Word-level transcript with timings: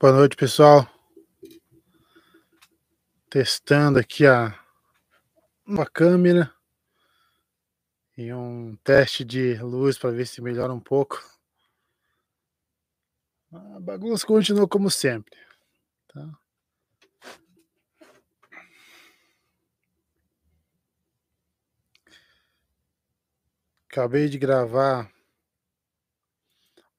Boa 0.00 0.12
noite, 0.12 0.34
pessoal. 0.34 0.88
Testando 3.28 3.98
aqui 3.98 4.26
a 4.26 4.58
uma 5.64 5.86
câmera 5.86 6.52
e 8.16 8.32
um 8.32 8.76
teste 8.82 9.24
de 9.24 9.54
luz 9.58 9.96
para 9.96 10.10
ver 10.10 10.26
se 10.26 10.42
melhora 10.42 10.72
um 10.72 10.80
pouco. 10.80 11.22
A 13.52 13.78
bagunça 13.80 14.26
continua 14.26 14.66
como 14.66 14.90
sempre. 14.90 15.36
Tá? 16.08 16.38
Acabei 23.88 24.28
de 24.28 24.38
gravar 24.38 25.12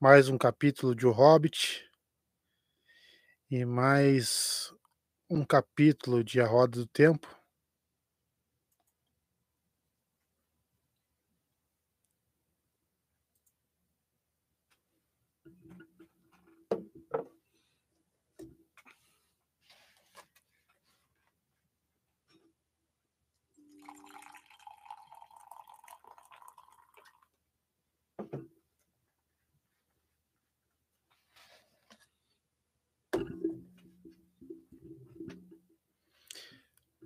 mais 0.02 0.30
um 0.30 0.36
capítulo 0.36 0.96
de 0.96 1.06
O 1.06 1.12
Hobbit 1.12 1.88
e 3.52 3.64
mais 3.64 4.74
um 5.30 5.46
capítulo 5.46 6.24
de 6.24 6.42
A 6.42 6.48
Roda 6.48 6.80
do 6.80 6.88
Tempo. 6.88 7.41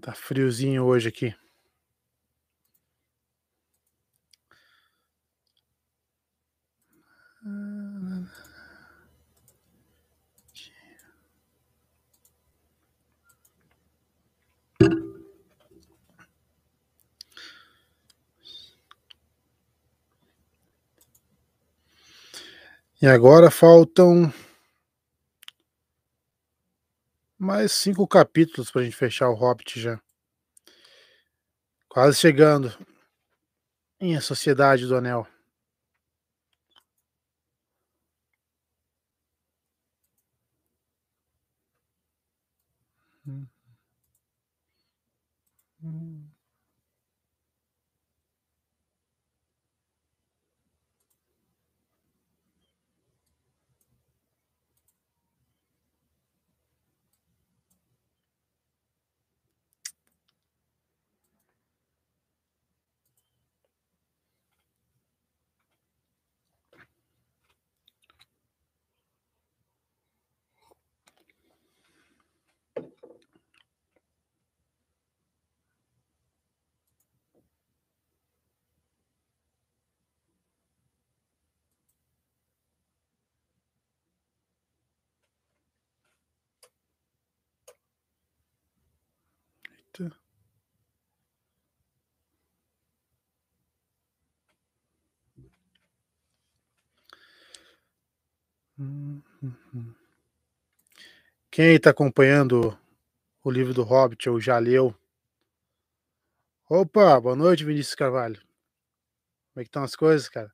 Tá 0.05 0.13
friozinho 0.13 0.83
hoje 0.83 1.09
aqui. 1.09 1.33
E 23.01 23.07
agora 23.07 23.49
faltam 23.49 24.31
mais 27.45 27.71
cinco 27.71 28.07
capítulos 28.07 28.71
para 28.71 28.81
a 28.81 28.83
gente 28.83 28.95
fechar 28.95 29.29
o 29.29 29.35
Hobbit 29.35 29.79
já. 29.79 30.01
Quase 31.87 32.17
chegando 32.17 32.73
em 33.99 34.17
A 34.17 34.21
Sociedade 34.21 34.87
do 34.87 34.95
Anel. 34.95 35.27
Quem 101.51 101.75
está 101.75 101.89
acompanhando 101.91 102.77
o 103.43 103.49
livro 103.49 103.73
do 103.73 103.83
Hobbit 103.83 104.29
ou 104.29 104.39
já 104.39 104.57
leu? 104.57 104.93
Opa, 106.69 107.19
boa 107.19 107.35
noite, 107.35 107.63
Vinícius 107.63 107.95
Carvalho. 107.95 108.41
Como 109.53 109.61
é 109.61 109.63
que 109.63 109.69
estão 109.69 109.83
as 109.83 109.95
coisas, 109.95 110.27
cara? 110.27 110.53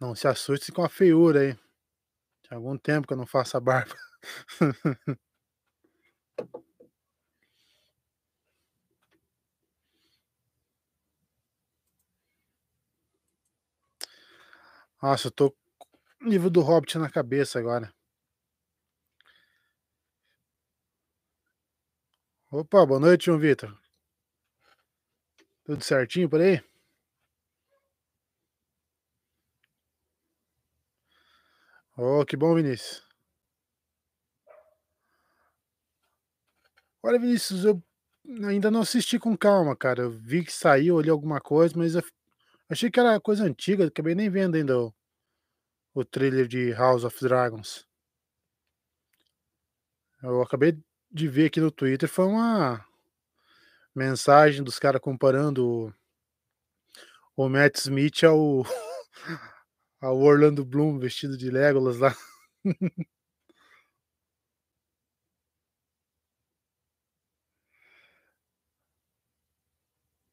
Não 0.00 0.14
se 0.14 0.26
assuste 0.28 0.72
com 0.72 0.82
a 0.82 0.88
feiura 0.88 1.40
aí. 1.40 1.54
Tem 2.48 2.56
algum 2.56 2.76
tempo 2.76 3.06
que 3.06 3.12
eu 3.12 3.16
não 3.16 3.26
faço 3.26 3.56
a 3.56 3.60
barba. 3.60 3.94
Nossa, 15.04 15.26
eu 15.26 15.30
tô 15.30 15.50
com 15.50 16.24
o 16.24 16.30
livro 16.30 16.48
do 16.48 16.62
Hobbit 16.62 16.96
na 16.96 17.10
cabeça 17.10 17.58
agora. 17.58 17.92
Opa, 22.50 22.86
boa 22.86 22.98
noite, 22.98 23.26
João 23.26 23.38
Vitor. 23.38 23.78
Tudo 25.62 25.84
certinho 25.84 26.26
por 26.26 26.40
aí? 26.40 26.58
Oh, 31.98 32.24
que 32.24 32.34
bom, 32.34 32.54
Vinícius. 32.54 33.02
Olha, 37.02 37.18
Vinícius, 37.18 37.66
eu 37.66 37.82
ainda 38.48 38.70
não 38.70 38.80
assisti 38.80 39.18
com 39.18 39.36
calma, 39.36 39.76
cara. 39.76 40.04
Eu 40.04 40.10
vi 40.10 40.42
que 40.42 40.50
saiu, 40.50 40.94
olhei 40.94 41.10
alguma 41.10 41.42
coisa, 41.42 41.74
mas 41.76 41.94
eu 41.94 42.02
achei 42.68 42.90
que 42.90 43.00
era 43.00 43.20
coisa 43.20 43.44
antiga, 43.44 43.86
acabei 43.86 44.14
nem 44.14 44.30
vendo 44.30 44.56
ainda 44.56 44.78
o, 44.78 44.94
o 45.94 46.04
trailer 46.04 46.46
de 46.46 46.72
House 46.72 47.04
of 47.04 47.18
Dragons. 47.20 47.86
Eu 50.22 50.42
acabei 50.42 50.78
de 51.10 51.28
ver 51.28 51.46
aqui 51.46 51.60
no 51.60 51.70
Twitter, 51.70 52.08
foi 52.08 52.26
uma 52.26 52.84
mensagem 53.94 54.62
dos 54.64 54.78
caras 54.78 55.00
comparando 55.00 55.66
o, 57.36 57.44
o 57.44 57.48
Matt 57.48 57.76
Smith 57.78 58.24
ao, 58.24 58.64
ao 60.00 60.18
Orlando 60.18 60.64
Bloom 60.64 60.98
vestido 60.98 61.36
de 61.36 61.50
Legolas 61.50 61.98
lá. 61.98 62.14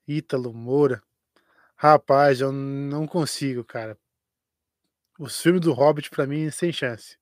Ítalo 0.08 0.54
Moura. 0.54 1.02
Rapaz, 1.84 2.40
eu 2.40 2.52
não 2.52 3.08
consigo, 3.08 3.66
cara. 3.66 3.98
Os 5.18 5.42
filmes 5.42 5.62
do 5.62 5.74
Hobbit, 5.74 6.12
pra 6.12 6.28
mim, 6.28 6.52
sem 6.52 6.72
chance. 6.72 7.18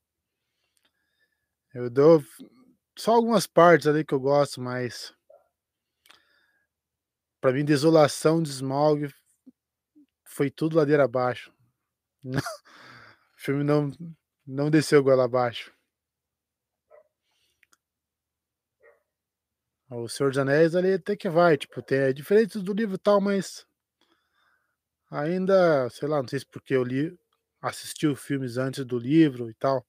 Eu 1.74 1.90
dou 1.90 2.22
só 2.98 3.14
algumas 3.14 3.48
partes 3.48 3.88
ali 3.88 4.04
que 4.04 4.14
eu 4.14 4.20
gosto, 4.20 4.60
mas. 4.60 5.16
Pra 7.40 7.54
mim, 7.54 7.64
Desolação 7.64 8.44
de 8.44 8.50
Smaug 8.50 9.08
foi 10.26 10.52
tudo 10.52 10.76
ladeira 10.76 11.06
abaixo. 11.06 11.54
o 12.26 13.38
filme 13.38 13.64
não, 13.64 13.90
não 14.46 14.70
desceu 14.70 15.02
goela 15.02 15.24
abaixo. 15.24 15.74
O 19.90 20.10
Senhor 20.10 20.32
dos 20.32 20.38
Anéis 20.38 20.76
ali 20.76 20.96
até 20.96 21.16
que 21.16 21.30
vai, 21.30 21.58
tipo, 21.58 21.82
tem, 21.82 22.00
é 22.00 22.12
diferente 22.12 22.60
do 22.60 22.74
livro 22.74 22.98
tal, 22.98 23.22
mas 23.22 23.69
ainda, 25.12 25.90
sei 25.90 26.08
lá, 26.08 26.22
não 26.22 26.28
sei 26.28 26.40
se 26.40 26.46
porque 26.48 26.74
eu 26.76 26.84
li, 26.84 27.18
assisti 27.62 28.14
filmes 28.16 28.58
antes 28.58 28.86
do 28.86 28.98
livro 28.98 29.50
e 29.50 29.54
tal, 29.56 29.86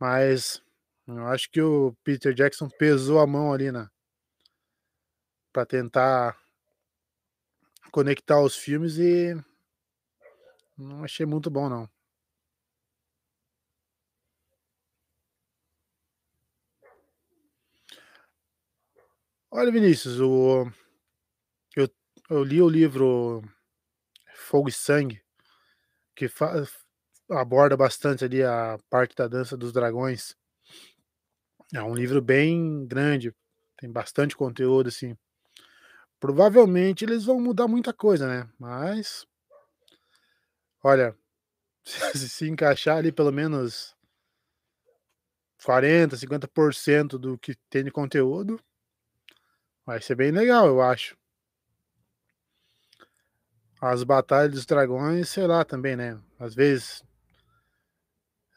mas 0.00 0.60
eu 1.06 1.26
acho 1.28 1.50
que 1.50 1.60
o 1.60 1.94
Peter 2.04 2.32
Jackson 2.34 2.68
pesou 2.78 3.20
a 3.20 3.26
mão 3.26 3.52
ali 3.52 3.70
na 3.70 3.88
pra 5.52 5.66
tentar 5.66 6.36
conectar 7.90 8.40
os 8.40 8.54
filmes 8.54 8.96
e 8.98 9.34
não 10.76 11.04
achei 11.04 11.26
muito 11.26 11.50
bom 11.50 11.68
não. 11.68 11.88
Olha, 19.50 19.72
Vinícius, 19.72 20.20
o 20.20 20.70
eu 21.76 21.88
eu 22.28 22.42
li 22.42 22.60
o 22.60 22.68
livro 22.68 23.40
Fogo 24.46 24.68
e 24.68 24.72
Sangue, 24.72 25.20
que 26.14 26.30
aborda 27.28 27.76
bastante 27.76 28.24
ali 28.24 28.44
a 28.44 28.78
parte 28.88 29.16
da 29.16 29.26
dança 29.26 29.56
dos 29.56 29.72
dragões. 29.72 30.36
É 31.74 31.82
um 31.82 31.94
livro 31.94 32.22
bem 32.22 32.86
grande, 32.86 33.34
tem 33.76 33.90
bastante 33.90 34.36
conteúdo, 34.36 34.88
assim. 34.88 35.16
Provavelmente 36.20 37.04
eles 37.04 37.24
vão 37.24 37.40
mudar 37.40 37.66
muita 37.66 37.92
coisa, 37.92 38.28
né, 38.28 38.48
mas 38.56 39.26
olha, 40.82 41.16
se 41.84 42.28
se 42.30 42.48
encaixar 42.48 42.98
ali 42.98 43.10
pelo 43.10 43.32
menos 43.32 43.96
40, 45.64 46.16
50% 46.16 47.18
do 47.18 47.36
que 47.36 47.56
tem 47.68 47.82
de 47.82 47.90
conteúdo 47.90 48.60
vai 49.84 50.00
ser 50.00 50.14
bem 50.14 50.30
legal, 50.30 50.68
eu 50.68 50.80
acho. 50.80 51.16
As 53.90 54.02
batalhas 54.04 54.52
dos 54.52 54.66
dragões, 54.66 55.28
sei 55.28 55.46
lá 55.46 55.64
também, 55.64 55.96
né, 55.96 56.18
às 56.38 56.54
vezes 56.54 57.02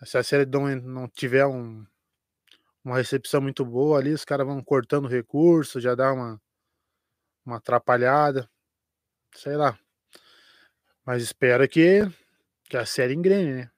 se 0.06 0.18
a 0.18 0.24
série 0.24 0.46
não 0.46 0.68
não 0.76 1.08
tiver 1.08 1.46
um 1.46 1.86
uma 2.84 2.98
recepção 2.98 3.42
muito 3.42 3.66
boa 3.66 4.00
ali, 4.00 4.14
os 4.14 4.26
cara 4.26 4.44
vão 4.46 4.64
cortando 4.64 5.08
recurso, 5.08 5.80
já 5.80 5.96
dá 5.96 6.14
uma 6.14 6.42
uma 7.46 7.58
atrapalhada, 7.58 8.50
sei 9.36 9.56
lá. 9.58 9.78
Mas 11.06 11.24
espero 11.24 11.68
que 11.68 12.04
que 12.70 12.78
a 12.78 12.86
série 12.86 13.16
engrene, 13.16 13.54
né. 13.54 13.72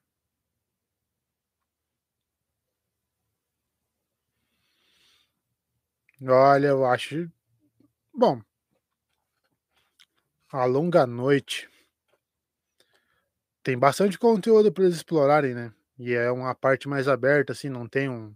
Olha, 6.25 6.68
eu 6.68 6.86
acho 6.86 7.30
bom 8.13 8.42
A 10.53 10.65
Longa 10.65 11.06
Noite 11.07 11.69
tem 13.63 13.77
bastante 13.77 14.18
conteúdo 14.18 14.71
para 14.71 14.83
eles 14.86 14.95
explorarem, 14.98 15.53
né, 15.53 15.71
e 16.00 16.13
é 16.13 16.31
uma 16.31 16.53
parte 16.56 16.88
mais 16.88 17.07
aberta, 17.07 17.53
assim, 17.53 17.69
não 17.69 17.88
tem 17.88 18.09
um 18.09 18.33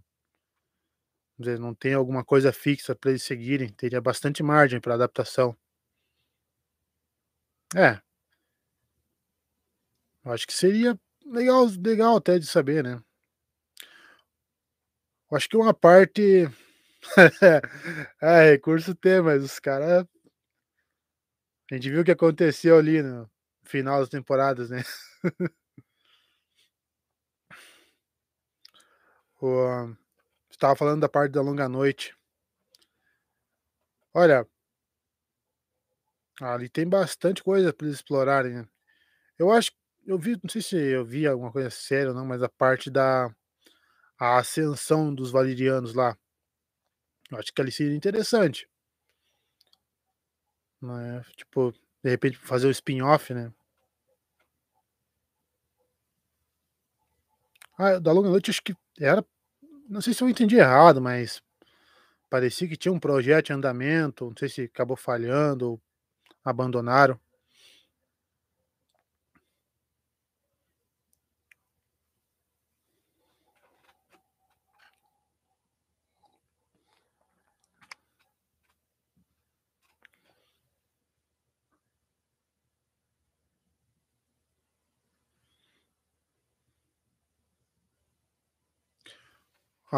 dizer, 1.38 1.58
não 1.58 1.74
tem 1.74 1.92
alguma 1.94 2.24
coisa 2.24 2.52
fixa 2.52 2.94
para 2.94 3.10
eles 3.10 3.22
seguirem, 3.22 3.68
teria 3.68 4.00
bastante 4.00 4.42
margem 4.42 4.80
para 4.80 4.94
adaptação. 4.94 5.56
É. 7.74 8.00
Eu 10.24 10.32
acho 10.32 10.46
que 10.46 10.52
seria 10.52 10.98
legal 11.24 11.66
legal 11.82 12.16
até 12.16 12.38
de 12.38 12.46
saber, 12.46 12.82
né. 12.84 13.00
Eu 15.30 15.36
acho 15.36 15.48
que 15.48 15.56
uma 15.56 15.74
parte 15.74 16.48
é, 18.22 18.50
recurso 18.52 18.94
tem, 18.94 19.20
mas 19.22 19.42
os 19.44 19.58
cara 19.58 20.08
a 21.70 21.74
gente 21.74 21.90
viu 21.90 22.02
o 22.02 22.04
que 22.04 22.10
aconteceu 22.12 22.78
ali 22.78 23.02
no 23.02 23.28
final 23.64 24.00
das 24.00 24.08
temporadas, 24.08 24.70
né. 24.70 24.82
O 29.40 29.94
estava 30.50 30.76
falando 30.76 31.00
da 31.02 31.08
parte 31.08 31.32
da 31.32 31.42
longa 31.42 31.68
noite. 31.68 32.14
Olha 34.14 34.46
ali 36.40 36.68
tem 36.68 36.88
bastante 36.88 37.42
coisa 37.42 37.72
para 37.72 37.86
eles 37.86 37.96
explorarem, 37.98 38.54
né. 38.54 38.68
Eu 39.38 39.52
acho 39.52 39.72
eu 40.06 40.18
vi, 40.18 40.32
não 40.42 40.50
sei 40.50 40.62
se 40.62 40.76
eu 40.76 41.04
vi 41.04 41.26
alguma 41.26 41.52
coisa 41.52 41.70
séria 41.70 42.10
ou 42.10 42.14
não, 42.14 42.26
mas 42.26 42.42
a 42.42 42.48
parte 42.48 42.90
da 42.90 43.30
a 44.18 44.38
ascensão 44.38 45.14
dos 45.14 45.30
Valerianos 45.30 45.94
lá. 45.94 46.16
Eu 47.30 47.38
acho 47.38 47.52
que 47.52 47.60
ali 47.60 47.70
seria 47.72 47.96
interessante. 47.96 48.68
Né, 50.82 51.24
tipo, 51.36 51.72
de 52.02 52.10
repente 52.10 52.36
fazer 52.38 52.66
o 52.66 52.70
spin-off, 52.70 53.32
né. 53.32 53.52
Ah, 57.78 57.98
da 57.98 58.12
longa 58.12 58.28
noite 58.30 58.50
acho 58.50 58.62
que 58.62 58.74
era 59.00 59.24
não 59.88 60.00
sei 60.00 60.14
se 60.14 60.22
eu 60.24 60.28
entendi 60.28 60.56
errado, 60.56 61.00
mas 61.02 61.42
parecia 62.30 62.68
que 62.68 62.76
tinha 62.76 62.92
um 62.92 63.00
projeto 63.00 63.50
em 63.50 63.54
andamento, 63.54 64.26
não 64.26 64.36
sei 64.38 64.48
se 64.48 64.62
acabou 64.62 64.96
falhando 64.96 65.72
ou 65.72 65.82
abandonaram. 66.44 67.20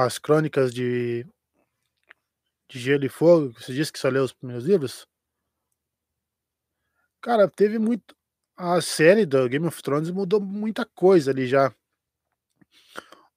As 0.01 0.17
Crônicas 0.17 0.73
de 0.73 1.27
de 2.71 2.79
Gelo 2.79 3.05
e 3.05 3.09
Fogo, 3.09 3.53
você 3.59 3.73
disse 3.73 3.93
que 3.93 3.99
só 3.99 4.09
leu 4.09 4.23
os 4.23 4.33
primeiros 4.33 4.65
livros? 4.65 5.07
Cara, 7.23 7.49
teve 7.49 7.79
muito 7.79 8.15
a 8.57 8.81
série 8.81 9.25
do 9.27 9.49
Game 9.49 9.67
of 9.67 9.83
Thrones 9.83 10.11
mudou 10.11 10.41
muita 10.41 10.85
coisa 10.85 11.31
ali 11.31 11.47
já. 11.47 11.73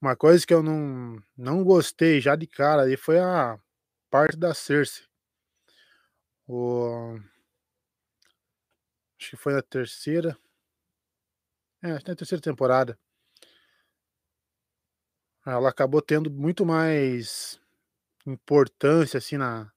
Uma 0.02 0.16
coisa 0.16 0.46
que 0.46 0.54
eu 0.54 0.64
não 0.64 1.22
não 1.38 1.64
gostei 1.64 2.20
já 2.20 2.36
de 2.36 2.48
cara 2.48 2.82
ali 2.84 2.98
foi 2.98 3.20
a 3.20 3.60
parte 4.10 4.38
da 4.38 4.54
Cersei. 4.54 5.06
O 6.48 7.20
acho 9.20 9.30
que 9.32 9.38
foi 9.38 9.56
a 9.58 9.62
3ª. 9.62 10.38
É, 11.84 11.94
na 12.08 12.16
3ª 12.16 12.42
temporada. 12.42 12.98
Ela 15.46 15.70
acabou 15.70 16.02
tendo 16.04 16.30
muito 16.30 16.64
mais 16.66 17.60
importância, 18.28 19.18
assim, 19.20 19.38
na 19.38 19.72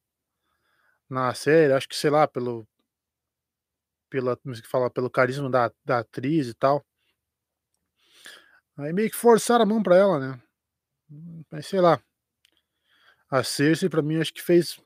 na 1.11 1.33
série, 1.35 1.73
acho 1.73 1.89
que 1.89 1.97
sei 1.97 2.11
lá, 2.11 2.27
pelo 2.27 2.67
pela 4.13 4.39
se 4.55 4.63
fala, 4.63 4.91
pelo 4.91 5.11
carisma 5.11 5.51
da 5.51 5.71
da 5.85 5.99
atriz 6.01 6.49
e 6.49 6.55
tal. 6.55 6.85
Aí 8.77 8.93
meio 8.93 9.11
que 9.11 9.17
forçaram 9.17 9.63
a 9.63 9.67
mão 9.67 9.83
pra 9.83 9.97
ela, 9.97 10.19
né. 10.19 10.41
Mas 11.51 11.67
sei 11.67 11.81
lá. 11.81 12.01
A 13.31 13.43
Cersei 13.43 13.89
pra 13.89 14.03
mim 14.03 14.17
acho 14.21 14.33
que 14.35 14.43
fez 14.43 14.79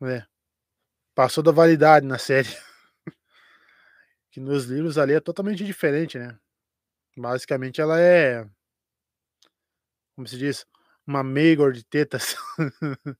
é, 0.00 0.24
passou 1.14 1.42
da 1.44 1.52
validade 1.52 2.06
na 2.06 2.18
série. 2.18 2.48
Que 4.32 4.40
nos 4.40 4.64
livros 4.64 4.96
ali 4.96 5.12
é 5.12 5.20
totalmente 5.20 5.62
diferente, 5.62 6.18
né. 6.18 6.34
Basicamente 7.16 7.80
ela 7.80 8.00
é 8.00 8.46
como 10.22 10.28
se 10.28 10.38
diz? 10.38 10.64
Uma 11.04 11.24
Maegor 11.24 11.72
de 11.72 11.84
tetas. 11.84 12.36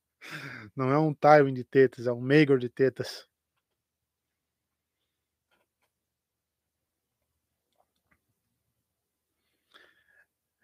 Não 0.77 0.93
é 0.93 0.99
um 0.99 1.13
Tywin 1.13 1.53
de 1.53 1.65
tetas, 1.65 2.07
é 2.07 2.13
um 2.13 2.21
Maegor 2.21 2.59
de 2.61 2.69
tetas. 2.69 3.27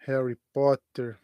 Harry 0.07 0.37
Potter. 0.52 1.18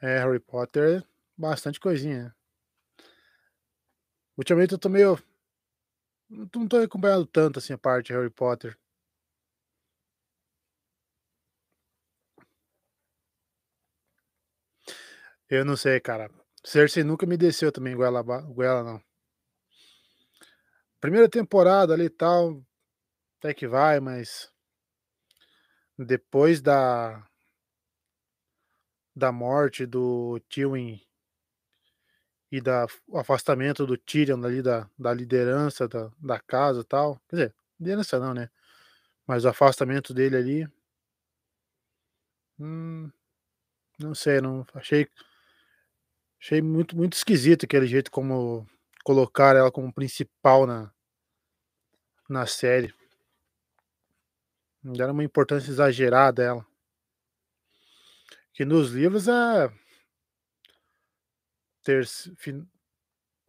É, 0.00 0.18
Harry 0.18 0.40
Potter, 0.40 1.04
bastante 1.36 1.78
coisinha, 1.78 2.24
né. 2.24 2.32
Ultimamente 4.36 4.72
eu 4.72 4.78
tô 4.78 4.88
meio 4.88 5.18
não 6.28 6.66
tô 6.66 6.78
acompanhando 6.78 7.26
tanto, 7.26 7.58
assim, 7.58 7.74
a 7.74 7.78
parte 7.78 8.06
de 8.06 8.14
Harry 8.14 8.30
Potter. 8.30 8.76
Eu 15.54 15.66
não 15.66 15.76
sei, 15.76 16.00
cara. 16.00 16.30
Cersei 16.64 17.04
nunca 17.04 17.26
me 17.26 17.36
desceu 17.36 17.70
também 17.70 17.94
goela 17.94 18.22
goela 18.22 18.82
não. 18.82 19.02
Primeira 20.98 21.28
temporada 21.28 21.92
ali 21.92 22.04
e 22.04 22.08
tal, 22.08 22.64
até 23.38 23.52
que 23.52 23.68
vai, 23.68 24.00
mas 24.00 24.50
depois 25.98 26.62
da 26.62 27.22
da 29.14 29.30
morte 29.30 29.84
do 29.84 30.40
Tywin 30.48 30.98
e 32.50 32.58
da 32.58 32.86
o 33.06 33.18
afastamento 33.18 33.86
do 33.86 33.98
Tyrion 33.98 34.42
ali 34.42 34.62
da 34.62 34.88
da 34.98 35.12
liderança 35.12 35.86
da 35.86 36.10
da 36.18 36.40
casa 36.40 36.80
e 36.80 36.84
tal, 36.84 37.20
quer 37.28 37.36
dizer, 37.36 37.54
liderança 37.78 38.18
não, 38.18 38.32
né, 38.32 38.48
mas 39.26 39.44
o 39.44 39.50
afastamento 39.50 40.14
dele 40.14 40.36
ali 40.36 40.68
hum, 42.58 43.10
não 43.98 44.14
sei, 44.14 44.40
não 44.40 44.66
achei 44.74 45.08
Achei 46.42 46.60
muito 46.60 46.96
muito 46.96 47.12
esquisito 47.12 47.64
aquele 47.64 47.86
jeito 47.86 48.10
como 48.10 48.66
colocaram 49.04 49.60
ela 49.60 49.70
como 49.70 49.94
principal 49.94 50.66
na 50.66 50.92
na 52.28 52.46
série. 52.46 52.92
Deram 54.82 55.12
uma 55.12 55.22
importância 55.22 55.70
exagerada 55.70 56.42
ela. 56.42 56.66
Que 58.52 58.64
nos 58.64 58.90
livros 58.90 59.28
é 59.28 59.72
terci 61.84 62.34
fin 62.36 62.68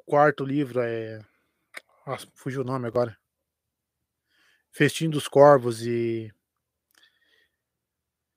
quarto 0.05 0.45
livro, 0.45 0.79
eh, 0.79 1.19
nossa, 2.05 2.27
fugiu 2.35 2.61
o 2.61 2.63
nome 2.63 2.87
agora. 2.87 3.17
Festim 4.71 5.09
dos 5.09 5.27
Corvos 5.27 5.81
e 5.81 6.31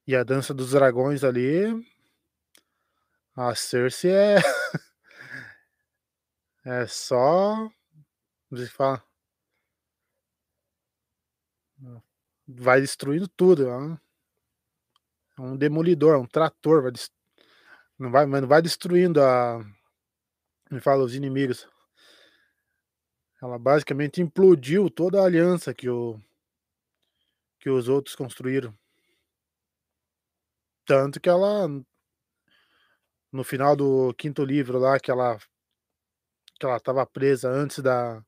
e 0.06 0.16
a 0.16 0.24
Dança 0.24 0.54
dos 0.54 0.70
Dragões 0.70 1.22
ali 1.22 1.95
a 3.36 3.54
Cersei 3.54 4.10
é 4.10 4.36
é 6.64 6.86
só 6.86 7.70
se 8.56 8.66
fala? 8.68 9.02
Vai 12.48 12.80
destruindo 12.80 13.28
tudo, 13.28 13.68
ela 13.68 14.00
é 15.38 15.42
um 15.42 15.56
demolidor, 15.56 16.14
é 16.14 16.18
um 16.18 16.26
trator, 16.26 16.82
vai 16.82 16.92
des 16.92 17.10
não 17.98 18.10
vai 18.10 18.26
mas 18.26 18.40
não 18.40 18.48
vai 18.48 18.62
destruindo 18.62 19.22
a 19.22 19.60
me 20.70 20.80
fala, 20.80 21.04
os 21.04 21.14
inimigos. 21.14 21.68
Ela 23.40 23.58
basicamente 23.58 24.20
implodiu 24.20 24.90
toda 24.90 25.20
a 25.20 25.24
aliança 25.24 25.74
que 25.74 25.88
o 25.88 26.20
que 27.60 27.70
os 27.70 27.88
outros 27.88 28.14
construíram. 28.14 28.76
Tanto 30.84 31.20
que 31.20 31.28
ela 31.28 31.68
no 33.36 33.44
final 33.44 33.76
do 33.76 34.14
5º 34.14 34.44
livro 34.44 34.78
lá 34.78 34.98
que 34.98 35.10
ela 35.10 35.38
que 36.58 36.64
ela 36.64 36.78
estava 36.78 37.06
presa 37.06 37.50
antes 37.50 37.80
da 37.80 38.24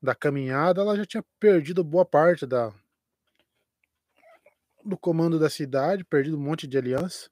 da 0.00 0.14
caminhada, 0.14 0.80
ela 0.80 0.96
já 0.96 1.04
tinha 1.04 1.24
perdido 1.40 1.82
boa 1.82 2.04
parte 2.06 2.46
da 2.46 2.72
do 4.84 4.96
comando 4.96 5.38
da 5.38 5.50
cidade, 5.50 6.04
perdido 6.04 6.36
um 6.36 6.40
monte 6.40 6.66
de 6.66 6.78
aliança. 6.78 7.28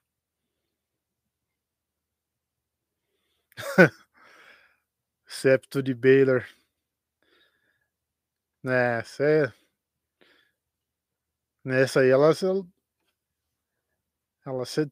Septo 5.26 5.82
de 5.82 5.94
Baelor. 5.94 6.44
É, 8.64 8.98
essa 9.00 9.24
é 9.24 9.52
Nessa 11.64 12.00
aí 12.00 12.10
ela 12.10 12.32
ela 14.44 14.64
se 14.64 14.88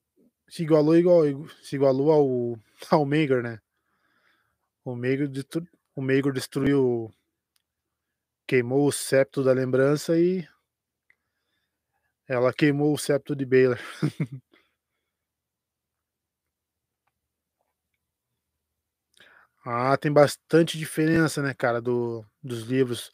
se 0.54 0.62
igualou 0.62 0.96
igual 0.96 1.22
se 1.64 1.74
igualou 1.74 2.12
ao 2.12 2.58
ao 2.88 3.04
Maegor, 3.04 3.42
né. 3.42 3.58
O 4.84 4.94
Maegor 4.94 5.26
destru 5.26 5.66
o 5.96 6.00
Maegor 6.00 6.32
destruiu 6.32 7.12
queimou 8.46 8.86
o 8.86 8.92
Septo 8.92 9.42
da 9.42 9.52
Lembrança 9.52 10.16
e 10.16 10.46
ela 12.28 12.52
queimou 12.52 12.94
o 12.94 12.98
Septo 12.98 13.34
de 13.34 13.44
Baelor. 13.44 13.78
Ah, 19.66 19.96
tem 19.96 20.12
bastante 20.12 20.76
diferença, 20.76 21.40
né, 21.42 21.54
cara, 21.54 21.80
do 21.80 22.22
dos 22.42 22.64
livros 22.64 23.10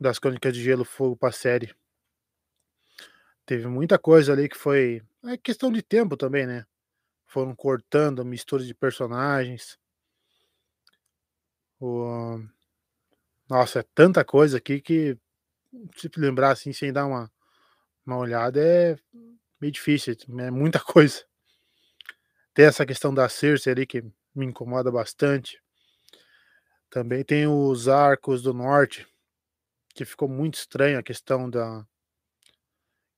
das 0.00 0.18
Crônicas 0.18 0.52
de 0.52 0.62
Gelo 0.62 0.84
Fogo 0.84 1.16
pra 1.16 1.32
série. 1.32 1.72
Teve 3.46 3.66
muita 3.68 3.98
coisa 3.98 4.32
ali 4.32 4.48
que 4.48 4.56
foi 4.56 5.02
é 5.24 5.36
questão 5.36 5.70
de 5.72 5.82
tempo 5.82 6.16
também, 6.16 6.46
né. 6.46 6.64
Foram 7.26 7.54
cortando, 7.54 8.24
mistura 8.24 8.64
de 8.64 8.74
personagens. 8.74 9.78
O 11.80 12.40
nossa, 13.48 13.80
é 13.80 13.84
tanta 13.94 14.24
coisa 14.24 14.58
aqui 14.58 14.80
que 14.80 15.18
se 15.96 16.10
lembrar, 16.16 16.52
assim, 16.52 16.72
sem 16.72 16.92
dar 16.92 17.06
uma 17.06 17.30
uma 18.06 18.18
olhada 18.18 18.60
é 18.60 18.96
meio 19.60 19.72
difícil, 19.72 20.14
é 20.38 20.50
muita 20.50 20.80
coisa. 20.80 21.24
Tem 22.54 22.66
essa 22.66 22.86
questão 22.86 23.12
da 23.12 23.28
Cersei 23.28 23.72
ali 23.72 23.86
que 23.86 24.02
me 24.34 24.46
incomoda 24.46 24.90
bastante. 24.90 25.60
Também 26.90 27.24
tem 27.24 27.46
os 27.48 27.88
Arcos 27.88 28.42
do 28.42 28.54
Norte, 28.54 29.06
que 29.94 30.04
ficou 30.04 30.28
muito 30.28 30.54
estranho 30.54 30.98
a 30.98 31.02
questão 31.02 31.50
da 31.50 31.84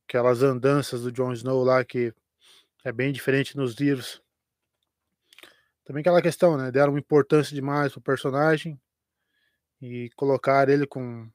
aquelas 0.09 0.43
andanças 0.43 1.03
do 1.03 1.11
Jon 1.13 1.33
Snow 1.33 1.65
lá 1.65 1.85
que 1.85 2.15
é 2.85 2.93
bem 2.93 3.13
diferente 3.13 3.57
nos 3.57 3.75
livros. 3.75 4.23
Também 5.85 6.01
aquela 6.01 6.23
questão, 6.23 6.57
né, 6.57 6.71
deram 6.71 6.97
importância 6.99 7.55
demais 7.55 7.93
para 7.93 7.99
o 7.99 8.03
personagem 8.03 8.81
e 9.81 10.11
colocaram 10.17 10.73
ele 10.73 10.87
com 10.87 11.29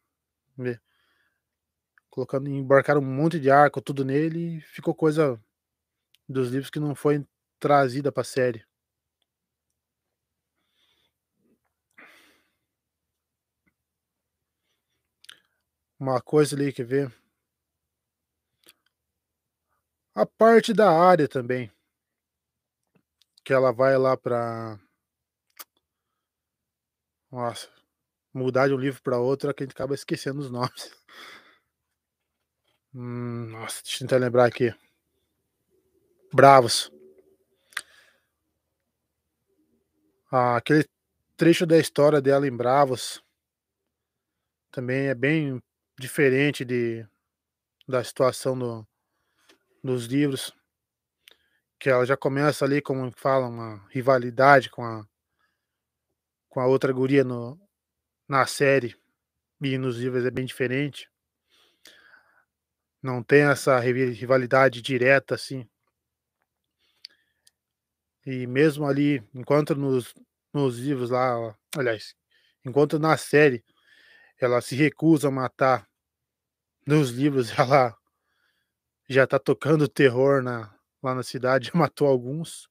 colocando 2.10 2.50
embarcaram 2.50 3.02
um 3.02 3.06
monte 3.06 3.40
de 3.40 3.50
arco 3.50 3.82
tudo 3.82 4.04
nele 4.06 4.58
e 4.58 4.62
ficou 4.62 4.94
coisa 4.94 5.40
dos 6.28 6.50
livros 6.50 6.70
que 6.70 6.80
não 6.80 6.96
foi 6.96 7.26
trazida 7.60 8.12
pra 8.12 8.24
série. 8.24 8.66
Uma 16.00 16.20
coisa 16.22 16.56
ali, 16.56 16.74
quer 16.74 16.84
ver? 16.86 17.21
A 20.16 20.26
parte 20.26 20.74
da 20.74 20.90
Arya 20.92 21.26
também. 21.28 21.72
Que 23.44 23.54
ela 23.54 23.72
vai 23.72 23.98
lá 23.98 24.16
pra 24.18 24.80
Nossa, 27.32 27.70
mudar 28.34 28.68
de 28.70 28.74
um 28.76 28.78
livro 28.78 29.02
pra 29.04 29.18
outro 29.20 29.50
é 29.50 29.54
que 29.54 29.64
a 29.64 29.66
gente 29.66 29.74
acaba 29.74 29.96
esquecendo 29.96 30.40
os 30.42 30.52
nomes. 30.52 30.92
Hum, 32.94 33.48
nossa, 33.52 33.82
deixa 33.84 34.04
eu 34.04 34.08
tentar 34.08 34.18
lembrar 34.18 34.46
aqui. 34.46 34.74
Braavos. 36.34 36.92
Ah, 40.30 40.58
aquele 40.58 40.86
trecho 41.38 41.66
da 41.66 41.78
história 41.78 42.22
dela 42.22 42.48
em 42.48 42.56
Braavos 42.56 43.22
também 44.72 45.08
é 45.08 45.14
bem 45.16 45.62
diferente 46.00 46.64
de 46.64 47.06
da 47.88 48.04
situação 48.04 48.56
no 48.56 48.88
nos 49.84 50.06
livros. 50.06 50.54
Que 51.80 51.90
ela 51.90 52.06
já 52.06 52.16
começa 52.16 52.64
ali, 52.66 52.82
como 52.82 53.12
fala, 53.12 53.48
uma 53.48 53.86
rivalidade 53.90 54.70
com 54.70 54.84
a 54.84 55.06
com 56.50 56.60
a 56.60 56.68
outra 56.68 56.92
guria 56.92 57.24
no 57.24 57.58
na 58.28 58.46
série, 58.46 58.96
e 59.62 59.78
nos 59.78 59.98
livros 59.98 60.26
é 60.26 60.32
bem 60.32 60.46
diferente. 60.46 61.10
Não 63.02 63.24
tem 63.24 63.44
essa 63.44 63.80
rivalidade 63.80 64.82
direta, 64.82 65.36
assim. 65.36 65.68
E 68.26 68.46
mesmo 68.46 68.86
ali, 68.86 69.24
enquanto 69.34 69.76
nos 69.76 70.14
nos 70.54 70.78
livros 70.78 71.10
lá 71.10 71.56
aliás, 71.78 72.14
enquanto 72.66 73.00
na 73.00 73.16
série 73.18 73.64
ela 74.38 74.62
se 74.62 74.76
recusa 74.76 75.30
a 75.30 75.32
matar, 75.32 75.88
nos 76.86 77.12
livros 77.12 77.52
ela 77.58 77.96
já 79.12 79.28
tá 79.28 79.38
tocando 79.38 79.90
terror 79.90 80.42
na 80.42 80.74
lá 81.04 81.14
na 81.14 81.24
cidade, 81.24 81.68
já 81.68 81.72
matou 81.78 82.08
alguns. 82.08 82.70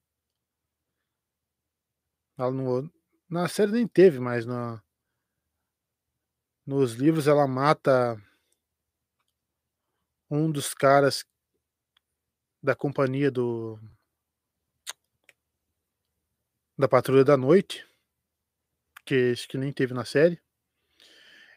Ela 2.38 2.50
no 2.50 2.90
na 3.28 3.46
série 3.48 3.72
nem 3.72 3.86
teve, 3.86 4.18
mas 4.18 4.46
na 4.46 4.82
nos 6.66 6.94
livros 6.94 7.26
ela 7.26 7.46
mata 7.46 8.16
um 10.30 10.50
dos 10.50 10.72
caras 10.72 11.24
da 12.62 12.74
companhia 12.74 13.30
do 13.30 13.78
da 16.78 16.88
Patrulha 16.88 17.24
da 17.24 17.36
Noite, 17.36 17.86
que 19.04 19.34
que 19.48 19.58
nem 19.58 19.72
teve 19.72 19.92
na 19.92 20.04
série. 20.04 20.40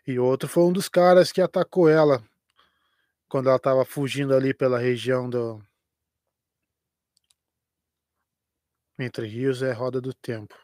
E 0.05 0.19
outro 0.19 0.49
foi 0.49 0.63
um 0.63 0.73
dos 0.73 0.89
caras 0.89 1.31
que 1.31 1.41
atacou 1.41 1.87
ela, 1.87 2.21
quando 3.33 3.47
ela 3.47 3.57
estava 3.57 3.83
fugindo 3.83 4.35
ali 4.35 4.53
pela 4.53 4.77
região 4.77 5.27
do 5.27 5.59
Entre 8.99 9.25
Rios 9.25 9.63
é 9.63 9.71
Roda 9.71 9.99
do 9.99 10.13
Tempo. 10.13 10.55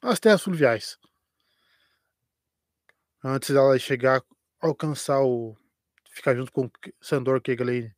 As 0.00 0.20
terras 0.20 0.40
fluviais. 0.40 0.96
Antes 3.24 3.52
dela 3.52 3.76
chegar, 3.76 4.22
alcançar 4.60 5.20
o 5.20 5.56
ficar 6.12 6.36
junto 6.36 6.52
com 6.52 6.70
Sandor 7.00 7.42
Clegane. 7.42 7.92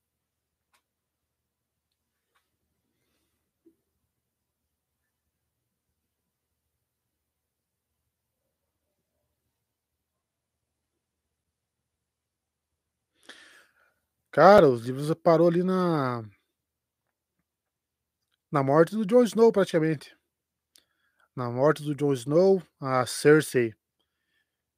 Cara, 14.32 14.66
os 14.66 14.80
livros 14.86 15.12
parou 15.22 15.46
ali 15.46 15.62
na 15.62 16.24
Na 18.50 18.62
morte 18.62 18.96
do 18.96 19.04
Jon 19.04 19.22
Snow, 19.24 19.52
praticamente. 19.52 20.16
Na 21.36 21.50
morte 21.50 21.82
do 21.82 21.94
Jon 21.94 22.14
Snow, 22.14 22.62
a 22.80 23.04
Cersei 23.04 23.74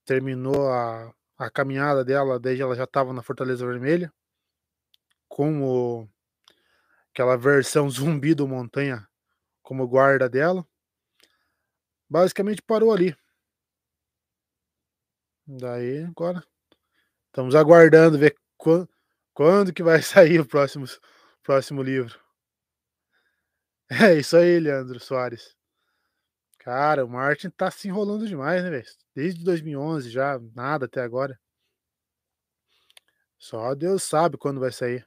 terminou 0.05 0.69
a 0.73 1.15
a 1.37 1.51
caminhada 1.51 2.05
dela, 2.05 2.39
desde 2.39 2.63
ela 2.63 2.75
já 2.75 2.85
estava 2.85 3.13
na 3.13 3.23
Fortaleza 3.23 3.67
Vermelha. 3.67 4.13
Com 5.29 5.63
o 5.63 6.09
aquela 7.13 7.37
versão 7.37 7.89
zumbi 7.91 8.35
do 8.35 8.49
Montanha 8.49 9.07
como 9.63 9.87
guarda 9.87 10.29
dela. 10.29 10.67
Basicamente 12.11 12.61
parou 12.61 12.93
ali. 12.93 13.17
Daí 15.47 16.05
agora 16.05 16.43
estamos 17.29 17.55
aguardando 17.55 18.19
ver 18.19 18.37
quan 18.57 18.89
quando 19.35 19.73
que 19.73 19.83
vai 19.83 20.01
sair 20.03 20.41
o 20.41 20.47
próximo 20.47 20.87
próximo 21.43 21.83
livro. 21.83 22.19
É 23.91 24.15
isso 24.15 24.37
aí, 24.37 24.61
Leandro 24.61 25.01
Soares. 25.01 25.57
Cara, 26.59 27.05
o 27.05 27.09
Martin 27.09 27.49
tá 27.51 27.71
se 27.71 27.87
enrolando 27.87 28.27
demais, 28.27 28.63
né, 28.65 28.71
velho? 28.71 28.87
Desde 29.15 29.45
2011 29.45 30.11
já, 30.11 30.41
nada 30.55 30.87
até 30.87 31.01
agora. 31.01 31.39
Só 33.39 33.77
Deus 33.77 34.03
sabe 34.03 34.37
quando 34.37 34.59
vai 34.59 34.73
sair. 34.73 35.07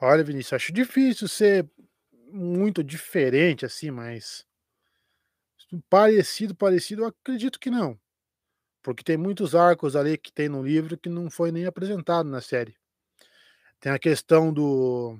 Olha, 0.00 0.24
Vinícius, 0.24 0.54
acho 0.54 0.72
difícil 0.72 1.28
ser 1.28 1.70
muito 2.32 2.82
diferente 2.82 3.64
assim, 3.64 3.90
mas 3.90 4.44
parecido, 5.88 6.54
parecido, 6.54 7.02
eu 7.02 7.06
acredito 7.06 7.58
que 7.58 7.70
não. 7.70 7.98
Porque 8.82 9.04
tem 9.04 9.16
muitos 9.16 9.54
arcos 9.54 9.94
ali 9.96 10.18
que 10.18 10.32
tem 10.32 10.48
no 10.48 10.62
livro 10.62 10.98
que 10.98 11.08
não 11.08 11.30
foi 11.30 11.52
nem 11.52 11.66
apresentado 11.66 12.28
na 12.28 12.40
série. 12.40 12.76
Tem 13.80 13.90
a 13.92 13.98
questão 13.98 14.52
do 14.52 15.18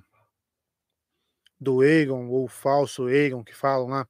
do 1.61 1.81
Aegon, 1.81 2.29
ou 2.29 2.49
falso 2.49 3.07
Aegon 3.07 3.45
que 3.45 3.55
falam 3.55 3.89
lá, 3.89 4.07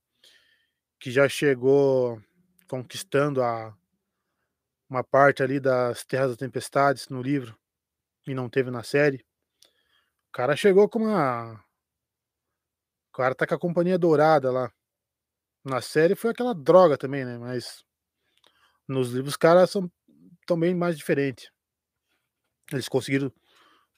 que 0.99 1.11
já 1.11 1.29
chegou 1.29 2.21
conquistando 2.67 3.43
a 3.43 3.75
uma 4.89 5.03
parte 5.03 5.43
ali 5.43 5.59
das 5.59 6.05
Terras 6.05 6.29
das 6.31 6.37
Tempestades 6.37 7.09
no 7.09 7.23
livro 7.23 7.57
e 8.27 8.35
não 8.35 8.49
teve 8.49 8.71
na 8.71 8.83
série. 8.83 9.25
O 10.29 10.33
cara 10.33 10.57
chegou 10.57 10.89
com 10.89 11.01
uma 11.01 11.63
o 13.13 13.17
cara 13.17 13.35
tá 13.35 13.47
com 13.47 13.55
a 13.55 13.59
Companhia 13.59 13.99
Dourada 13.99 14.51
lá. 14.51 14.73
Na 15.65 15.81
série 15.83 16.15
foi 16.17 16.31
aquela 16.31 16.55
droga 16.55 16.99
também, 16.99 17.25
né, 17.25 17.39
mas 17.39 17.85
nos 18.89 19.13
livros 19.13 19.33
os 19.33 19.37
caras 19.37 19.71
são 19.71 19.91
tão 20.47 20.59
bem 20.59 20.75
mais 20.75 20.97
diferente. 20.97 21.53
Eles 22.73 22.89
conseguiram 22.89 23.33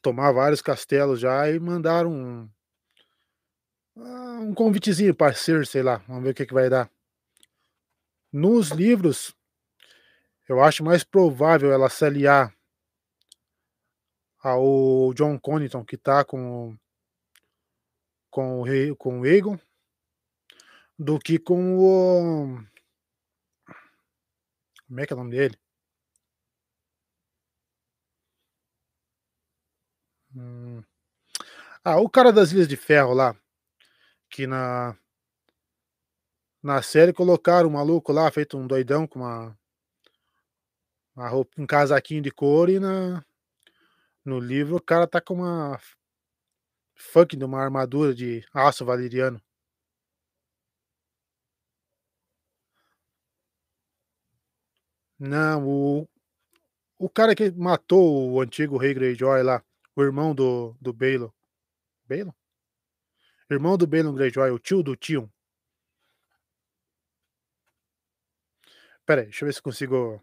tomar 0.03 0.33
vários 0.33 0.61
castelos 0.61 1.21
já 1.21 1.51
e 1.51 1.59
mandaram 1.59 2.13
um 2.13 2.51
ah, 3.97 4.39
um 4.41 4.53
convitezinho 4.55 5.15
para 5.15 5.33
ser, 5.35 5.67
sei 5.67 5.83
lá, 5.83 5.99
vamos 6.09 6.25
ver 6.25 6.31
o 6.31 6.35
que 6.35 6.47
que 6.47 6.55
vai 6.55 6.69
dar. 6.69 6.91
Nos 8.33 8.71
livros, 8.71 9.35
eu 10.49 10.61
acho 10.61 10.83
mais 10.83 11.05
provável 11.05 11.73
ela 11.73 11.89
se 11.89 12.05
aliar 12.05 12.53
ao 14.43 15.15
Jon 15.15 15.39
Connington 15.39 15.85
que 15.85 15.97
tá 15.97 16.25
com 16.25 16.77
com 18.29 18.63
o 18.63 18.97
com 18.97 19.21
o 19.21 19.25
Aegon, 19.25 19.59
do 20.99 21.19
que 21.19 21.39
com 21.39 21.79
o 21.79 22.74
como 24.89 25.01
é 25.01 25.07
que 25.07 25.13
é 25.13 25.17
o 25.17 25.19
nome 25.19 25.31
dele? 25.33 25.57
Hum. 30.35 30.85
Ah, 31.85 31.99
o 32.01 32.09
cara 32.09 32.33
das 32.33 32.53
Ilhas 32.53 32.69
de 32.69 32.77
Ferro 32.77 33.13
lá, 33.15 33.37
que 34.31 34.47
na 34.47 34.97
na 36.63 36.81
série 36.83 37.13
colocaram 37.13 37.69
um 37.69 37.73
maluco 37.73 38.13
lá, 38.13 38.31
feito 38.31 38.57
um 38.57 38.67
doidão 38.67 39.07
com 39.07 39.21
uma 39.21 39.57
uma 41.17 41.29
roupa 41.29 41.61
um 41.61 41.67
casaquinho 41.67 42.23
de 42.23 42.31
couro 42.31 42.71
e 42.71 42.79
na 42.81 43.25
no 44.25 44.39
livro 44.41 44.77
o 44.77 44.81
cara 44.81 45.07
tá 45.07 45.21
com 45.21 45.35
uma 45.35 45.79
fucking 46.97 47.39
de 47.39 47.45
uma 47.45 47.61
armadura 47.63 48.15
de 48.15 48.45
aço 48.53 48.85
valeriano. 48.85 49.41
Não, 55.27 55.67
o 55.67 56.09
o 56.99 57.09
cara 57.09 57.35
que 57.35 57.51
matou 57.51 58.31
o 58.33 58.41
antigo 58.43 58.77
rei 58.77 58.93
Greyjoy 58.93 59.43
lá, 59.43 59.65
o 59.97 60.03
irmão 60.03 60.35
do 60.35 60.77
do 60.81 60.93
Baelon. 60.93 61.31
Baelon? 62.07 62.33
Irmão 63.51 63.79
do 63.79 63.87
Baelon 63.87 64.15
Greyjoy, 64.15 64.51
o 64.51 64.59
tio 64.59 64.83
do 64.83 64.95
Tion. 64.95 65.27
Espera 68.99 69.23
aí, 69.23 69.27
deixa 69.27 69.45
eu 69.45 69.47
ver 69.47 69.55
se 69.55 69.63
consigo 69.63 70.23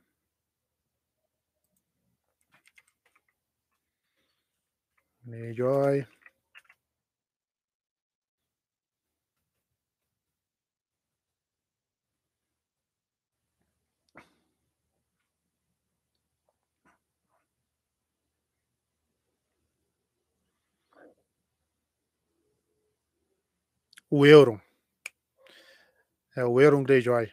Greyjoy. 5.25 6.05
O 24.13 24.25
Euron. 24.25 24.59
É 26.35 26.43
o 26.43 26.59
Euron 26.59 26.83
Greyjoy. 26.83 27.31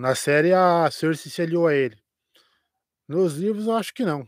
Na 0.00 0.14
série 0.14 0.52
a 0.54 0.88
Cersei 0.92 1.30
se 1.30 1.42
aliou 1.42 1.66
a 1.66 1.74
ele. 1.74 2.00
Nos 3.08 3.34
livros 3.34 3.66
eu 3.66 3.74
acho 3.74 3.92
que 3.92 4.04
não. 4.04 4.26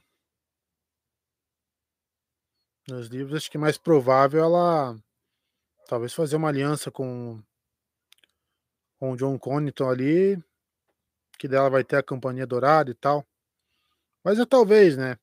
Nos 2.88 3.06
livros 3.06 3.36
acho 3.36 3.50
que 3.50 3.56
é 3.56 3.60
mais 3.60 3.78
provável 3.78 4.42
ela 4.42 4.98
talvez 5.86 6.12
fazer 6.12 6.34
uma 6.34 6.48
aliança 6.48 6.90
com 6.90 7.40
com 8.98 9.12
o 9.12 9.16
Jon 9.16 9.38
Connington 9.38 9.88
ali, 9.88 10.42
que 11.38 11.46
dela 11.46 11.70
vai 11.70 11.84
ter 11.84 11.96
a 11.96 12.02
Companhia 12.02 12.46
Dourada 12.46 12.90
e 12.90 12.94
tal. 12.94 13.24
Mas 14.24 14.40
é 14.40 14.44
talvez, 14.44 14.96
né? 14.96 15.18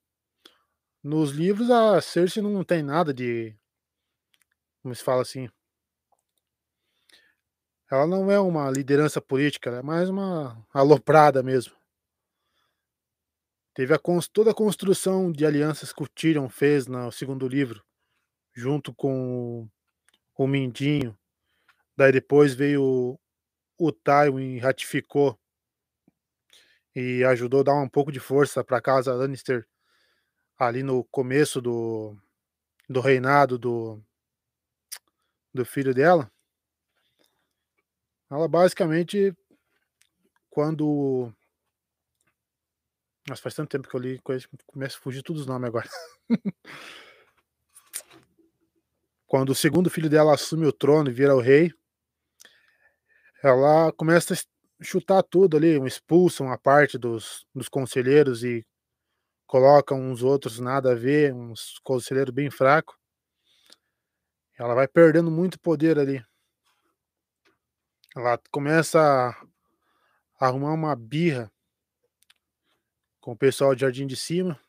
Nos 1.03 1.31
livros 1.31 1.69
a 1.69 1.99
Cersei 2.01 2.41
não 2.41 2.63
tem 2.63 2.81
nada 2.81 3.13
de 3.13 3.53
como 4.81 4.95
se 4.95 5.03
fala 5.03 5.21
assim 5.21 5.49
ela 7.91 8.07
não 8.07 8.31
é 8.31 8.39
uma 8.39 8.71
liderança 8.71 9.21
política, 9.21 9.69
é 9.69 9.81
mais 9.83 10.09
uma 10.09 10.65
aloprada 10.73 11.43
mesmo. 11.43 11.75
Teve 13.75 13.93
a 13.93 13.99
toda 14.31 14.49
a 14.49 14.53
construção 14.53 15.31
de 15.31 15.45
alianças 15.45 15.93
que 15.93 16.01
o 16.01 16.07
Tyrion 16.07 16.49
fez 16.49 16.87
no 16.87 17.11
segundo 17.11 17.47
livro, 17.47 17.83
junto 18.53 18.93
com 18.95 19.69
o 20.35 20.47
Mindinho. 20.47 21.15
Daí 21.95 22.11
depois 22.11 22.53
veio 22.55 22.83
o 22.83 23.19
o 23.77 23.91
Tywin 23.91 24.55
e 24.55 24.59
ratificou 24.59 25.37
e 26.95 27.23
ajudou 27.25 27.61
a 27.61 27.63
dar 27.63 27.73
um 27.75 27.89
pouco 27.89 28.11
de 28.11 28.19
força 28.19 28.63
pra 28.63 28.79
casa 28.79 29.13
Lannister, 29.13 29.67
ali 30.57 30.83
no 30.83 31.03
começo 31.05 31.61
do 31.61 32.15
do 32.89 32.99
reinado 32.99 33.57
do 33.57 34.01
do 35.53 35.65
filho 35.65 35.93
dela. 35.93 36.31
Ela 38.29 38.47
basicamente 38.47 39.35
quando 40.49 41.31
nossa, 43.27 43.41
faz 43.41 43.55
tanto 43.55 43.69
tempo 43.69 43.87
que 43.87 43.95
eu 43.95 43.99
li 43.99 44.19
começa 44.67 44.97
a 44.97 45.01
fugir 45.01 45.23
todos 45.23 45.43
os 45.43 45.47
nomes 45.47 45.67
agora. 45.67 45.89
Quando 49.25 49.49
o 49.49 49.55
segundo 49.55 49.89
filho 49.89 50.09
dela 50.09 50.33
assume 50.33 50.65
o 50.67 50.73
trono 50.73 51.09
e 51.09 51.13
vira 51.13 51.35
o 51.35 51.39
rei 51.39 51.73
ela 53.43 53.91
começa 53.91 54.33
a 54.33 54.37
chutar 54.81 55.21
tudo 55.21 55.57
ali, 55.57 55.77
expulsa 55.85 56.41
uma 56.43 56.57
parte 56.57 56.97
dos 56.97 57.45
dos 57.53 57.67
conselheiros 57.67 58.43
e 58.43 58.65
coloca 59.53 59.93
uns 59.93 60.23
outros 60.23 60.59
nada 60.59 60.93
a 60.93 60.95
ver, 60.95 61.31
uns 61.31 61.77
conselheiros 61.83 62.33
bem 62.33 62.49
fraco. 62.49 62.99
Ela 64.57 64.73
vai 64.73 64.87
perdendo 64.87 65.29
muito 65.29 65.59
poder 65.59 65.99
ali. 65.99 66.25
Ela 68.15 68.39
começa 68.49 68.99
a 70.39 70.47
arrumar 70.47 70.73
uma 70.73 70.95
birra 70.95 71.51
com 73.21 73.33
o 73.33 73.37
pessoal 73.37 73.75
de 73.75 73.81
Jardim 73.81 74.07
de 74.07 74.15
Cima. 74.15 74.59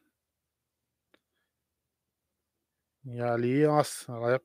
E 3.06 3.22
ali, 3.22 3.66
nossa, 3.66 4.12
ela 4.12 4.38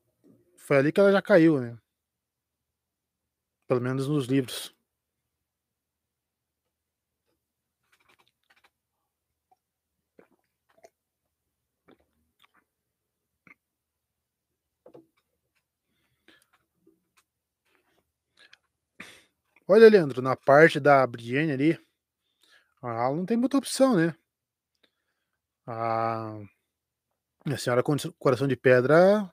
foi 0.56 0.78
ali 0.78 0.90
que 0.90 1.00
ela 1.00 1.12
já 1.12 1.20
caiu, 1.20 1.60
né. 1.60 1.78
Pelo 3.68 3.82
menos 3.82 4.08
nos 4.08 4.24
livros. 4.24 4.74
Olha, 19.72 19.88
Leandro, 19.88 20.20
na 20.20 20.34
parte 20.34 20.80
da 20.80 21.06
Brienne 21.06 21.52
ali, 21.52 21.78
ela 22.82 23.14
não 23.14 23.24
tem 23.24 23.36
muita 23.36 23.56
opção, 23.56 23.94
né. 23.94 24.16
A 25.64 26.40
a 27.46 27.56
senhora 27.56 27.80
coração 28.18 28.48
de 28.48 28.56
pedra 28.56 29.32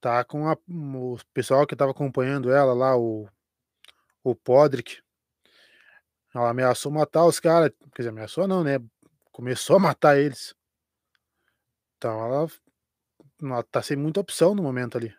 tá 0.00 0.22
com 0.22 0.48
a 0.48 0.56
o 0.68 1.18
pessoal 1.34 1.66
que 1.66 1.74
estava 1.74 1.90
acompanhando 1.90 2.52
ela 2.52 2.72
lá, 2.72 2.96
o 2.96 3.28
o 4.22 4.36
Podrick, 4.36 5.02
ela 6.32 6.50
ameaçou 6.50 6.92
matar 6.92 7.24
os 7.24 7.40
cara, 7.40 7.70
quer 7.92 8.02
dizer, 8.02 8.10
ameaçou 8.10 8.46
não, 8.46 8.62
né, 8.62 8.78
começou 9.32 9.74
a 9.76 9.80
matar 9.80 10.16
eles. 10.16 10.54
Então 11.96 12.24
ela 12.24 12.48
ela 13.42 13.64
tá 13.64 13.82
sem 13.82 13.96
muita 13.96 14.20
opção 14.20 14.54
no 14.54 14.62
momento 14.62 14.96
ali. 14.96 15.12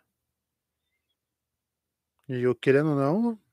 E 2.26 2.40
eu 2.40 2.54
querendo 2.54 2.92
ou 2.92 2.96
não 2.96 3.47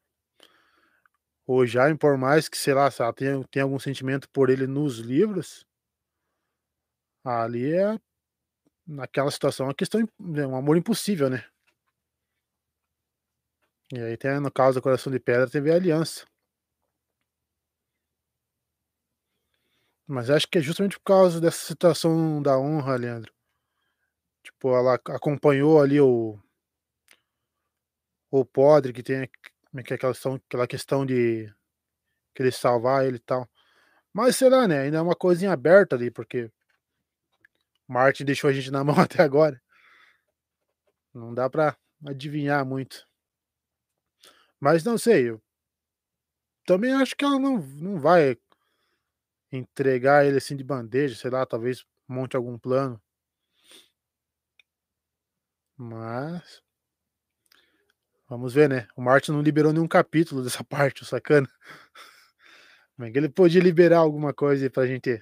o 1.48 1.66
Jaime, 1.66 1.98
por 1.98 2.18
mais 2.18 2.50
que, 2.50 2.58
sei 2.58 2.74
lá, 2.74 2.90
se 2.92 3.02
ela 3.02 3.14
tenha 3.14 3.64
algum 3.64 3.80
sentimento 3.80 4.30
por 4.30 4.50
ele 4.50 4.68
nos 4.68 5.00
livros 5.00 5.66
ali 7.24 7.74
é 7.74 7.98
naquela 8.88 9.32
situação, 9.32 9.70
é 9.70 9.74
questão 9.76 10.02
é 10.02 10.48
um 10.48 10.56
amor 10.58 10.78
impossível, 10.78 11.30
né. 11.30 11.46
E 13.94 14.00
aí 14.00 14.18
tem 14.18 14.40
no 14.40 14.52
caso 14.52 14.80
do 14.80 14.82
Coração 14.82 15.12
de 15.12 15.20
Pedra 15.20 15.50
teve 15.50 15.72
a 15.72 15.76
aliança. 15.76 16.26
Mas 20.08 20.30
acho 20.30 20.48
que 20.48 20.58
é 20.60 20.62
justamente 20.62 20.98
por 21.00 21.06
causa 21.06 21.42
dessa 21.42 21.66
situação 21.66 22.42
da 22.42 22.58
honra, 22.60 22.96
Leandro. 22.96 23.32
Tipo, 24.44 24.76
ela 24.78 24.94
ac 24.96 25.12
acompanhou 25.12 25.82
ali 25.82 26.00
o 26.00 26.38
o 28.32 28.46
Podrick, 28.46 29.02
tem 29.04 29.22
aq 29.24 29.32
como 29.76 29.82
é 29.82 29.84
que 29.84 29.92
é 29.92 29.96
aquela 29.98 30.14
questão 30.14 30.36
aquela 30.36 30.68
questão 30.68 31.06
de 31.06 31.54
querer 32.34 32.54
salvar 32.54 33.06
ele 33.06 33.18
e 33.18 33.20
tal. 33.20 33.50
Mas 34.14 34.38
será, 34.38 34.66
né, 34.70 34.80
ainda 34.80 34.98
é 35.00 35.02
uma 35.02 35.16
coisa 35.16 35.44
em 35.44 35.50
aberto 35.50 35.94
ali, 35.94 36.10
porque 36.10 36.50
Martin 37.86 38.24
deixou 38.24 38.50
a 38.50 38.54
gente 38.54 38.72
na 38.72 38.84
mão 38.86 38.98
até 38.98 39.22
agora. 39.22 39.62
Não 41.14 41.34
dá 41.34 41.50
pra 41.50 41.78
adivinhar 42.06 42.66
muito. 42.66 43.06
Mas 44.62 44.86
não 44.86 44.98
sei, 44.98 45.30
eu 45.30 45.42
também 46.66 46.94
acho 46.94 47.14
que 47.14 47.26
ela 47.26 47.38
não 47.38 47.58
não 47.58 48.00
vai 48.00 48.38
entregar 49.52 50.26
ele, 50.26 50.38
assim, 50.38 50.56
de 50.56 50.64
bandeja, 50.64 51.16
sei 51.16 51.30
lá, 51.30 51.46
talvez 51.46 51.86
monte 52.08 52.38
algum 52.38 52.58
plano. 52.58 53.02
Mas 55.78 56.65
vamos 58.30 58.54
ver, 58.54 58.70
né. 58.70 58.88
O 58.96 59.02
Martin 59.02 59.32
não 59.32 59.42
liberou 59.42 59.74
nenhum 59.74 59.88
capítulo 59.88 60.44
dessa 60.44 60.64
parte, 60.66 61.04
o 61.04 61.06
sacana. 61.06 61.48
Como 62.96 63.08
é 63.08 63.12
que 63.12 63.18
ele 63.18 63.30
podia 63.30 63.62
liberar 63.62 64.00
alguma 64.00 64.34
coisa 64.34 64.66
aí 64.66 64.70
pra 64.70 64.86
gente 64.86 65.22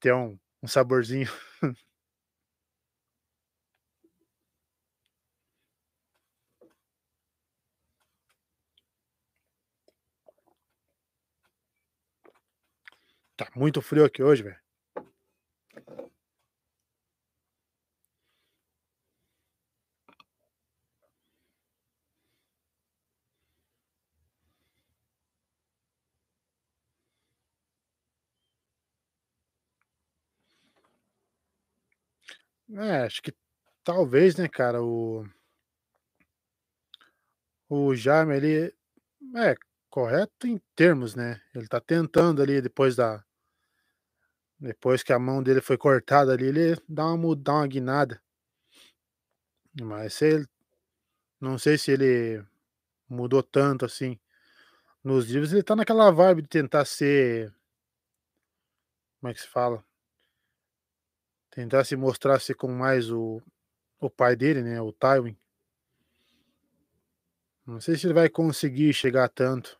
ter 0.00 0.12
um 0.14 0.38
um 0.62 0.66
saborzinho. 0.66 1.28
Tá 13.38 13.48
muito 13.54 13.80
frio 13.80 14.04
aqui 14.04 14.22
hoje, 14.22 14.42
velho. 14.42 14.58
É, 32.70 33.02
acho 33.04 33.22
que 33.22 33.32
talvez, 33.82 34.36
né, 34.36 34.46
cara, 34.48 34.82
o 34.82 35.24
o 37.70 37.94
Jaime 37.94 38.34
ele 38.36 38.74
é 39.36 39.54
correto 39.90 40.46
em 40.46 40.60
termos, 40.74 41.14
né, 41.14 41.40
ele 41.54 41.68
tá 41.68 41.80
tentando 41.80 42.42
ali 42.42 42.62
depois 42.62 42.96
da 42.96 43.22
depois 44.60 45.02
que 45.04 45.12
a 45.12 45.18
mão 45.18 45.40
dele 45.42 45.60
foi 45.60 45.76
cortada 45.78 46.32
ali, 46.32 46.46
ele 46.46 46.76
dá 46.88 47.06
uma 47.12 47.36
dá 47.36 47.54
uma 47.54 47.66
guinada. 47.66 48.20
Mas 49.82 50.14
se 50.14 50.26
ele 50.26 50.46
não 51.40 51.58
sei 51.58 51.78
se 51.78 51.92
ele 51.92 52.44
mudou 53.08 53.42
tanto 53.42 53.84
assim. 53.86 54.18
Nos 55.04 55.30
livros 55.30 55.52
ele 55.52 55.62
tá 55.64 55.76
naquela 55.76 56.10
vibe 56.12 56.42
de 56.42 56.48
tentar 56.48 56.84
ser 56.86 57.52
como 59.20 59.30
é 59.30 59.34
que 59.34 59.40
se 59.40 59.48
fala? 59.48 59.87
Tentar 61.52 61.84
se 61.84 61.96
mostrar 61.96 62.40
ser 62.40 62.54
como 62.54 62.74
mais 62.74 63.10
o 63.10 63.40
o 64.00 64.10
pai 64.10 64.36
dele, 64.36 64.62
né, 64.62 64.80
o 64.82 64.92
Tywin. 64.92 65.36
Não 67.66 67.80
sei 67.80 67.96
se 67.96 68.06
ele 68.06 68.14
vai 68.14 68.28
conseguir 68.28 68.92
chegar 68.92 69.28
tanto. 69.28 69.78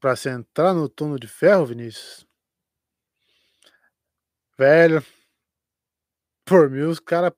Pra 0.00 0.14
se 0.14 0.28
entrar 0.30 0.72
no 0.74 0.88
Trono 0.88 1.18
de 1.18 1.26
Ferro, 1.26 1.66
Vinícius 1.66 2.24
velho 4.58 5.02
por 6.44 6.68
mim 6.70 6.82
os 6.82 6.98
cara 7.00 7.32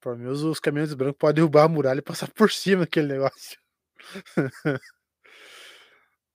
por 0.00 0.16
mim 0.16 0.26
os 0.26 0.60
Caminhantes 0.60 0.94
Brancos 0.94 1.18
pode 1.18 1.36
derrubar 1.36 1.64
a 1.64 1.68
muralha 1.68 1.98
e 1.98 2.02
passar 2.02 2.30
por 2.32 2.50
cima 2.52 2.80
daquele 2.82 3.08
negócio. 3.08 3.58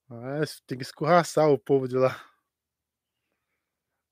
Mas 0.10 0.60
tem 0.66 0.76
que 0.78 0.84
escorraçar 0.84 1.50
o 1.50 1.60
povo 1.60 1.88
de 1.88 1.96
lá. 1.96 2.20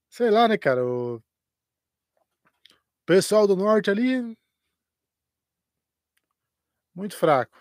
Sei 0.09 0.29
lá, 0.29 0.47
né, 0.47 0.57
cara, 0.57 0.85
o 0.85 1.21
pessoal 3.05 3.47
do 3.47 3.55
norte 3.55 3.89
ali 3.89 4.37
muito 6.93 7.15
fraco. 7.15 7.57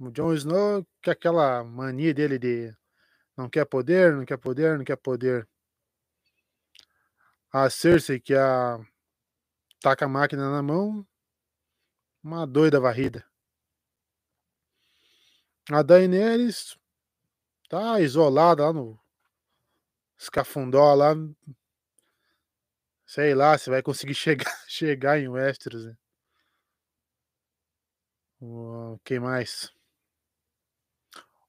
O 0.00 0.10
Jon 0.10 0.32
Snow, 0.34 0.86
que 1.02 1.10
é 1.10 1.12
aquela 1.12 1.62
mania 1.64 2.14
dele 2.14 2.38
de 2.38 2.72
não 3.36 3.50
quer 3.50 3.66
poder, 3.66 4.14
não 4.14 4.24
quer 4.24 4.38
poder, 4.38 4.78
não 4.78 4.84
quer 4.84 4.96
poder. 4.96 5.46
A 7.52 7.68
Cersei 7.68 8.20
que 8.20 8.34
a 8.34 8.78
tá 9.80 9.96
com 9.96 10.04
a 10.04 10.08
máquina 10.08 10.50
na 10.50 10.62
mão, 10.62 11.06
uma 12.22 12.46
doida 12.46 12.80
varrida. 12.80 13.27
A 15.70 15.82
Daenerys 15.82 16.78
tá 17.68 18.00
isolada 18.00 18.64
lá 18.64 18.72
no 18.72 18.98
escafundó 20.18 20.94
lá. 20.94 21.14
Sei 23.06 23.34
lá 23.34 23.56
se 23.56 23.70
vai 23.70 23.82
conseguir 23.82 24.14
chegar 24.14 24.52
chegar 24.68 25.18
em 25.18 25.28
Westeros, 25.28 25.84
né. 25.86 25.98
O 28.40 28.98
quem 29.04 29.18
mais? 29.18 29.72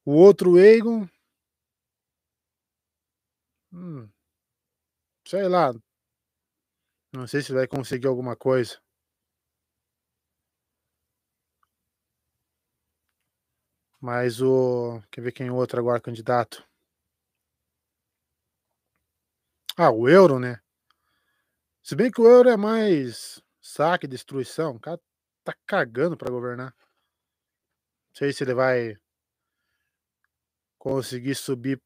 O 0.06 0.14
outro 0.14 0.56
Aegon 0.58 1.10
Hum. 3.72 4.12
Sei 5.26 5.48
lá. 5.48 5.74
Não 7.14 7.26
sei 7.28 7.42
se 7.42 7.52
vai 7.54 7.68
conseguir 7.68 8.08
alguma 8.08 8.36
coisa. 8.36 8.80
Mas 14.02 14.42
o 14.42 15.02
quer 15.12 15.22
ver 15.22 15.32
quem 15.34 15.48
é 15.48 15.52
outro 15.52 15.80
agora 15.80 16.00
candidato? 16.00 16.64
Ah, 19.78 19.90
o 19.92 20.08
Euron, 20.08 20.40
né. 20.40 20.60
Se 21.84 21.96
bem 21.96 22.12
que 22.12 22.22
o 22.22 22.28
Euron 22.28 22.52
é 22.52 22.58
mais 22.58 23.42
saque 23.62 24.08
destruição, 24.08 24.76
o 24.76 24.80
cara 24.80 25.00
tá 25.44 25.54
cagando 25.66 26.16
pra 26.18 26.30
governar. 26.32 26.74
Não 28.10 28.16
sei 28.16 28.34
se 28.34 28.44
ele 28.44 28.54
vai 28.54 28.96
conseguir 30.80 31.36
subir 31.36 31.80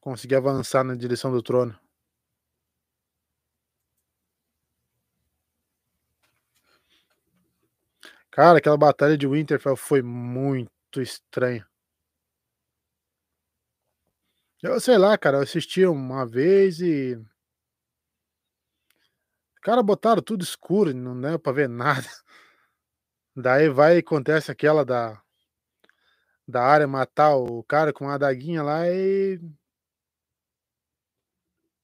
conseguir 0.00 0.34
avançar 0.36 0.82
na 0.82 0.94
direção 0.94 1.30
do 1.30 1.42
trono. 1.42 1.78
Cara, 8.30 8.58
aquela 8.58 8.76
batalha 8.76 9.16
de 9.16 9.26
Winterfell 9.26 9.76
foi 9.76 10.02
muito 10.02 10.70
estranha. 10.98 11.68
Eu 14.62 14.80
sei 14.80 14.98
lá, 14.98 15.16
cara, 15.16 15.38
eu 15.38 15.42
assisti 15.42 15.86
uma 15.86 16.26
vez 16.26 16.80
e 16.80 17.18
cara, 19.62 19.82
botaram 19.82 20.22
tudo 20.22 20.42
escuro, 20.42 20.92
não 20.94 21.18
deu 21.20 21.38
pra 21.38 21.52
ver 21.52 21.68
nada. 21.68 22.06
Daí 23.36 23.68
vai 23.68 23.96
e 23.96 23.98
acontece 24.00 24.50
aquela 24.50 24.84
da 24.84 25.22
da 26.46 26.62
Arya 26.62 26.86
matar 26.88 27.36
o 27.36 27.62
cara 27.64 27.92
com 27.92 28.04
uma 28.04 28.14
adaguinha 28.14 28.62
lá 28.62 28.88
e 28.88 29.40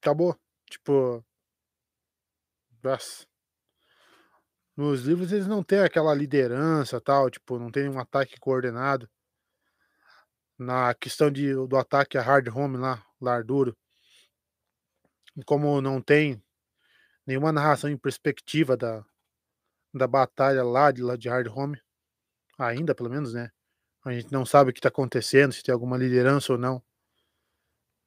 acabou. 0.00 0.36
Tipo 0.68 1.24
nossa. 2.82 3.26
Nos 4.76 5.02
livros 5.06 5.32
eles 5.32 5.46
não 5.46 5.62
têm 5.62 5.80
aquela 5.80 6.14
liderança, 6.14 7.00
tal, 7.00 7.30
tipo, 7.30 7.58
não 7.58 7.70
tem 7.70 7.88
um 7.88 7.98
ataque 7.98 8.38
coordenado. 8.38 9.08
Na 10.58 10.92
questão 10.94 11.30
de 11.30 11.54
do 11.66 11.76
ataque 11.78 12.18
a 12.18 12.22
hard 12.22 12.48
home 12.48 12.76
lá, 12.76 13.02
lar 13.20 13.42
duro. 13.42 13.74
Como 15.44 15.80
não 15.82 16.00
tem 16.00 16.42
nenhuma 17.26 17.52
narração 17.52 17.90
em 17.90 17.96
perspectiva 17.98 18.76
da 18.76 19.04
da 19.94 20.06
batalha 20.06 20.62
lá 20.64 20.92
de 20.92 21.02
lá 21.02 21.16
de 21.16 21.28
hard 21.28 21.48
home, 21.48 21.80
ainda 22.58 22.94
pelo 22.94 23.10
menos, 23.10 23.34
né, 23.34 23.50
a 24.04 24.12
gente 24.12 24.32
não 24.32 24.46
sabe 24.46 24.70
o 24.70 24.74
que 24.74 24.80
tá 24.80 24.88
acontecendo, 24.88 25.52
se 25.54 25.62
tem 25.62 25.72
alguma 25.72 25.98
liderança 25.98 26.52
ou 26.52 26.58
não. 26.58 26.82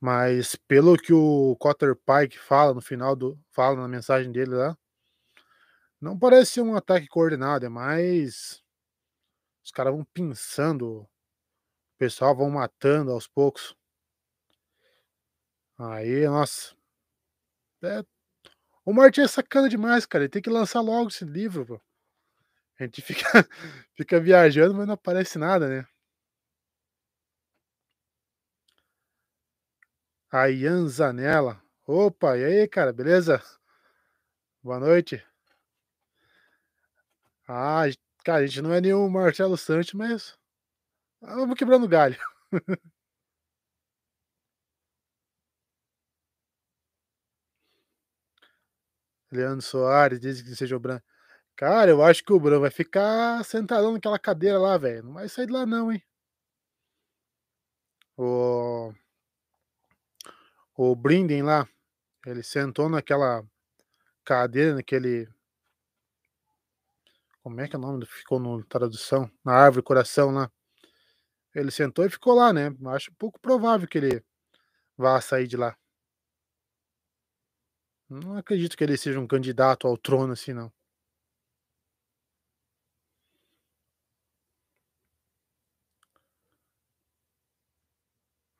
Mas 0.01 0.55
pelo 0.67 0.95
que 0.97 1.13
o 1.13 1.55
Cotter 1.60 1.95
Pike 1.95 2.39
fala 2.39 2.73
no 2.73 2.82
final 2.82 3.15
do 3.15 3.38
fala 3.51 3.75
na 3.75 3.88
mensagem 3.88 4.32
dele 4.32 4.51
lá 4.55 4.77
não 6.01 6.17
parece 6.17 6.62
um 6.62 6.75
ataque 6.75 7.07
coordenado, 7.07 7.65
é 7.65 7.69
mais 7.69 8.63
os 9.63 9.71
caras 9.71 9.93
vão 9.93 10.03
pinçando, 10.03 11.01
o 11.01 11.09
pessoal 11.97 12.35
vão 12.35 12.49
matando 12.49 13.12
aos 13.12 13.27
poucos. 13.27 13.75
Aí, 15.77 16.25
nossa. 16.27 16.75
É, 17.83 18.03
o 18.85 18.93
Martin 18.93 19.21
é 19.21 19.27
sacana 19.27 19.69
demais, 19.69 20.05
cara, 20.05 20.25
ele 20.25 20.29
tem 20.31 20.41
que 20.41 20.49
lançar 20.49 20.81
logo 20.81 21.09
esse 21.09 21.25
livro, 21.25 21.65
pô. 21.65 21.81
A 22.79 22.83
gente 22.83 23.01
fica 23.01 23.23
fica 23.95 24.19
viajando, 24.19 24.73
mas 24.75 24.88
não 24.88 24.95
aparece 24.95 25.38
nada, 25.38 25.67
né. 25.69 25.85
A 30.31 30.47
Ian 30.49 30.88
Zanella. 30.88 31.62
Opa, 31.85 32.35
e 32.38 32.43
aí, 32.43 32.67
cara, 32.67 32.91
beleza? 32.93 33.41
Boa 34.63 34.79
noite. 34.79 35.28
Ah, 37.49 37.83
cara, 38.23 38.43
a 38.43 38.47
gente 38.47 38.62
não 38.62 38.71
é 38.73 38.79
nenhum 38.79 39.09
Marcelo 39.09 39.57
Santos, 39.57 39.93
mas 39.93 40.38
vamos 41.21 41.55
quebrando 41.57 41.88
galho. 41.88 42.17
Leandro 49.31 49.62
Soares, 49.62 50.19
diz 50.19 50.41
que 50.41 50.55
seja 50.55 50.75
o 50.75 50.79
Bran. 50.79 50.99
Cara, 51.55 51.91
eu 51.91 52.03
acho 52.03 52.23
que 52.23 52.33
o 52.33 52.39
Bran 52.39 52.59
vai 52.59 52.71
ficar 52.71 53.43
sentadão 53.45 53.93
naquela 53.93 54.19
cadeira 54.19 54.59
lá, 54.59 54.77
velho, 54.77 55.03
não 55.03 55.13
vai 55.13 55.29
sair 55.29 55.47
de 55.47 55.53
lá 55.53 55.65
não, 55.65 55.91
hein. 55.91 56.03
O 58.17 58.93
o 60.75 60.95
Brinden 60.95 61.43
lá, 61.43 61.67
ele 62.25 62.43
sentou 62.43 62.89
naquela 62.89 63.43
cadeira, 64.25 64.75
naquele 64.75 65.27
como 67.43 67.60
é 67.62 67.67
que 67.67 67.75
é 67.75 67.80
o 67.80 67.82
nome 67.82 68.06
ficou 68.06 68.39
no 68.39 68.63
tradução? 68.65 69.30
Na 69.43 69.54
árvore 69.54 69.84
coração 69.84 70.32
lá. 70.32 70.49
Ele 71.54 71.71
sentou 71.71 72.06
e 72.06 72.10
ficou 72.10 72.34
lá, 72.36 72.52
né, 72.54 72.71
acho 72.88 73.12
pouco 73.17 73.39
provável 73.39 73.88
que 73.88 73.97
ele 73.97 74.23
vá 74.97 75.19
sair 75.21 75.47
de 75.47 75.58
lá. 75.58 75.75
Não 78.10 78.38
acredito 78.38 78.75
que 78.78 78.84
ele 78.84 78.97
seja 78.97 79.19
um 79.19 79.28
candidato 79.28 79.88
ao 79.88 79.95
trono, 79.97 80.34
assim, 80.34 80.52
não. 80.54 80.71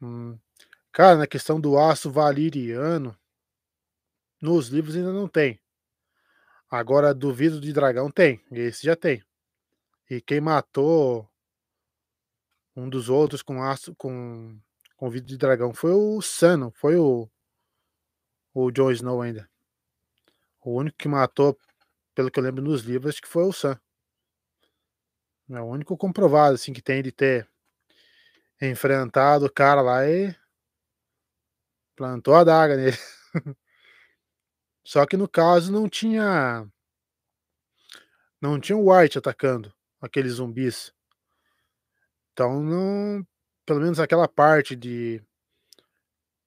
Hum. 0.02 0.38
Cara, 0.94 1.18
na 1.18 1.28
questão 1.28 1.60
do 1.62 1.78
aço 1.80 2.12
valeriano 2.12 3.18
nos 4.42 4.68
livros 4.70 4.96
ainda 4.96 5.12
não 5.14 5.28
tem. 5.28 5.60
Agora 6.70 7.14
do 7.14 7.34
vidro 7.34 7.60
de 7.60 7.74
dragão 7.74 8.12
tem, 8.12 8.42
esse 8.52 8.86
já 8.86 8.96
tem. 8.96 9.24
E 10.10 10.22
quem 10.22 10.40
matou 10.40 11.28
um 12.76 12.88
dos 12.90 13.10
outros 13.10 13.42
com 13.42 13.64
aço 13.64 13.96
com 13.96 14.60
com 14.96 15.10
vidro 15.10 15.30
de 15.30 15.38
dragão 15.38 15.74
foi 15.74 15.92
o 15.94 16.22
Sam, 16.22 16.58
não 16.58 16.72
foi 16.72 16.96
o 16.98 17.30
o 18.54 18.72
Jon 18.72 18.92
Snow 18.92 19.22
ainda. 19.22 19.50
O 20.62 20.74
único 20.74 20.98
que 20.98 21.08
matou, 21.08 21.58
pelo 22.14 22.30
que 22.30 22.40
eu 22.40 22.44
lembro 22.44 22.64
nos 22.64 22.82
livros, 22.84 23.14
acho 23.14 23.22
que 23.22 23.28
foi 23.28 23.44
o 23.44 23.54
Sam. 23.54 23.80
É 25.50 25.60
o 25.60 25.66
único 25.66 25.98
comprovado, 25.98 26.56
assim, 26.56 26.74
que 26.74 26.82
tem 26.82 27.02
de 27.02 27.12
ter 27.12 27.48
enfrentado 28.62 29.46
o 29.46 29.52
cara 29.52 29.82
lá 29.82 30.08
e 30.08 30.36
plantou 31.96 32.36
a 32.36 32.42
adaga 32.42 32.76
nele. 32.76 32.98
Só 34.84 35.06
que 35.06 35.18
no 35.18 35.28
caso 35.28 35.72
não 35.72 35.88
tinha 35.88 36.68
não 38.42 38.60
tinha 38.60 38.78
o 38.78 38.92
White 38.92 39.18
atacando 39.18 39.74
aqueles 40.02 40.34
zumbis. 40.34 40.94
Então 42.34 42.64
não 42.64 43.26
pelo 43.66 43.82
menos 43.82 44.00
aquela 44.00 44.28
parte 44.28 44.76
de 44.76 45.22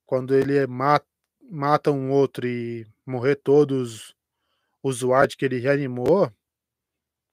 quando 0.07 0.35
ele 0.35 0.67
mata 0.67 1.07
mata 1.53 1.91
um 1.91 2.11
outro 2.11 2.47
e 2.47 2.87
morrer 3.05 3.37
todos 3.37 4.17
os 4.83 5.03
White 5.03 5.37
que 5.37 5.45
ele 5.45 5.59
reanimou, 5.59 6.33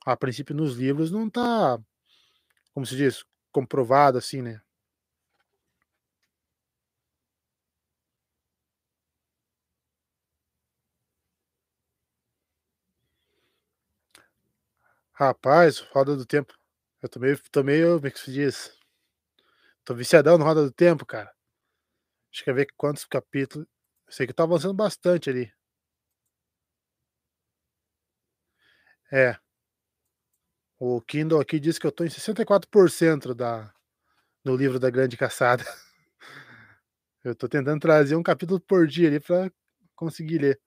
a 0.06 0.18
princípio 0.18 0.56
nos 0.56 0.76
livros 0.76 1.10
não 1.10 1.30
tá, 1.30 1.80
como 2.74 2.86
se 2.86 2.96
diz, 2.96 3.24
comprovado 3.52 4.18
assim, 4.18 4.42
né. 4.42 4.62
Rapaz, 15.20 15.80
Roda 15.92 16.16
do 16.16 16.26
Tempo, 16.26 16.54
eu 17.02 17.10
tô 17.10 17.20
meio, 17.62 17.96
como 17.96 18.08
é 18.08 18.10
que 18.10 18.20
se 18.20 18.32
diz? 18.32 18.72
Tô 19.84 19.94
viciadão 19.94 20.38
no 20.38 20.46
Roda 20.46 20.64
do 20.64 20.72
Tempo, 20.72 21.06
cara. 21.06 21.30
Acho 22.34 22.42
que 22.42 22.54
ver 22.54 22.68
quantos 22.78 23.04
capítulos 23.04 23.68
sei 24.10 24.26
que 24.26 24.34
tá 24.34 24.44
avançando 24.44 24.74
bastante 24.74 25.30
ali. 25.30 25.52
É. 29.12 29.40
O 30.80 31.02
Kindle 31.02 31.42
aqui 31.42 31.60
diz 31.60 31.78
que 31.78 31.86
eu 31.86 31.92
tô 31.92 32.06
em 32.06 32.10
64% 32.10 33.36
da 33.36 33.74
do 34.46 34.56
livro 34.56 34.80
da 34.80 34.90
Grande 34.90 35.18
Caçada. 35.18 35.66
Eu 37.24 37.36
tô 37.36 37.50
tentando 37.50 37.80
trazer 37.82 38.16
um 38.16 38.24
capítulo 38.24 38.60
por 38.62 38.88
dia 38.88 39.08
ali 39.10 39.20
pra 39.20 39.52
conseguir 39.96 40.38
ler. 40.40 40.60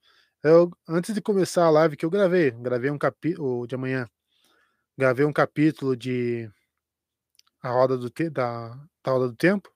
Eu 0.43 0.71
antes 0.89 1.15
de 1.15 1.23
começar 1.23 1.65
a 1.65 1.71
live 1.71 1.97
que 1.97 2.05
eu 2.05 2.11
gravei, 2.11 2.51
gravei 2.51 2.91
um 2.91 2.99
capi 2.99 3.35
o 3.39 3.67
de 3.67 3.75
amanhã, 3.75 4.09
gravei 4.97 5.25
um 5.25 5.33
capítulo 5.33 5.97
de 5.97 6.51
A 7.63 7.71
Roda 7.71 7.97
do 7.99 8.09
Te 8.11 8.29
da 8.31 8.69
da 9.05 9.11
Roda 9.13 9.29
do 9.29 9.37
Tempo 9.37 9.73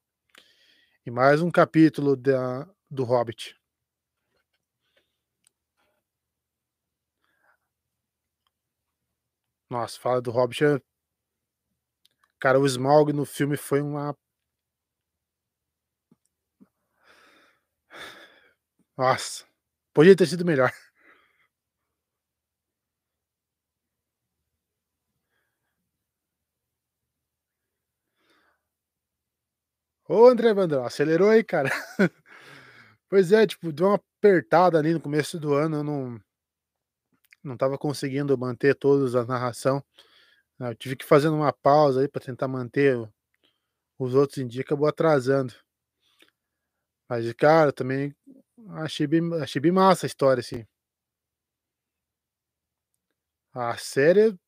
e 1.06 1.10
mais 1.10 1.40
um 1.40 1.52
capítulo 1.52 2.16
da 2.16 2.68
do 2.90 3.04
Hobbit. 3.04 3.56
Nossa, 9.70 9.98
fala 9.98 10.20
do 10.22 10.30
Hobbit 10.30 10.64
é 10.64 10.80
Cara, 12.40 12.58
o 12.60 12.66
Smaug 12.66 13.12
no 13.12 13.24
filme 13.24 13.56
foi 13.56 13.80
uma 13.82 14.16
Nossa, 18.96 19.44
podia 19.92 20.16
ter 20.16 20.26
sido 20.26 20.44
melhor. 20.44 20.72
Ô 30.08 30.26
André 30.28 30.54
Brandão, 30.54 30.84
acelerou 30.84 31.28
aí, 31.30 31.42
cara. 31.44 31.70
Pois 33.08 33.30
é, 33.30 33.46
tipo, 33.46 33.72
deu 33.72 33.86
uma 33.86 33.94
apertada 34.20 34.78
ali 34.78 34.92
no 34.92 35.00
começo 35.00 35.38
do 35.38 35.54
ano, 35.54 35.76
eu 35.76 35.84
não 35.84 36.20
não 37.42 37.54
estava 37.54 37.78
conseguindo 37.78 38.36
manter 38.36 38.74
todos 38.74 39.14
a 39.14 39.24
narração. 39.24 39.82
Eu 40.60 40.74
tive 40.74 40.96
que 40.96 41.04
fazer 41.04 41.28
uma 41.28 41.52
pausa 41.52 42.00
aí 42.00 42.08
para 42.08 42.24
tentar 42.24 42.48
manter 42.48 42.96
os 43.98 44.14
outros 44.14 44.38
em 44.38 44.46
dia, 44.46 44.62
acabou 44.62 44.88
atrasando. 44.88 45.54
Mas, 47.08 47.32
cara, 47.34 47.72
também 47.72 48.14
achei 48.76 49.06
bem 49.06 49.22
achei 49.42 49.60
bem 49.60 49.72
massa 49.72 50.06
a 50.06 50.08
história, 50.08 50.40
assim. 50.40 50.66
A 53.54 53.76
série, 53.76 54.38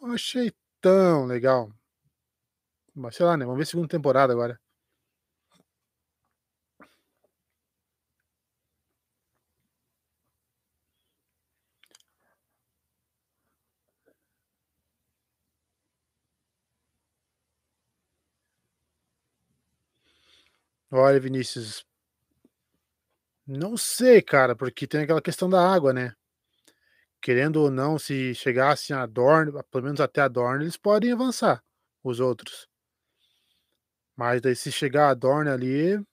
não 0.00 0.12
achei 0.14 0.52
tão 0.80 1.26
legal. 1.26 1.70
Mas 2.94 3.16
sei 3.16 3.26
lá, 3.26 3.36
né, 3.36 3.44
vamos 3.44 3.58
ver 3.58 3.62
a 3.64 3.66
segunda 3.66 3.88
temporada 3.88 4.32
agora. 4.32 4.59
Olha, 20.92 21.20
Vinícius 21.20 21.86
Não 23.46 23.76
sei, 23.76 24.22
cara, 24.22 24.54
porque 24.56 24.86
tem 24.86 25.02
aquela 25.02 25.20
questão 25.22 25.48
da 25.48 25.60
água, 25.60 25.92
né. 25.92 26.14
Querendo 27.22 27.56
ou 27.56 27.70
não, 27.70 27.98
se 27.98 28.34
chegasse 28.34 28.92
a 28.92 29.04
Dorne, 29.06 29.52
pelo 29.70 29.84
menos 29.84 30.00
até 30.00 30.22
a 30.22 30.28
Dorne, 30.28 30.64
eles 30.64 30.76
podem 30.76 31.12
avançar, 31.12 31.62
os 32.02 32.18
outros. 32.18 32.66
Mas 34.16 34.40
daí 34.40 34.56
se 34.56 34.72
chegar 34.72 35.10
a 35.10 35.14
Dorne 35.14 35.50
ali 35.50 36.04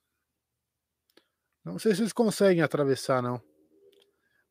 não 1.64 1.78
sei 1.78 1.94
se 1.94 2.02
eles 2.02 2.14
conseguem 2.14 2.64
atravessar 2.64 3.22
não. 3.22 3.42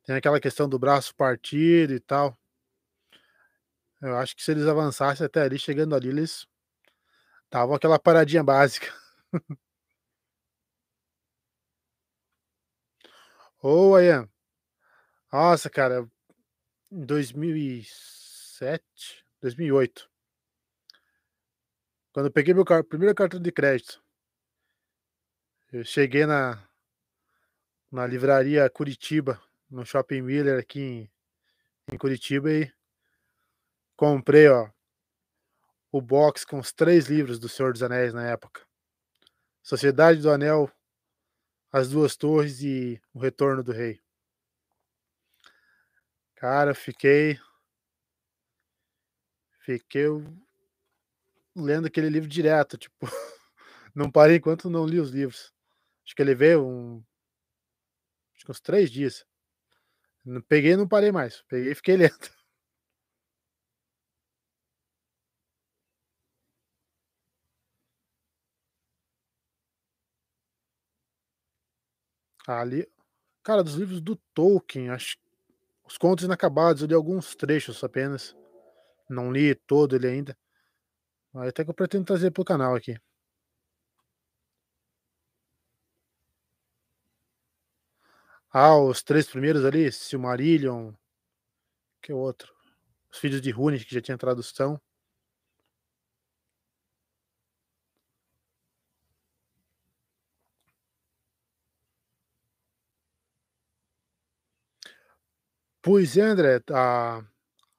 Tem 0.05 0.15
aquela 0.15 0.39
questão 0.39 0.69
do 0.69 0.79
braço 0.79 1.15
partido 1.15 1.95
e 1.95 1.99
tal. 1.99 2.39
Eu 4.03 4.17
acho 4.19 4.37
que 4.37 4.43
se 4.43 4.51
eles 4.51 4.67
avançassem 4.67 5.25
até 5.25 5.41
ali, 5.41 5.59
chegando 5.59 5.95
ali, 5.95 6.09
eles 6.09 6.47
davam 7.51 7.75
aquela 7.75 7.99
paradinha 7.99 8.45
básica. 8.45 8.93
Ô, 13.69 13.99
Ian. 13.99 14.29
Nossa, 15.33 15.69
cara, 15.69 16.09
em 16.93 17.05
2007, 17.05 19.25
2008 19.43 20.09
quando 22.13 22.27
eu 22.27 22.33
peguei 22.33 22.55
meu 22.55 22.65
car 22.65 22.85
primeiro 22.85 23.13
cartão 23.13 23.43
de 23.43 23.51
crédito 23.51 24.01
eu 25.73 25.85
cheguei 25.85 26.27
na 26.27 26.65
na 27.91 28.07
livraria 28.07 28.71
Curitiba, 28.71 29.43
no 29.69 29.85
Shopping 29.85 30.23
Miller 30.23 30.61
aqui 30.61 30.81
em 30.81 31.11
em 31.93 31.99
Curitiba 31.99 32.53
e 32.53 32.73
comprei, 33.97 34.49
ó 34.49 34.71
o 35.91 36.01
box 36.01 36.45
com 36.45 36.61
os 36.61 36.73
3 36.73 37.07
livros 37.07 37.41
do 37.41 37.49
Senhor 37.49 37.73
dos 37.73 37.83
Anéis 37.83 38.15
na 38.15 38.29
época. 38.29 38.65
Sociedade 39.61 40.21
do 40.21 40.31
Anel, 40.31 40.71
As 41.73 41.91
Duas 41.91 42.17
Torres 42.17 42.63
e 42.63 43.01
O 43.13 43.19
Retorno 43.19 43.63
do 43.63 43.73
Rei. 43.73 44.01
Cara, 46.37 46.75
fiquei 46.75 47.39
fiquei 49.61 50.05
lendo 51.57 51.87
aquele 51.87 52.09
livro 52.09 52.29
direto, 52.29 52.77
tipo, 52.77 52.95
não 53.95 54.11
parei 54.11 54.37
enquanto 54.37 54.71
não 54.71 54.87
li 54.87 55.01
os 55.01 55.11
livros. 55.11 55.53
Acho 56.05 56.15
que 56.15 56.23
eu 56.23 56.27
levei 56.27 56.57
um 56.57 57.03
acho 58.35 58.45
que 58.45 58.51
uns 58.51 58.61
3 58.61 58.91
dias. 58.91 59.27
Peguei 60.49 60.73
e 60.73 60.77
não 60.77 60.87
parei 60.87 61.11
mais, 61.11 61.43
peguei 61.49 61.73
e 61.73 61.75
fiquei 61.75 61.97
lendo. 61.99 62.31
Ali 72.47 72.89
cara, 73.43 73.65
dos 73.65 73.75
livros 73.77 74.01
do 74.01 74.17
Tolkien, 74.35 74.91
acho 74.91 75.17
Os 75.87 75.99
Contos 75.99 76.25
Inacabados, 76.25 76.83
eu 76.83 76.89
li 76.89 76.95
alguns 76.95 77.35
trechos 77.37 77.85
apenas, 77.85 78.37
não 79.11 79.33
li 79.33 79.55
todo 79.55 79.97
ele 79.97 80.09
ainda. 80.09 80.37
Até 81.35 81.65
que 81.65 81.71
eu 81.71 81.75
pretendo 81.75 82.05
trazer 82.07 82.31
para 82.33 82.43
o 82.43 82.45
canal 82.45 82.75
aqui. 82.75 82.97
Ah, 88.53 88.77
os 88.77 89.03
3 89.05 89.29
primeiros 89.29 89.65
ali, 89.65 89.93
Silmarillion 89.93 90.93
que 92.03 92.13
outro? 92.13 92.55
Os 93.13 93.19
Filhos 93.19 93.41
de 93.43 93.53
Húrin, 93.55 93.79
que 93.79 93.95
já 93.95 94.01
tinha 94.01 94.19
tradução. 94.19 94.81
Pois 105.87 106.17
é, 106.17 106.23
André, 106.23 106.61
a 106.73 107.23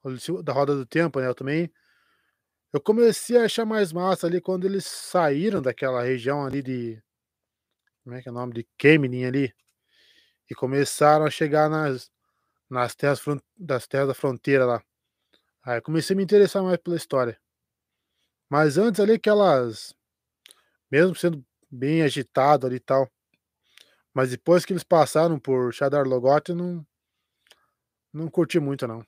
o 0.01 0.41
da 0.41 0.53
Roda 0.53 0.73
do 0.73 0.85
Tempo, 0.85 1.19
né, 1.19 1.27
eu 1.27 1.35
também 1.35 1.69
eu 2.73 2.79
comecei 2.79 3.37
a 3.37 3.43
achar 3.43 3.65
mais 3.65 3.91
massa 3.91 4.27
ali 4.27 4.39
quando 4.39 4.65
eles 4.65 4.85
saíram 4.85 5.61
daquela 5.61 6.01
região 6.01 6.45
ali 6.45 6.61
de 6.61 7.01
como 8.05 8.15
é 8.15 8.21
que 8.21 8.29
é 8.29 8.31
o 8.31 8.33
nome? 8.33 8.53
De 8.53 8.67
Queminin 8.77 9.25
ali, 9.25 9.53
e 10.49 10.55
começaram 10.55 11.25
a 11.25 11.29
chegar 11.29 11.69
nas 11.69 12.09
nas 12.69 12.95
terras 12.95 13.21
das 13.57 13.87
terras 13.87 14.07
da 14.09 14.13
fronteira 14.13 14.65
lá. 14.65 14.83
Aí 15.65 15.81
comecei 15.81 16.13
a 16.15 16.17
me 16.17 16.23
interessar 16.23 16.63
mais 16.63 16.77
pela 16.77 16.95
história. 16.95 17.37
Mas 18.49 18.77
antes 18.77 19.01
ali 19.01 19.13
aquelas 19.13 19.93
mesmo 20.89 21.13
sendo 21.13 21.45
bem 21.69 22.03
agitado 22.03 22.67
ali 22.67 22.77
e 22.77 22.79
tal, 22.79 23.11
mas 24.13 24.31
depois 24.31 24.65
que 24.65 24.73
eles 24.73 24.83
passaram 24.83 25.37
por 25.39 25.73
Shadar 25.73 26.07
Logoth 26.07 26.49
não 26.49 26.85
não 28.17 28.29
curti 28.29 28.59
muito 28.59 28.87
não. 28.87 29.05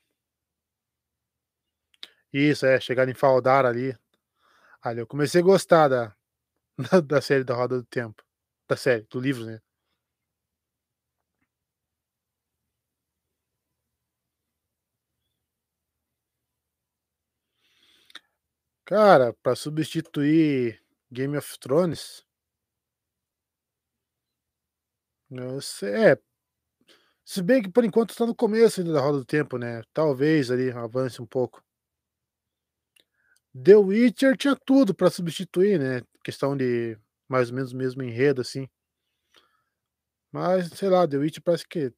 Isso, 2.34 2.66
é, 2.66 2.80
chegaram 2.80 3.12
em 3.12 3.16
Faldar 3.16 3.66
ali. 3.66 3.96
Ali 4.84 5.02
eu 5.02 5.08
comecei 5.08 5.42
a 5.42 5.46
gostar 5.46 5.88
da 6.78 7.02
da 7.02 7.22
série 7.22 7.44
da 7.46 7.56
Roda 7.56 7.78
do 7.78 7.86
Tempo. 7.86 8.24
Da 8.70 8.78
série, 8.78 9.04
do 9.12 9.20
livro, 9.22 9.46
né. 9.46 9.60
Cara, 18.86 19.32
pra 19.42 19.56
substituir 19.56 20.82
Game 21.12 21.38
of 21.38 21.58
Thrones 21.60 22.26
sei 25.62 26.12
é 26.12 26.16
se 27.30 27.44
bem 27.44 27.62
que 27.62 27.70
por 27.70 27.86
enquanto 27.86 28.16
tá 28.16 28.26
no 28.26 28.34
começo 28.34 28.82
ainda 28.82 28.92
da 28.92 29.00
Roda 29.00 29.20
do 29.20 29.26
Tempo, 29.26 29.60
né, 29.60 29.84
talvez 29.94 30.50
ali 30.50 30.72
avance 30.72 31.22
um 31.22 31.28
pouco. 31.28 31.64
The 33.54 33.76
Witcher 33.76 34.36
tinha 34.36 34.56
tudo 34.56 34.96
pra 34.96 35.12
substituir, 35.12 35.80
né, 35.80 36.02
questão 36.24 36.58
de 36.58 36.98
mais 37.28 37.52
ou 37.52 37.56
menos 37.56 37.72
o 37.72 37.78
mesmo 37.78 38.02
enredo, 38.02 38.42
assim. 38.42 38.68
Mas, 40.32 40.70
sei 40.70 40.90
lá, 40.90 41.08
The 41.08 41.18
Witcher 41.18 41.44
parece 41.44 41.68
que 41.68 41.94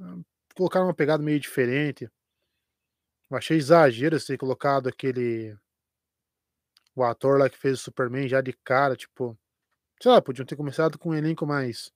hã, 0.00 0.22
colocaram 0.56 0.86
uma 0.86 0.94
pegada 0.94 1.22
meio 1.22 1.38
diferente. 1.38 2.10
Eu 3.30 3.36
achei 3.36 3.58
exagero 3.58 4.18
terem 4.24 4.38
colocado 4.38 4.88
aquele 4.88 5.54
o 6.96 7.04
ator 7.04 7.38
lá 7.38 7.50
que 7.50 7.58
fez 7.58 7.78
o 7.78 7.82
Superman 7.82 8.26
já 8.26 8.40
de 8.40 8.54
cara, 8.64 8.96
tipo, 8.96 9.38
sei 10.02 10.10
lá, 10.10 10.22
podiam 10.22 10.46
ter 10.46 10.56
começado 10.56 10.98
com 10.98 11.10
um 11.10 11.14
elenco 11.14 11.46
mais 11.46 11.92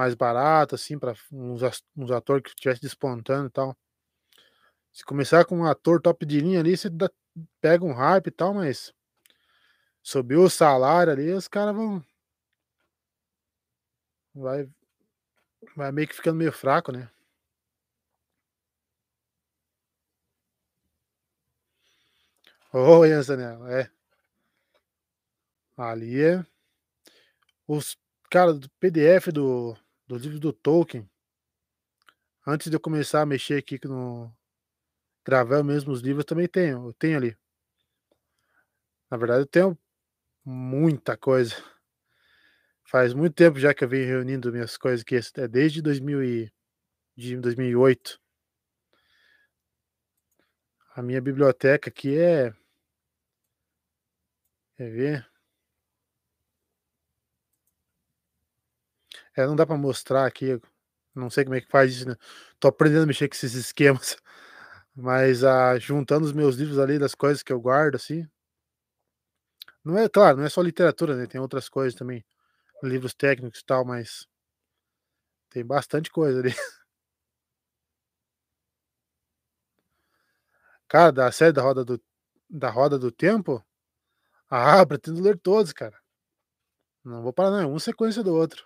mais 0.00 0.14
barato, 0.14 0.74
assim, 0.74 0.98
pra 0.98 1.14
uns 1.30 1.62
as 1.62 1.82
uns 1.94 2.10
ator 2.10 2.40
que 2.42 2.48
estivesse 2.48 2.80
despontando 2.80 3.48
e 3.48 3.50
tal. 3.50 3.76
Se 4.92 5.04
começar 5.04 5.44
com 5.44 5.58
um 5.58 5.66
ator 5.66 6.00
top 6.00 6.24
de 6.24 6.40
linha 6.40 6.60
ali, 6.60 6.74
você 6.76 6.88
dá 6.88 7.10
pega 7.60 7.84
um 7.84 7.92
hype 7.92 8.28
e 8.28 8.30
tal, 8.30 8.54
mas 8.54 8.94
subiu 10.02 10.42
o 10.42 10.50
salário 10.50 11.12
ali, 11.12 11.30
os 11.32 11.46
cara 11.48 11.72
vão 11.72 12.02
vai 14.34 14.68
vai 15.76 15.92
meio 15.92 16.08
que 16.08 16.14
ficando 16.14 16.36
meio 16.38 16.52
fraco, 16.52 16.90
né. 16.92 17.10
Ô, 22.72 23.04
é. 23.04 23.90
Ali 25.76 26.22
é 26.22 26.44
os 27.68 27.96
cara, 28.30 28.54
do 28.54 28.68
PDF 28.80 29.32
do 29.32 29.76
do 30.10 30.16
livro 30.16 30.40
do 30.40 30.52
Tolkien 30.52 31.08
antes 32.44 32.68
de 32.68 32.74
eu 32.74 32.80
começar 32.80 33.20
a 33.20 33.26
mexer 33.26 33.58
aqui 33.58 33.78
no 33.84 34.32
gravar 35.24 35.62
mesmo 35.62 35.92
os 35.92 36.00
livros, 36.00 36.24
também 36.24 36.48
tenho, 36.48 36.88
eu 36.88 36.92
tenho 36.94 37.16
ali. 37.16 37.36
Na 39.08 39.16
verdade 39.16 39.42
eu 39.42 39.46
tenho 39.46 39.78
muita 40.44 41.16
coisa. 41.16 41.54
Faz 42.84 43.14
muito 43.14 43.34
tempo 43.34 43.60
já 43.60 43.72
que 43.72 43.84
eu 43.84 43.88
venho 43.88 44.06
reunindo 44.06 44.50
minhas 44.50 44.76
coisas 44.76 45.02
aqui, 45.02 45.20
é 45.36 45.46
desde 45.46 45.80
2000 45.80 46.24
e 46.24 46.52
de 47.16 47.36
2008. 47.36 48.20
A 50.96 51.02
minha 51.02 51.20
biblioteca 51.20 51.88
aqui 51.88 52.18
é 52.18 52.52
Quer 54.76 54.90
ver? 54.90 55.29
É, 59.36 59.46
não 59.46 59.54
dá 59.56 59.64
pra 59.66 59.76
mostrar 59.76 60.26
aqui, 60.26 60.60
não 61.14 61.30
sei 61.30 61.44
como 61.44 61.56
é 61.56 61.60
que 61.60 61.68
faz 61.70 61.92
isso, 61.96 62.08
né, 62.08 62.16
tô 62.60 62.68
aprendendo 62.68 63.04
a 63.04 63.06
mexer 63.06 63.28
com 63.28 63.34
esses 63.34 63.54
esquemas, 63.56 64.16
mas, 64.96 65.44
ah, 65.44 65.78
juntando 65.78 66.26
os 66.26 66.32
meus 66.32 66.56
livros 66.56 66.78
ali 66.78 66.98
das 66.98 67.14
coisas 67.14 67.42
que 67.42 67.52
eu 67.52 67.60
guardo, 67.60 67.96
assim 67.96 68.26
não 69.84 69.98
é 69.98 70.08
claro, 70.08 70.38
não 70.38 70.44
é 70.44 70.48
só 70.48 70.62
literatura, 70.62 71.14
né, 71.16 71.26
tem 71.26 71.38
outras 71.40 71.68
coisas 71.68 71.94
também, 71.94 72.24
livros 72.82 73.14
técnicos 73.14 73.60
e 73.60 73.64
tal, 73.66 73.84
mas 73.84 74.26
tem 75.50 75.64
bastante 75.64 76.10
coisa 76.10 76.40
ali. 76.40 76.50
Cara, 80.88 81.10
da 81.12 81.32
série 81.32 81.52
da 81.52 81.62
Roda 81.62 81.84
do 81.84 82.00
da 82.50 82.68
Roda 82.68 82.98
do 82.98 83.10
Tempo? 83.12 83.64
Ah, 84.50 84.84
pretendo 84.86 85.22
ler 85.22 85.38
todos, 85.38 85.72
cara. 85.72 85.96
Não 87.04 87.20
vou 87.22 87.30
parar 87.30 87.50
não, 87.50 87.60
é 87.60 87.66
um 87.66 87.78
sequência 87.78 88.22
do 88.22 88.34
outro. 88.34 88.64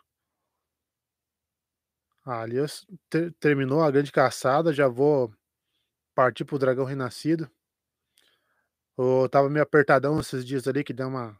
Ah, 2.26 2.40
ali 2.42 2.56
eu 2.56 2.66
ter 3.10 3.32
terminou 3.34 3.82
a 3.82 3.90
grande 3.90 4.10
caçada, 4.10 4.72
já 4.72 4.88
vou 4.88 5.32
partir 6.14 6.44
para 6.44 6.56
o 6.56 6.58
dragão 6.58 6.84
renascido. 6.84 7.50
Eu 8.96 9.26
estava 9.26 9.50
meio 9.50 9.62
apertadão 9.62 10.20
esses 10.20 10.44
dias 10.44 10.68
ali 10.68 10.84
que 10.84 10.92
deu 10.92 11.08
uma 11.08 11.36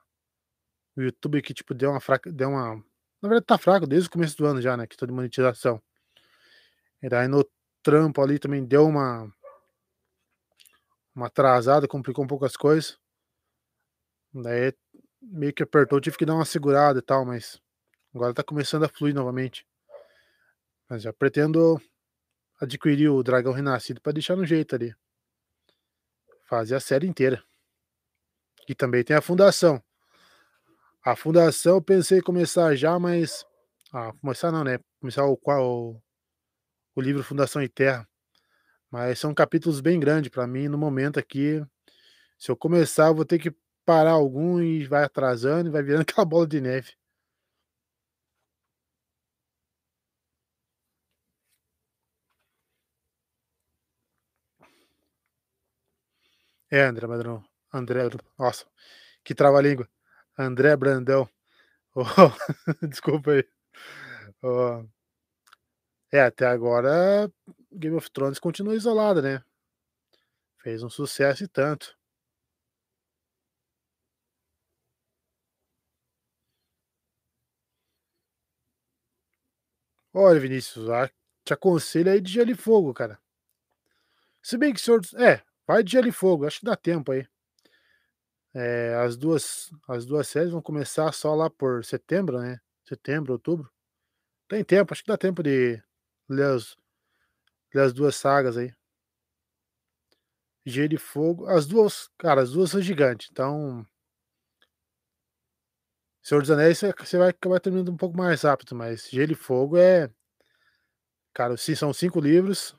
o 0.97 1.03
YouTube 1.03 1.43
que 1.43 1.55
tipo 1.55 1.75
deu 1.75 1.91
uma 1.91 2.01
fraca 2.01 2.33
deu 2.33 2.51
uma 2.51 2.77
na 3.23 3.29
verdade 3.29 3.47
tá 3.47 3.59
fraco 3.59 3.87
desde 3.87 4.09
o 4.09 4.13
começo 4.13 4.37
do 4.37 4.47
ano 4.47 4.61
já, 4.63 4.77
né, 4.77 4.87
questão 4.87 5.07
de 5.07 5.15
monetização. 5.15 5.83
E 7.03 7.09
daí 7.09 7.29
no 7.29 7.45
trampo 7.83 8.21
ali 8.21 8.39
também 8.39 8.65
deu 8.65 8.87
uma 8.87 9.31
uma 11.15 11.27
atrasada, 11.27 11.89
complicou 11.89 12.25
um 12.25 12.29
pouco 12.29 12.45
as 12.45 12.57
coisas. 12.57 12.99
Daí 14.33 14.75
meio 15.23 15.53
que 15.55 15.63
apertou, 15.63 16.01
tive 16.01 16.17
que 16.19 16.27
dar 16.27 16.35
uma 16.35 16.45
segurada 16.45 16.99
e 16.99 17.03
tal, 17.03 17.25
mas 17.25 17.61
agora 18.15 18.35
tá 18.35 18.43
começando 18.45 18.85
a 18.85 18.89
fluir 18.89 19.15
novamente. 19.15 19.67
Mas 20.89 21.03
já 21.03 21.13
pretendo 21.13 21.81
adquirir 22.61 23.09
o 23.09 23.23
Dragão 23.23 23.53
Renascido 23.53 24.01
pra 24.01 24.13
deixar 24.13 24.37
no 24.37 24.45
jeito 24.45 24.75
ali. 24.75 24.95
Fazer 26.45 26.75
a 26.75 26.81
série 26.81 27.07
inteira. 27.07 27.43
E 28.69 28.75
também 28.75 29.05
tem 29.05 29.17
a 29.17 29.21
Fundação. 29.21 29.83
A 31.05 31.15
Fundação 31.15 31.77
eu 31.77 31.83
pensei 31.83 32.19
em 32.19 32.23
começar 32.23 32.75
já, 32.75 32.99
mas 32.99 33.45
ah, 33.93 34.13
começar 34.21 34.51
não, 34.51 34.65
né, 34.65 34.79
começar 35.01 35.25
o 35.25 35.37
qual 35.37 36.03
o 36.95 37.01
livro 37.01 37.23
Fundação 37.23 37.63
e 37.63 37.69
Terra. 37.69 38.09
Mas 38.91 39.19
são 39.19 39.35
capítulos 39.35 39.81
bem 39.81 40.01
grande 40.01 40.31
pra 40.31 40.47
mim 40.47 40.69
no 40.69 40.79
momento 40.79 41.19
aqui, 41.19 41.63
se 42.39 42.51
eu 42.51 42.57
começar 42.57 43.09
eu 43.09 43.15
vou 43.15 43.25
ter 43.25 43.39
que 43.39 43.55
parar 43.85 44.13
algum 44.13 44.61
e 44.61 44.85
vai 44.87 45.05
atrasando 45.05 45.69
e 45.69 45.73
vai 45.73 45.83
virando 45.83 46.03
aquela 46.09 46.25
bola 46.25 46.47
de 46.47 46.61
neve. 46.61 46.93
É, 56.71 56.83
André 56.85 57.07
Brandão, 57.07 57.45
André 57.73 58.01
nossa, 58.39 58.65
que 59.25 59.35
trava-língua. 59.35 59.89
André 60.39 60.77
Brandão. 60.77 61.29
Oh, 61.97 62.87
desculpa 62.89 63.33
aí. 63.33 63.45
Ó. 64.43 64.85
É, 66.13 66.21
até 66.23 66.47
agora 66.47 67.31
Game 67.73 67.97
of 67.97 68.11
Thrones 68.11 68.39
continua 68.39 68.75
isolada, 68.75 69.21
né. 69.23 69.43
Fez 70.63 70.83
um 70.83 70.91
sucesso 70.91 71.45
e 71.45 71.49
tanto. 71.49 71.97
Olha, 80.13 80.41
Vinícius, 80.41 80.87
te 81.45 81.53
aconselho 81.53 82.11
aí 82.11 82.21
de 82.21 82.33
Gelo 82.33 82.51
e 82.53 82.55
Fogo, 82.55 82.95
cara. 82.95 83.19
Se 84.43 84.57
bem 84.57 84.73
que 84.73 84.81
Senhor 84.81 85.01
é, 85.17 85.43
vai 85.67 85.83
de 85.83 85.93
Gelo 85.93 86.09
e 86.09 86.13
Fogo, 86.13 86.47
acho 86.47 86.61
que 86.61 86.67
dá 86.67 86.77
tempo 86.77 87.13
aí. 87.13 87.27
Eh, 88.57 88.95
as 89.05 89.17
2 89.17 89.71
as 89.89 90.07
2 90.07 90.29
séries 90.29 90.53
vão 90.53 90.63
começar 90.63 91.13
só 91.13 91.35
lá 91.35 91.51
por 91.51 91.85
setembro, 91.85 92.39
né, 92.41 92.61
setembro, 92.89 93.33
outubro. 93.33 93.69
Tem 94.49 94.65
tempo, 94.65 94.93
acho 94.95 95.03
que 95.05 95.09
dá 95.11 95.19
tempo 95.19 95.43
de 95.43 95.83
ler 96.29 96.47
as 96.57 96.77
ler 97.75 97.83
as 97.85 97.93
2 97.95 98.17
sagas 98.17 98.57
aí. 98.57 98.73
Gelo 100.67 100.95
e 100.95 100.99
Fogo, 100.99 101.47
as 101.47 101.67
2, 101.67 102.09
cara, 102.19 102.41
as 102.43 102.53
2 102.53 102.71
são 102.71 102.81
gigante, 102.81 103.29
então 103.31 103.87
Senhor 106.23 106.41
dos 106.41 106.51
Anéis 106.51 106.81
você 106.81 107.19
vai 107.19 107.29
acabar 107.29 107.61
terminando 107.61 107.91
um 107.91 107.97
pouco 107.99 108.17
mais 108.17 108.43
rápido, 108.43 108.75
mas 108.75 109.09
Gelo 109.11 109.33
e 109.33 109.35
Fogo 109.35 109.77
é 109.77 110.09
cara, 111.35 111.57
são 111.57 111.93
5 111.93 112.21
livros, 112.21 112.77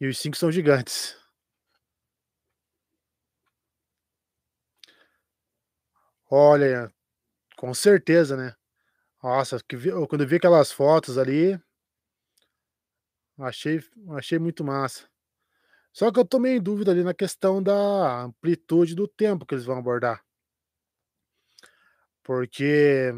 e 0.00 0.08
os 0.08 0.18
5 0.18 0.36
são 0.36 0.52
gigantes. 0.52 1.19
Olha, 6.30 6.90
com 7.56 7.74
certeza, 7.74 8.36
né. 8.36 8.54
Nossa, 9.22 9.58
quando 10.08 10.22
eu 10.22 10.28
vi 10.28 10.36
aquelas 10.36 10.72
fotos 10.72 11.18
ali 11.18 11.60
achei 13.38 13.80
achei 14.16 14.38
muito 14.38 14.62
massa. 14.64 15.08
Só 15.92 16.12
que 16.12 16.20
eu 16.20 16.24
tô 16.26 16.38
meio 16.40 16.58
em 16.58 16.62
dúvida 16.62 16.90
ali 16.92 17.04
na 17.04 17.14
questão 17.14 17.62
da 17.62 18.22
amplitude 18.24 18.94
do 18.96 19.08
tempo 19.08 19.46
que 19.46 19.54
eles 19.54 19.64
vão 19.66 19.78
abordar. 19.78 20.22
Porque 22.22 23.12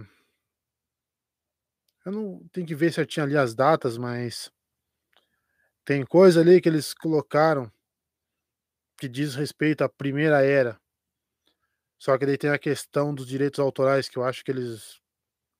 eu 2.06 2.12
não 2.12 2.48
tenho 2.52 2.66
que 2.66 2.74
ver 2.76 2.92
certinho 2.92 3.24
ali 3.26 3.36
as 3.36 3.54
datas, 3.54 3.98
mas 3.98 4.50
tem 5.84 6.04
coisa 6.04 6.40
ali 6.40 6.60
que 6.60 6.68
eles 6.68 6.92
colocaram 6.94 7.70
que 8.98 9.06
diz 9.08 9.34
respeito 9.34 9.82
à 9.84 9.88
primeira 9.88 10.42
era. 10.44 10.80
Só 12.03 12.18
que 12.18 12.26
daí 12.26 12.36
tem 12.36 12.50
a 12.50 12.59
questão 12.59 13.14
dos 13.14 13.28
direitos 13.28 13.61
autorais 13.61 14.09
que 14.09 14.16
eu 14.16 14.24
acho 14.24 14.44
que 14.44 14.50
eles 14.50 15.00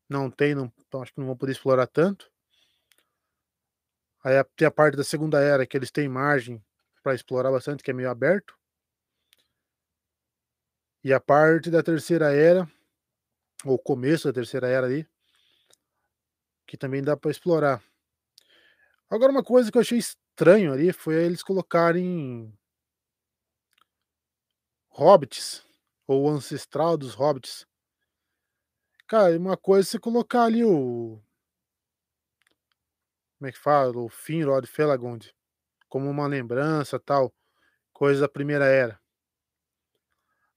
não 0.09 0.29
têm, 0.29 0.57
não 0.57 0.73
então 0.77 1.01
acho 1.01 1.13
que 1.13 1.21
não 1.21 1.29
vão 1.29 1.37
poder 1.37 1.53
explorar 1.53 1.87
tanto. 1.87 2.29
Aí 4.25 4.43
tem 4.57 4.67
a 4.67 4.71
parte 4.73 4.97
da 4.97 5.05
segunda 5.05 5.41
era 5.41 5.65
que 5.65 5.77
eles 5.77 5.93
têm 5.93 6.09
margem 6.09 6.61
pra 7.01 7.15
explorar 7.15 7.53
bastante, 7.53 7.81
que 7.81 7.93
é 7.93 7.95
meio 7.95 8.11
aberto. 8.11 8.59
E 11.05 11.13
a 11.13 11.21
parte 11.21 11.71
da 11.71 11.81
terceira 11.81 12.35
era, 12.35 12.69
ou 13.65 13.79
começo 13.79 14.27
da 14.27 14.33
terceira 14.33 14.67
era 14.67 14.85
ali 14.85 15.09
que 16.67 16.77
também 16.77 17.05
dá 17.05 17.17
pra 17.17 17.31
explorar. 17.31 17.81
Agora 19.09 19.31
uma 19.31 19.45
coisa 19.45 19.71
que 19.71 19.79
eu 19.79 19.83
achei 19.83 19.99
estranho 19.99 20.73
ali 20.73 20.93
foi 20.93 21.23
eles 21.23 21.41
colocarem 21.41 22.53
hobbits, 24.89 25.65
ou 26.07 26.29
ancestral 26.29 26.97
dos 26.97 27.15
hobbits. 27.15 27.67
Cara, 29.07 29.37
uma 29.39 29.57
coisa 29.57 29.89
é 29.89 29.91
você 29.91 29.99
colocar 29.99 30.45
ali 30.45 30.65
o 30.65 31.21
como 33.39 33.49
é 33.49 33.53
que 33.53 33.59
fala? 33.59 33.99
O 33.99 34.09
Finrod 34.09 34.69
Felagund, 34.69 35.35
como 35.89 36.09
uma 36.09 36.29
lembrança, 36.29 37.01
tal, 37.01 37.35
coisa 37.93 38.21
da 38.21 38.29
primeira 38.29 38.67
era. 38.67 39.01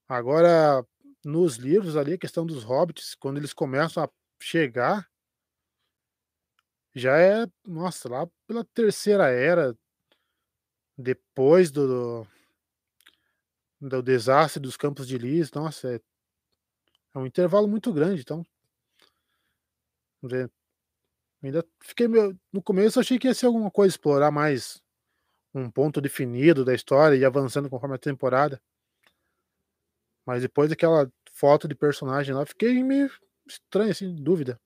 Agora, 0.07 0.85
nos 1.23 1.55
livros 1.55 1.97
ali, 1.97 2.13
a 2.13 2.17
questão 2.17 2.45
dos 2.45 2.63
hobbits, 2.63 3.15
quando 3.15 3.37
eles 3.37 3.53
começam 3.53 4.03
a 4.03 4.09
chegar 4.39 5.09
já 6.93 7.17
é, 7.17 7.45
nossa, 7.65 8.07
lá 8.07 8.27
pela 8.47 8.63
terceira 8.63 9.29
era 9.29 9.75
depois 10.97 11.71
do 11.71 12.25
do 13.87 14.01
desastre 14.01 14.61
dos 14.61 14.77
Campos 14.77 15.07
de 15.07 15.15
Elísio, 15.15 15.53
nossa, 15.55 15.95
é 15.95 15.99
é 17.13 17.17
um 17.17 17.25
intervalo 17.25 17.65
muito 17.65 17.93
grande, 17.93 18.21
então 18.21 18.45
ainda 21.41 21.65
fiquei 21.81 22.07
meio 22.07 22.37
no 22.51 22.61
começo 22.61 22.99
achei 22.99 23.17
que 23.17 23.27
ia 23.27 23.33
ser 23.33 23.45
alguma 23.45 23.71
coisa, 23.71 23.93
explorar 23.93 24.31
mais 24.31 24.83
um 25.53 25.71
ponto 25.71 26.01
definido 26.01 26.65
da 26.65 26.73
história 26.73 27.15
e 27.15 27.23
avançando 27.23 27.69
conforme 27.69 27.95
a 27.95 27.99
temporada. 27.99 28.61
Mas 30.25 30.41
depois 30.41 30.69
daquela 30.69 31.09
foto 31.31 31.67
de 31.67 31.75
personagem 31.75 32.35
lá, 32.35 32.45
fiquei 32.45 32.83
meio 32.83 33.09
estranho, 33.47 33.91
assim, 33.91 34.13
dúvida. 34.15 34.59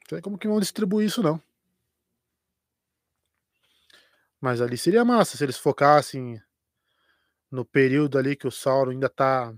Não 0.00 0.08
sei 0.08 0.20
como 0.20 0.38
que 0.38 0.48
vão 0.48 0.58
distribuir 0.58 1.06
isso 1.06 1.22
não. 1.22 1.40
Mas 4.40 4.60
ali 4.60 4.76
seria 4.76 5.04
massa 5.04 5.36
se 5.36 5.44
eles 5.44 5.58
focassem 5.58 6.42
no 7.56 7.64
período 7.64 8.18
ali 8.18 8.36
que 8.36 8.46
o 8.46 8.50
Sauron 8.50 8.90
ainda 8.90 9.08
tá 9.08 9.52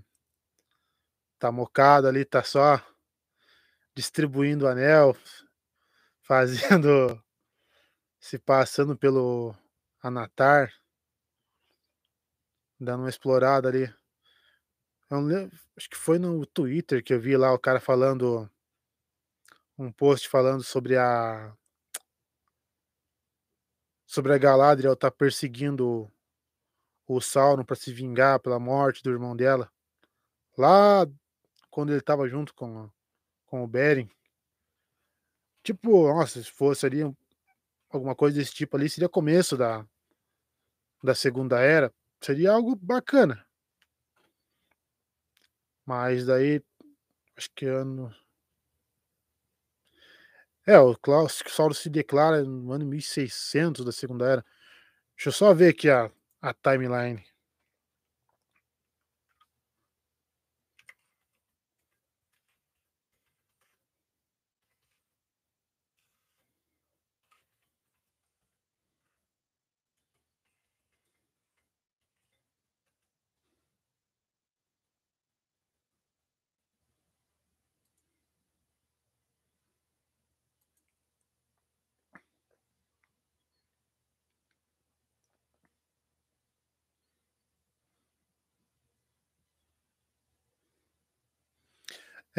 tá 1.37 1.51
mocado 1.51 2.07
ali, 2.07 2.23
tá 2.23 2.41
só 2.41 2.81
distribuindo 3.93 4.65
o 4.65 4.67
anel, 4.67 5.15
fazendo 6.23 7.21
se 8.19 8.39
passando 8.39 8.97
pelo 8.97 9.53
Anatar. 10.01 10.73
Dando 12.79 13.01
uma 13.03 13.09
explorada 13.09 13.67
ali. 13.67 13.93
Lembro, 15.11 15.51
acho 15.75 15.89
que 15.89 15.97
foi 15.97 16.17
no 16.17 16.45
Twitter 16.45 17.03
que 17.03 17.13
eu 17.13 17.19
vi 17.19 17.35
lá 17.35 17.51
o 17.51 17.59
cara 17.59 17.81
falando 17.81 18.49
um 19.77 19.91
post 19.91 20.29
falando 20.29 20.63
sobre 20.63 20.95
a 20.97 21.53
sobre 24.05 24.33
a 24.33 24.37
Galadriel 24.37 24.95
tá 24.95 25.11
perseguindo 25.11 26.11
o 27.15 27.19
Sauron 27.19 27.65
pra 27.65 27.75
se 27.75 27.91
vingar 27.91 28.39
pela 28.39 28.59
morte 28.59 29.01
do 29.03 29.09
irmão 29.09 29.35
dela. 29.35 29.71
Lá 30.57 31.07
quando 31.71 31.89
ele 31.91 31.99
estava 31.99 32.27
junto 32.29 32.53
com 32.53 32.89
com 33.47 33.63
o 33.63 33.67
Beren. 33.67 34.07
Tipo, 35.63 36.07
nossa, 36.07 36.41
se 36.41 36.51
fosse 36.51 36.85
ali 36.85 37.03
um 37.03 37.15
alguma 37.89 38.15
coisa 38.15 38.37
desse 38.37 38.53
tipo 38.53 38.77
ali, 38.77 38.89
seria 38.89 39.09
começo 39.09 39.57
da 39.57 39.85
da 41.03 41.15
segunda 41.15 41.59
era, 41.59 41.93
seria 42.21 42.51
algo 42.51 42.75
bacana. 42.75 43.45
Mas 45.85 46.25
daí, 46.25 46.61
acho 47.37 47.49
que 47.55 47.65
ano 47.65 48.13
É, 50.65 50.77
o 50.77 50.95
Claustrosaurus 50.95 51.79
se 51.79 51.89
declara 51.89 52.43
no 52.43 52.71
ano 52.71 52.85
1600 52.85 53.83
da 53.83 53.91
Segunda 53.91 54.25
Era. 54.27 54.45
Deixa 55.15 55.29
eu 55.29 55.33
só 55.33 55.53
ver 55.53 55.69
aqui 55.69 55.89
a 55.89 56.11
a 56.41 56.53
timeline. 56.53 57.23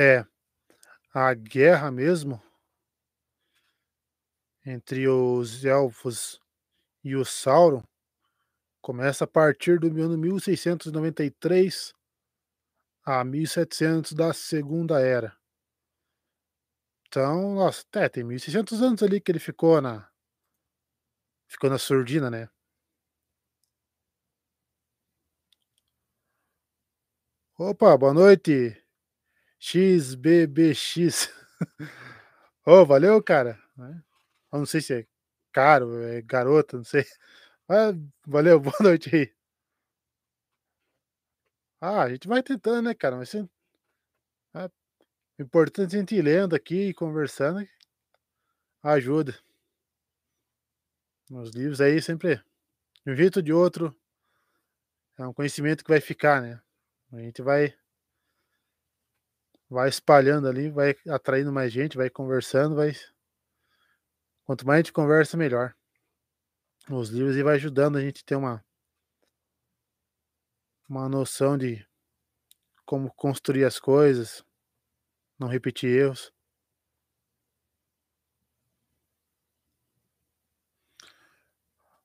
É, 0.02 0.24
a 1.12 1.34
guerra 1.34 1.90
mesmo 1.90 2.40
entre 4.64 5.06
os 5.08 5.62
elfos 5.64 6.40
e 7.04 7.16
o 7.16 7.24
Sauron 7.24 7.82
começa 8.80 9.24
a 9.24 9.26
partir 9.26 9.78
do 9.78 9.88
ano 10.02 10.18
1693 10.18 11.92
a 13.04 13.24
1700 13.24 14.12
da 14.12 14.32
Segunda 14.32 15.00
Era. 15.00 15.36
Então, 17.06 17.54
nossa, 17.56 17.84
é, 17.94 18.08
tem 18.08 18.22
1600 18.22 18.80
anos 18.80 19.02
ali 19.02 19.20
que 19.20 19.32
ele 19.32 19.40
ficou 19.40 19.80
na 19.80 20.08
ficou 21.48 21.68
na 21.68 21.78
surdina, 21.78 22.30
né. 22.30 22.48
Opa, 27.58 27.96
boa 27.96 28.12
noite, 28.14 28.79
XBBX. 29.60 31.30
Ô, 32.66 32.84
valeu, 32.86 33.22
cara, 33.22 33.62
né. 33.76 34.02
Eu 34.52 34.60
não 34.60 34.66
sei 34.66 34.80
se 34.80 34.94
é 34.94 35.06
caro, 35.52 36.02
é 36.02 36.22
garota, 36.22 36.78
não 36.78 36.84
sei. 36.84 37.04
Ah, 37.68 37.92
valeu, 38.26 38.58
boa 38.60 38.76
noite 38.80 39.14
aí. 39.14 39.32
Ah, 41.80 42.02
a 42.02 42.10
gente 42.10 42.26
vai 42.26 42.42
tentando, 42.42 42.82
né, 42.82 42.94
cara, 42.94 43.16
mas 43.16 43.34
é, 43.34 43.46
importante 45.38 45.94
é 45.94 45.96
a 45.98 46.00
gente 46.00 46.14
ir 46.14 46.22
lendo 46.22 46.54
aqui 46.56 46.88
e 46.88 46.94
conversando 46.94 47.66
ajuda. 48.82 49.38
Os 51.30 51.50
livros 51.50 51.80
aí 51.80 52.00
sempre, 52.02 52.42
de 53.04 53.12
um 53.12 53.16
jeito 53.16 53.36
ou 53.36 53.42
de 53.42 53.52
outro, 53.52 53.96
é 55.18 55.26
um 55.26 55.32
conhecimento 55.32 55.84
que 55.84 55.90
vai 55.90 56.00
ficar, 56.00 56.42
né. 56.42 56.60
A 57.12 57.18
gente 57.18 57.42
vai 57.42 57.74
vai 59.70 59.88
espalhando 59.88 60.48
ali, 60.48 60.68
vai 60.68 60.96
atraindo 61.08 61.52
mais 61.52 61.72
gente, 61.72 61.96
vai 61.96 62.10
conversando, 62.10 62.74
vai 62.74 62.92
quanto 64.44 64.66
mais 64.66 64.78
a 64.78 64.80
gente 64.80 64.92
conversa, 64.92 65.36
melhor. 65.36 65.74
Os 66.90 67.08
livros 67.10 67.36
e 67.36 67.42
vai 67.42 67.54
ajudando 67.54 67.96
a 67.96 68.00
gente 68.00 68.24
ter 68.24 68.34
uma 68.34 68.64
uma 70.88 71.08
noção 71.08 71.56
de 71.56 71.86
como 72.84 73.14
construir 73.14 73.64
as 73.64 73.78
coisas, 73.78 74.44
não 75.38 75.46
repetir 75.46 75.88
erros. 75.88 76.32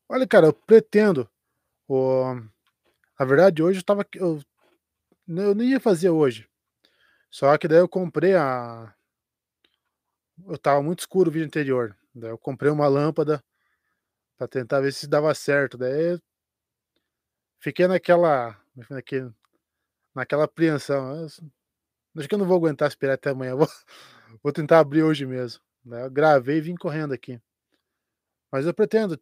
Olha, 0.07 0.27
cara, 0.27 0.45
eu 0.45 0.53
pretendo, 0.53 1.27
o 1.87 2.35
na 3.19 3.25
verdade 3.25 3.63
hoje 3.63 3.79
eu 3.79 3.81
estava 3.81 4.05
eu 4.13 4.39
eu 5.27 5.55
nem 5.55 5.71
ia 5.71 5.79
fazer 5.79 6.11
hoje, 6.11 6.47
só 7.35 7.57
que 7.57 7.67
daí 7.67 7.79
eu 7.79 7.89
comprei 7.89 8.33
a 8.33 8.95
eu 10.47 10.55
estava 10.55 10.81
muito 10.81 10.99
escuro 10.99 11.29
o 11.29 11.33
vídeo 11.33 11.45
anterior, 11.45 11.93
daí 12.13 12.29
eu 12.29 12.37
comprei 12.37 12.71
uma 12.71 12.87
lâmpada 12.87 13.43
pra 14.37 14.47
tentar 14.47 14.79
ver 14.79 14.93
se 14.93 15.05
dava 15.05 15.33
certo, 15.35 15.77
daí 15.77 16.17
fiquei 17.59 17.87
naquela 17.87 18.57
naquele 18.89 19.33
naquela 20.15 20.45
apreensão, 20.45 21.25
acho 21.25 22.29
que 22.29 22.35
eu 22.35 22.39
não 22.39 22.47
vou 22.47 22.55
aguentar 22.55 22.87
esperar 22.87 23.15
até 23.15 23.31
amanhã, 23.31 23.53
vou 23.57 23.67
vou 24.41 24.53
tentar 24.53 24.79
abrir 24.79 25.03
hoje 25.03 25.25
mesmo, 25.25 25.61
né, 25.83 26.05
eu 26.05 26.11
gravei 26.11 26.59
e 26.59 26.61
vim 26.61 26.75
correndo 26.75 27.13
aqui. 27.13 27.37
Mas 28.49 28.65
eu 28.65 28.73
pretendo 28.73 29.19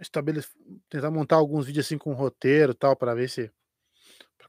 estabelec 0.00 0.48
tentar 0.88 1.12
montar 1.12 1.36
alguns 1.36 1.66
vídeos, 1.66 1.86
assim, 1.86 1.98
com 1.98 2.14
roteiro, 2.14 2.74
tal, 2.74 2.96
pra 2.96 3.14
ver 3.14 3.28
se 3.30 3.48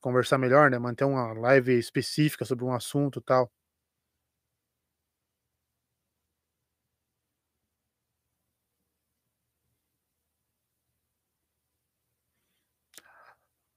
conversar 0.06 0.38
melhor, 0.38 0.70
né, 0.70 0.78
manter 0.78 1.04
uma 1.06 1.34
live 1.34 1.80
específica 1.80 2.46
sobre 2.46 2.64
um 2.64 2.72
assunto, 2.76 3.20
tal. 3.22 3.52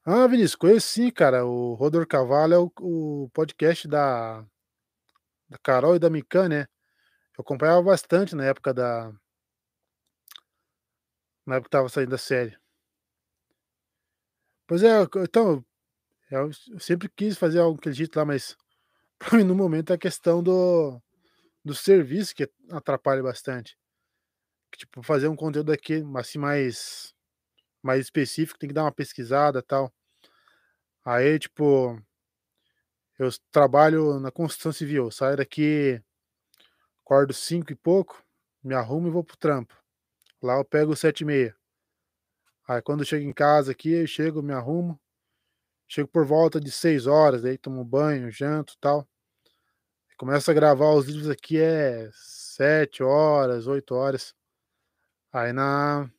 Ah, 0.05 0.26
Vinícius, 0.26 0.55
conheço 0.57 0.89
sim, 0.89 1.11
cara, 1.11 1.45
o 1.47 1.74
Rodor 1.74 2.07
Cavalo 2.07 2.55
é 2.55 2.59
o 2.59 2.72
o 2.81 3.31
podcast 3.33 3.87
da 3.87 4.45
da 5.49 5.59
Carol 5.59 5.97
e 5.97 5.99
da 5.99 6.11
Micã, 6.11 6.49
né. 6.49 6.62
Eu 7.39 7.43
acompanhava 7.43 7.83
bastante 7.83 8.37
na 8.37 8.45
época 8.47 8.74
da 8.74 9.12
na 11.47 11.57
época 11.57 11.64
que 11.64 11.68
estava 11.76 11.89
saindo 11.89 12.14
a 12.14 12.18
série. 12.18 12.57
Pois 14.66 14.83
é, 14.83 15.03
então, 15.24 15.64
eu 16.31 16.51
eu 16.70 16.81
sempre 16.81 17.09
quis 17.09 17.37
fazer 17.39 17.61
algo 17.61 17.76
daquele 17.76 17.95
jeito 17.95 18.16
lá, 18.16 18.24
mas 18.24 18.57
no 19.47 19.55
momento 19.55 19.93
é 19.93 19.97
a 19.97 19.99
questão 19.99 20.43
do 20.43 21.01
do 21.64 21.74
serviço 21.74 22.35
que 22.35 22.51
atrapalha 22.70 23.22
bastante. 23.22 23.76
Que 24.72 24.79
tipo, 24.81 25.03
fazer 25.03 25.29
um 25.29 25.37
conteúdo 25.37 25.68
daquele, 25.72 26.05
assim, 26.16 26.39
mais 26.39 27.14
mais 27.83 28.03
específico, 28.03 28.59
tem 28.59 28.68
que 28.68 28.74
dar 28.74 28.85
uma 28.85 28.93
pesquisada, 28.93 29.62
tal. 29.62 29.93
Aí, 31.05 31.39
tipo 31.39 32.01
eu 33.18 33.29
trabalho 33.51 34.20
na 34.20 34.31
construção 34.31 34.70
civil, 34.72 35.07
eu 35.07 35.11
saio 35.11 35.37
daqui 35.37 36.01
acordo 37.05 37.33
5 37.33 37.72
e 37.72 37.74
pouco, 37.74 38.22
me 38.62 38.74
arrumo 38.74 39.09
e 39.09 39.11
vou 39.11 39.24
para 39.24 39.35
o 39.35 39.39
trampo. 39.39 39.74
Lá 40.43 40.59
eu 40.59 40.64
pego 40.64 40.95
7h30. 40.95 41.55
Aí 42.68 42.83
quando 42.83 43.01
eu 43.01 43.07
chego 43.07 43.24
em 43.24 43.33
casa 43.33 43.72
aqui, 43.72 43.91
eu 43.91 44.07
chego, 44.07 44.43
me 44.43 44.53
arrumo, 44.53 45.01
chego 45.89 46.09
por 46.09 46.24
volta 46.24 46.61
de 46.61 46.70
18h, 46.70 47.45
aí 47.45 47.59
tomo 47.59 47.84
banho, 47.84 48.30
janto, 48.30 48.76
tal. 48.80 49.09
Começo 50.18 50.51
a 50.51 50.55
gravar 50.55 50.93
os 50.95 51.07
vídeos 51.07 51.30
aqui 51.30 51.59
é 51.59 52.11
19h, 52.11 53.64
20h. 53.64 54.34
Aí 55.32 55.53
na 55.53 56.11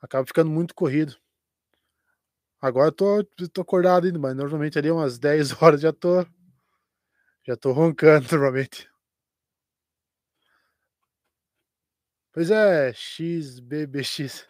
acaba 0.00 0.26
ficando 0.26 0.50
muito 0.50 0.74
corrido. 0.74 1.16
Agora 2.60 2.88
eu 2.88 2.92
tô 2.92 3.24
tô 3.52 3.60
acordado 3.60 4.06
ainda, 4.06 4.18
mas 4.18 4.34
normalmente 4.34 4.78
ali 4.78 4.90
umas 4.90 5.18
10h 5.18 5.78
já 5.82 5.92
tô 5.92 6.26
já 7.46 7.56
tô 7.56 7.72
roncando 7.72 8.26
normalmente. 8.32 8.88
Pois 12.32 12.50
é, 12.50 12.92
XBBX. 12.94 14.46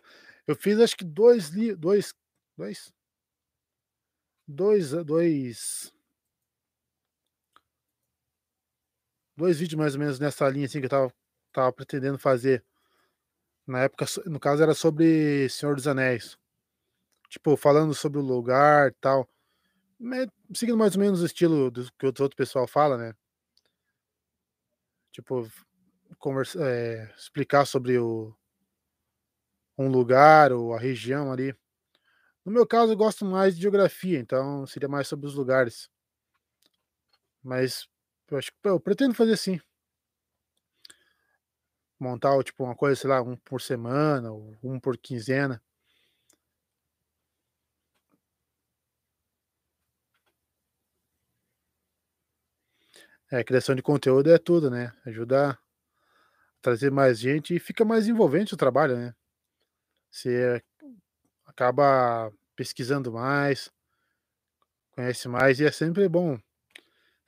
Eu 0.46 0.54
fiz 0.56 0.78
acho 0.80 0.96
que 0.96 1.04
2 1.04 1.48
li 1.50 1.74
2 1.74 2.14
2 2.56 2.92
2 4.48 4.94
a 4.94 5.02
2 5.02 5.92
2 9.36 9.58
vídeos 9.58 9.78
mais 9.78 9.94
ou 9.94 10.00
menos 10.00 10.18
nessa 10.18 10.48
linha, 10.48 10.66
assim, 10.66 10.78
que 10.80 10.86
eu 10.86 10.88
estava 10.88 11.12
estava 11.50 11.72
pretendendo 11.72 12.18
fazer. 12.18 12.64
Na 13.66 13.80
época 13.82 14.06
no 14.26 14.40
caso 14.40 14.62
era 14.62 14.74
sobre 14.74 15.48
Senhor 15.50 15.76
dos 15.76 15.86
Anéis. 15.86 16.38
Tipo, 17.30 17.56
falando 17.56 17.94
sobre 17.94 18.18
o 18.18 18.22
lugar, 18.22 18.94
tal, 19.00 19.28
seguindo 20.54 20.78
mais 20.78 20.94
ou 20.96 21.00
menos 21.02 21.22
o 21.22 21.26
estilo 21.26 21.70
dos 21.70 21.90
que 21.90 22.06
os 22.06 22.20
outro 22.20 22.36
pessoal 22.36 22.66
fala, 22.66 22.96
né. 22.98 23.14
Tipo, 25.12 25.46
conversa 26.18 26.58
eh, 26.62 27.12
explicar 27.16 27.66
sobre 27.66 27.98
o 27.98 28.34
um 29.78 29.88
lugar 29.88 30.52
ou 30.52 30.74
a 30.74 30.78
região 30.78 31.32
ali. 31.32 31.54
No 32.48 32.54
meu 32.54 32.66
caso 32.66 32.92
eu 32.92 32.96
gosto 32.96 33.26
mais 33.26 33.54
de 33.54 33.60
geografia, 33.60 34.18
então 34.18 34.66
seria 34.66 34.88
mais 34.88 35.06
sobre 35.06 35.26
os 35.26 35.34
lugares. 35.34 35.86
Mas 37.42 37.86
eu 38.30 38.38
acho 38.38 38.50
que 38.52 38.68
eu 38.68 38.80
pretendo 38.80 39.14
fazer 39.14 39.36
sim. 39.36 39.60
Montar 42.00 42.42
tipo 42.44 42.62
uma 42.62 42.76
coisa, 42.76 42.94
sei 43.00 43.10
lá, 43.10 43.20
1 43.20 43.36
por 43.36 43.60
semana 43.60 44.30
ou 44.30 44.56
1 44.62 44.78
por 44.78 44.96
quinzena. 44.96 45.60
É, 53.30 53.44
criação 53.44 53.74
de 53.74 53.82
conteúdo 53.82 54.30
é 54.30 54.38
tudo, 54.38 54.70
né, 54.70 54.90
ajuda 55.04 55.58
Trazer 56.64 56.90
mais 56.90 57.18
gente 57.20 57.54
e 57.54 57.60
fica 57.60 57.84
mais 57.84 58.08
envolvente 58.08 58.52
o 58.54 58.56
trabalho, 58.56 58.96
né. 58.96 59.14
Você 60.10 60.62
acaba 61.46 62.32
pesquisando 62.58 63.12
mais 63.12 63.70
conhece 64.90 65.28
mais 65.28 65.60
e 65.60 65.64
é 65.64 65.70
sempre 65.70 66.08
bom 66.08 66.36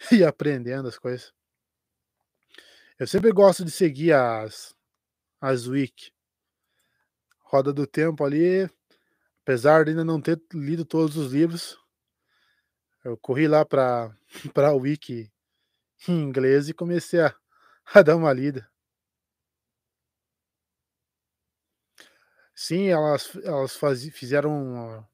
ir 0.10 0.24
aprendendo 0.24 0.88
as 0.88 0.98
coisas. 0.98 1.32
Eu 2.98 3.06
sempre 3.06 3.30
gosto 3.30 3.64
de 3.64 3.70
seguir 3.70 4.12
as 4.12 4.74
as 5.40 5.68
wiki. 5.68 6.12
Roda 7.44 7.72
do 7.72 7.86
Tempo 7.86 8.24
ali, 8.24 8.68
apesar 9.42 9.84
de 9.84 9.90
ainda 9.90 10.04
não 10.04 10.20
ter 10.20 10.42
lido 10.52 10.84
todos 10.84 11.16
os 11.16 11.32
livros, 11.32 11.78
eu 13.04 13.16
corri 13.16 13.46
lá 13.46 13.64
pra 13.64 14.12
pra 14.52 14.74
wiki 14.74 15.30
em 16.08 16.22
inglês 16.22 16.68
e 16.68 16.74
comecei 16.74 17.20
a 17.20 17.32
a 17.94 18.02
dar 18.02 18.16
uma 18.16 18.32
lida. 18.32 18.68
Sim, 22.54 22.88
elas 22.88 23.34
elas 23.44 23.76
fazi 23.76 24.10
fizeram 24.10 25.06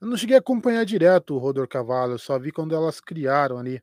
eu 0.00 0.08
não 0.08 0.16
cheguei 0.16 0.36
a 0.36 0.40
acompanhar 0.40 0.84
direto 0.84 1.34
o 1.34 1.38
Rodor 1.38 1.68
Cavalo, 1.68 2.18
só 2.18 2.38
vi 2.38 2.50
quando 2.52 2.74
elas 2.74 3.00
criaram 3.00 3.58
ali. 3.58 3.80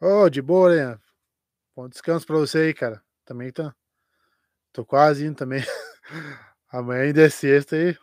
Ô, 0.00 0.28
de 0.28 0.42
boa, 0.42 0.74
né. 0.94 1.00
Bom 1.76 1.88
descanso 1.88 2.26
pra 2.26 2.36
você 2.38 2.58
aí, 2.58 2.74
cara. 2.74 3.02
Também 3.24 3.52
tá 3.52 3.74
tô 4.72 4.84
quase 4.84 5.26
indo 5.26 5.36
também. 5.36 5.62
Amanhã 6.70 7.02
ainda 7.04 7.22
é 7.22 7.30
sexta 7.30 7.76
e 7.76 7.96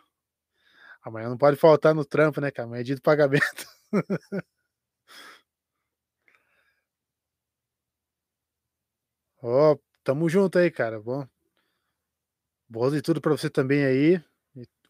amanhã 1.04 1.28
não 1.28 1.36
pode 1.38 1.56
faltar 1.56 1.94
no 1.94 2.04
trampo, 2.04 2.40
né, 2.40 2.50
cara, 2.50 2.66
amanhã 2.68 2.80
é 2.80 2.84
dia 2.84 2.96
do 2.96 3.02
pagamento. 3.02 3.66
Ó, 9.42 9.78
tamo 10.04 10.28
junto 10.28 10.58
aí, 10.58 10.70
cara, 10.70 11.00
bom 11.00 11.26
boas 12.68 12.92
leituras 12.92 13.20
pra 13.20 13.32
você 13.32 13.48
também 13.50 13.84
aí, 13.84 14.22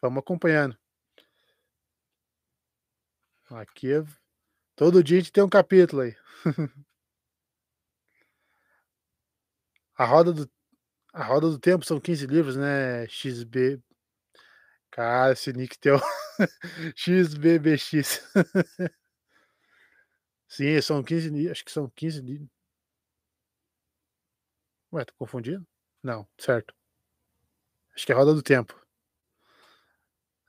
vamos 0.01 0.19
acompanhando. 0.19 0.77
Aqui 3.49 3.93
é 3.93 4.03
todo 4.75 5.03
dia 5.03 5.17
a 5.17 5.21
gente 5.21 5.31
tem 5.31 5.43
um 5.43 5.49
capítulo 5.49 6.03
aí. 6.03 6.15
A 9.95 10.05
Roda 10.05 10.31
do 10.33 10.49
A 11.13 11.23
Roda 11.23 11.49
do 11.49 11.59
Tempo 11.59 11.85
são 11.85 11.99
15 11.99 12.27
livros, 12.27 12.55
né, 12.57 13.07
XB 13.07 13.81
cara, 14.91 15.33
esse 15.33 15.53
nick 15.53 15.77
teu 15.79 15.97
XBBX. 16.95 18.21
Sim, 20.49 20.81
são 20.81 21.03
15 21.03 21.29
li 21.29 21.49
acho 21.49 21.63
que 21.63 21.71
são 21.71 21.89
15 21.95 22.21
li 22.21 22.49
Ué, 24.91 25.03
tô 25.05 25.13
confundindo? 25.17 25.65
Não, 26.03 26.27
certo. 26.37 26.73
Acho 27.95 28.05
que 28.05 28.11
é 28.11 28.15
Roda 28.15 28.33
do 28.33 28.41
Tempo. 28.41 28.86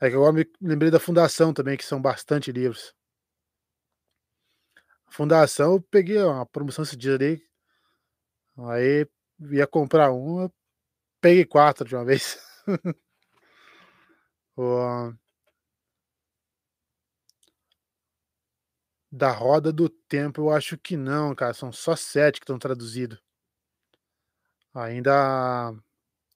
É 0.01 0.09
que 0.09 0.15
agora 0.15 0.33
me 0.33 0.47
lembrei 0.61 0.91
da 0.91 1.01
Fundação 1.01 1.53
também, 1.53 1.77
que 1.77 1.85
são 1.85 2.01
bastante 2.01 2.53
livros. 2.53 2.95
Fundação 5.11 5.73
eu 5.73 5.81
peguei 5.81 6.23
uma 6.23 6.47
promoção 6.47 6.85
esses 6.85 6.97
dias 6.97 7.15
ali 7.15 7.49
aí 8.67 9.07
ia 9.53 9.67
comprar 9.67 10.13
um, 10.13 10.51
peguei 11.21 11.45
4 11.45 11.87
de 11.89 11.95
uma 11.95 12.05
vez. 12.05 12.39
Da 19.11 19.31
Roda 19.31 19.73
do 19.73 19.89
Tempo 19.89 20.43
eu 20.43 20.51
acho 20.51 20.77
que 20.77 20.97
não, 20.97 21.35
cara, 21.35 21.55
são 21.55 21.73
só 21.73 21.97
7 21.97 22.41
que 22.41 22.45
estão 22.45 22.59
traduzido. 22.59 23.19
Ainda 24.75 25.73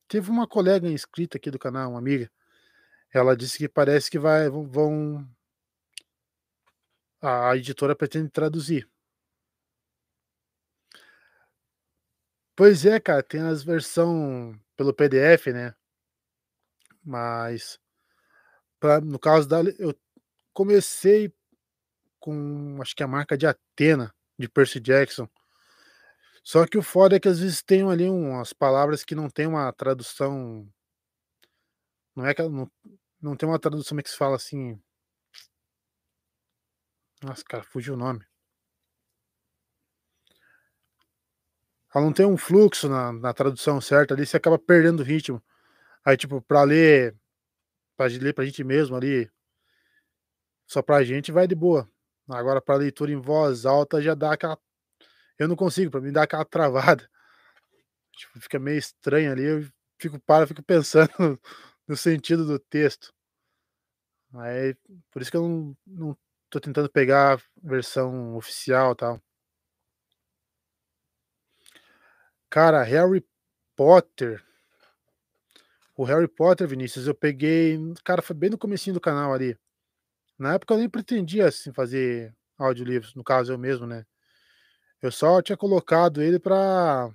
teve 0.09 0.31
uma 0.31 0.47
colega 0.47 0.89
inscrita 0.89 1.37
aqui 1.37 1.51
do 1.51 1.59
canal, 1.59 1.91
uma 1.91 1.99
amiga, 1.99 2.31
ela 3.13 3.37
disse 3.37 3.59
que 3.59 3.69
parece 3.69 4.11
que 4.11 4.19
vai 4.19 4.49
vão 4.49 5.27
a 7.21 7.57
editora 7.57 7.95
pretende 7.95 8.29
traduzir. 8.31 8.89
Pois 12.57 12.85
é, 12.85 13.01
cara, 13.01 13.23
tem 13.23 13.41
as 13.43 13.63
versão 13.63 14.59
pelo 14.77 14.93
PDF, 14.95 15.47
né. 15.53 15.75
Mas 17.05 17.79
pra 18.81 19.01
no 19.01 19.19
caso 19.19 19.49
da 19.49 19.61
eu 19.79 19.95
comecei 20.55 21.33
com 22.21 22.79
acho 22.83 22.97
que 22.97 23.03
a 23.03 23.09
Marca 23.09 23.37
de 23.39 23.47
Atena, 23.47 24.15
de 24.39 24.49
Percy 24.49 24.81
Jackson. 24.81 25.29
Só 26.45 26.67
que 26.67 26.77
o 26.79 26.83
foda 26.83 27.17
é 27.17 27.21
que 27.21 27.29
às 27.29 27.39
vezes 27.41 27.63
tem 27.63 27.89
ali 27.89 28.09
umas 28.09 28.53
palavras 28.53 29.05
que 29.05 29.15
não 29.15 29.29
tem 29.31 29.47
uma 29.47 29.73
tradução 29.73 30.67
não 32.17 32.27
é 32.27 32.35
que 32.35 32.43
não 32.43 32.71
não 33.23 33.37
tem 33.37 33.49
uma 33.49 33.59
tradução, 33.59 33.97
que 33.99 34.11
se 34.11 34.17
fala 34.17 34.37
assim 34.37 34.83
Nossa, 37.21 37.43
cara, 37.45 37.63
fugiu 37.65 37.95
o 37.95 37.97
nome. 37.97 38.25
Ela 41.95 42.05
não 42.05 42.13
tem 42.13 42.27
um 42.27 42.37
fluxo 42.37 42.89
na 42.89 43.13
na 43.13 43.33
tradução 43.33 43.81
certa 43.81 44.15
ali, 44.15 44.27
você 44.27 44.37
acaba 44.37 44.59
perdendo 44.59 45.01
o 45.01 45.03
ritmo. 45.05 45.43
Aí, 46.05 46.17
tipo, 46.17 46.41
pra 46.43 46.63
ler 46.65 47.17
pra 47.97 48.07
ler 48.09 48.35
pra 48.35 48.45
gente 48.47 48.65
mesmo 48.65 48.97
ali 48.97 49.31
só 50.69 50.83
pra 50.83 51.03
gente 51.05 51.33
vai 51.33 51.47
de 51.47 51.55
boa. 51.55 51.89
Agora 52.29 52.61
pra 52.61 52.77
leitura 52.77 53.11
em 53.13 53.17
voz 53.21 53.67
alta 53.67 54.01
já 54.01 54.15
dá 54.15 54.33
aquela 54.33 54.59
eu 55.39 55.49
não 55.49 55.57
consigo, 55.57 55.91
pra 55.91 56.01
mim 56.01 56.13
dá 56.13 56.23
aquela 56.25 56.45
travada. 56.45 57.09
Tipo, 58.17 58.41
fica 58.41 58.59
meio 58.59 58.79
estranho 58.79 59.33
ali, 59.33 59.45
eu 59.45 59.67
fico 59.99 60.19
paro, 60.21 60.47
fico 60.47 60.63
pensando 60.63 61.11
no 61.89 61.97
sentido 61.97 62.47
do 62.47 62.59
texto. 62.59 63.13
Aí, 64.35 64.75
por 65.11 65.21
isso 65.23 65.31
que 65.31 65.37
eu 65.37 65.43
não 65.49 65.77
não 65.87 66.17
tô 66.51 66.61
tentando 66.61 66.89
pegar 66.91 67.41
versão 67.63 68.37
oficial, 68.37 68.95
tal. 68.95 69.23
Cara, 72.51 72.83
Harry 72.85 73.25
Potter 73.77 74.43
o 75.97 76.05
Harry 76.05 76.27
Potter, 76.29 76.67
Vinícius, 76.67 77.07
eu 77.07 77.15
peguei 77.15 77.79
cara, 78.05 78.23
foi 78.23 78.35
bem 78.35 78.51
no 78.51 78.59
comecinho 78.59 78.95
do 78.95 79.01
canal 79.01 79.33
ali. 79.35 79.57
Na 80.39 80.55
época 80.55 80.75
eu 80.75 80.79
nem 80.79 80.89
pretendia, 80.91 81.49
assim, 81.49 81.73
fazer 81.73 82.35
audiolivros, 82.59 83.15
no 83.15 83.25
caso 83.25 83.53
eu 83.53 83.59
mesmo, 83.59 83.87
né. 83.87 84.05
Eu 85.03 85.13
só 85.13 85.43
tinha 85.43 85.57
colocado 85.57 86.23
ele 86.23 86.39
pra 86.39 87.11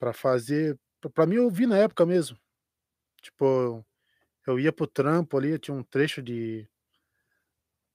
pra 0.00 0.14
fazer 0.14 0.78
pra 1.14 1.26
mim 1.26 1.36
ouvir 1.36 1.66
na 1.66 1.76
época 1.76 2.06
mesmo. 2.06 2.38
Tipo, 3.22 3.84
eu 4.46 4.58
ia 4.58 4.72
para 4.72 4.84
o 4.84 4.88
trampo 4.88 5.38
ali, 5.38 5.58
tinha 5.58 5.76
um 5.76 5.82
trecho 5.82 6.22
de 6.22 6.68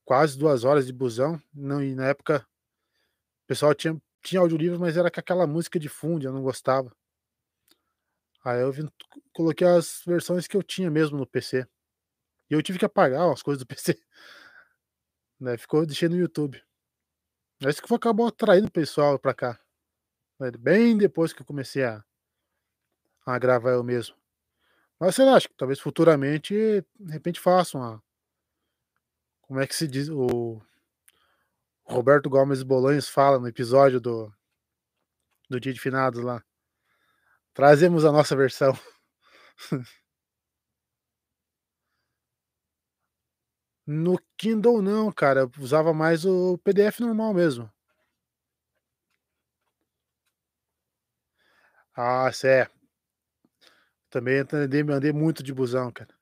quase 0.05 0.37
2 0.37 0.63
horas 0.63 0.85
de 0.85 0.93
busão, 0.93 1.41
não 1.53 1.83
e 1.83 1.95
na 1.95 2.07
época 2.07 2.45
o 3.43 3.47
pessoal 3.47 3.73
tinha 3.73 3.99
tinha 4.23 4.41
audiolivro, 4.41 4.79
mas 4.79 4.97
era 4.97 5.11
com 5.11 5.19
aquela 5.19 5.45
música 5.45 5.79
de 5.79 5.87
fundo, 5.87 6.25
eu 6.25 6.33
não 6.33 6.41
gostava. 6.41 6.91
Aí 8.43 8.61
eu 8.61 8.71
vim 8.71 8.87
coloquei 9.31 9.67
as 9.67 10.01
versões 10.05 10.47
que 10.47 10.57
eu 10.57 10.63
tinha 10.63 10.89
mesmo 10.89 11.17
no 11.17 11.27
PC. 11.27 11.67
E 12.49 12.53
eu 12.53 12.61
tive 12.63 12.79
que 12.79 12.85
apagar 12.85 13.27
umas 13.27 13.43
coisas 13.43 13.63
do 13.63 13.67
PC. 13.67 13.99
Né, 15.39 15.57
ficou 15.57 15.85
deixei 15.85 16.09
no 16.09 16.17
YouTube. 16.17 16.61
É 17.63 17.69
isso 17.69 17.81
que 17.81 17.93
acabou 17.93 18.27
atraindo 18.27 18.67
o 18.67 18.71
pessoal 18.71 19.19
pra 19.19 19.33
cá. 19.33 19.59
Né, 20.39 20.51
bem 20.51 20.97
depois 20.97 21.33
que 21.33 21.41
eu 21.41 21.45
comecei 21.45 21.83
a 21.83 22.03
a 23.25 23.39
gravar 23.39 23.71
eu 23.71 23.83
mesmo. 23.83 24.15
Mas 24.99 25.17
lá, 25.17 25.35
acho 25.35 25.49
que 25.49 25.55
talvez 25.57 25.79
futuramente, 25.79 26.53
de 26.99 27.11
repente 27.11 27.39
faça 27.39 27.77
uma 27.77 28.01
como 29.41 29.59
é 29.59 29.67
que 29.67 29.75
se 29.75 29.87
diz? 29.87 30.09
O 30.09 30.59
Roberto 31.83 32.29
Gomes 32.29 32.63
Bolanhos 32.63 33.07
fala 33.07 33.39
no 33.39 33.47
episódio 33.47 33.99
do 33.99 34.31
do 35.49 35.59
Dia 35.59 35.73
de 35.73 35.79
Finados 35.79 36.21
lá. 36.23 36.43
Trazemos 37.55 38.03
a 38.05 38.11
nossa 38.11 38.35
versão. 38.35 38.73
No 43.87 44.17
Kindle 44.37 44.79
não, 44.81 45.11
cara, 45.11 45.41
eu 45.41 45.51
usava 45.59 45.91
mais 45.93 46.23
o 46.25 46.55
PDF 46.59 46.99
normal 46.99 47.33
mesmo. 47.33 47.67
Ah, 51.95 52.31
sé 52.31 52.69
Também 54.15 54.45
andei 54.53 54.81
andei 54.81 55.11
muito 55.11 55.43
de 55.43 55.53
busão, 55.53 55.91
cara. 55.91 56.15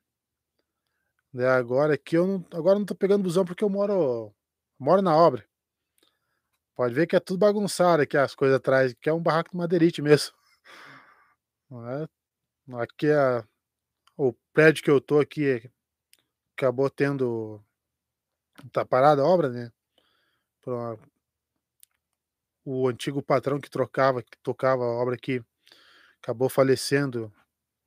Né, 1.32 1.46
agora 1.46 1.94
aqui 1.94 2.16
eu 2.16 2.26
não 2.26 2.44
agora 2.52 2.76
não 2.76 2.84
tô 2.84 2.92
pegando 2.92 3.22
busão, 3.22 3.44
porque 3.44 3.62
eu 3.62 3.68
moro 3.70 4.34
moro 4.76 5.00
na 5.00 5.16
obra. 5.16 5.46
Pode 6.74 6.92
ver 6.92 7.06
que 7.06 7.14
é 7.14 7.20
tudo 7.20 7.38
bagunçado 7.38 8.02
aqui 8.02 8.16
as 8.16 8.34
coisas 8.34 8.56
atrás, 8.56 8.92
que 9.00 9.08
é 9.08 9.12
um 9.12 9.22
barraco 9.22 9.50
de 9.50 9.56
madeirite 9.56 10.02
mesmo. 10.02 10.34
É, 12.70 12.76
aqui 12.76 13.08
é 13.08 13.44
o 14.16 14.32
prédio 14.52 14.84
que 14.84 14.90
eu 14.90 15.00
tô 15.00 15.18
aqui 15.18 15.70
acabou 16.56 16.88
tendo 16.88 17.60
tá 18.72 18.84
parada 18.84 19.22
a 19.22 19.24
obra, 19.26 19.48
né, 19.48 19.72
o 22.64 22.88
antigo 22.88 23.22
patrão 23.22 23.60
que 23.60 23.68
trocava 23.68 24.22
que 24.22 24.38
tocava 24.42 24.84
a 24.84 24.88
obra 24.88 25.16
aqui, 25.16 25.42
acabou 26.22 26.48
falecendo 26.48 27.32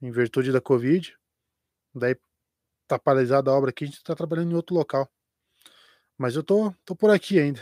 em 0.02 0.12
virtude 0.12 0.52
da 0.52 0.62
covid, 0.62 1.16
daí 1.96 2.16
tá 2.88 3.00
paralisada 3.00 3.52
a 3.52 3.56
obra 3.56 3.72
aqui, 3.72 3.86
a 3.86 3.88
gente 3.88 4.04
tá 4.04 4.16
trabalhando 4.16 4.52
em 4.52 4.56
outro 4.56 4.76
local. 4.76 5.10
Mas 6.18 6.36
eu 6.36 6.44
tô 6.44 6.74
tô 6.86 6.96
por 6.96 7.12
aqui 7.12 7.40
ainda. 7.40 7.62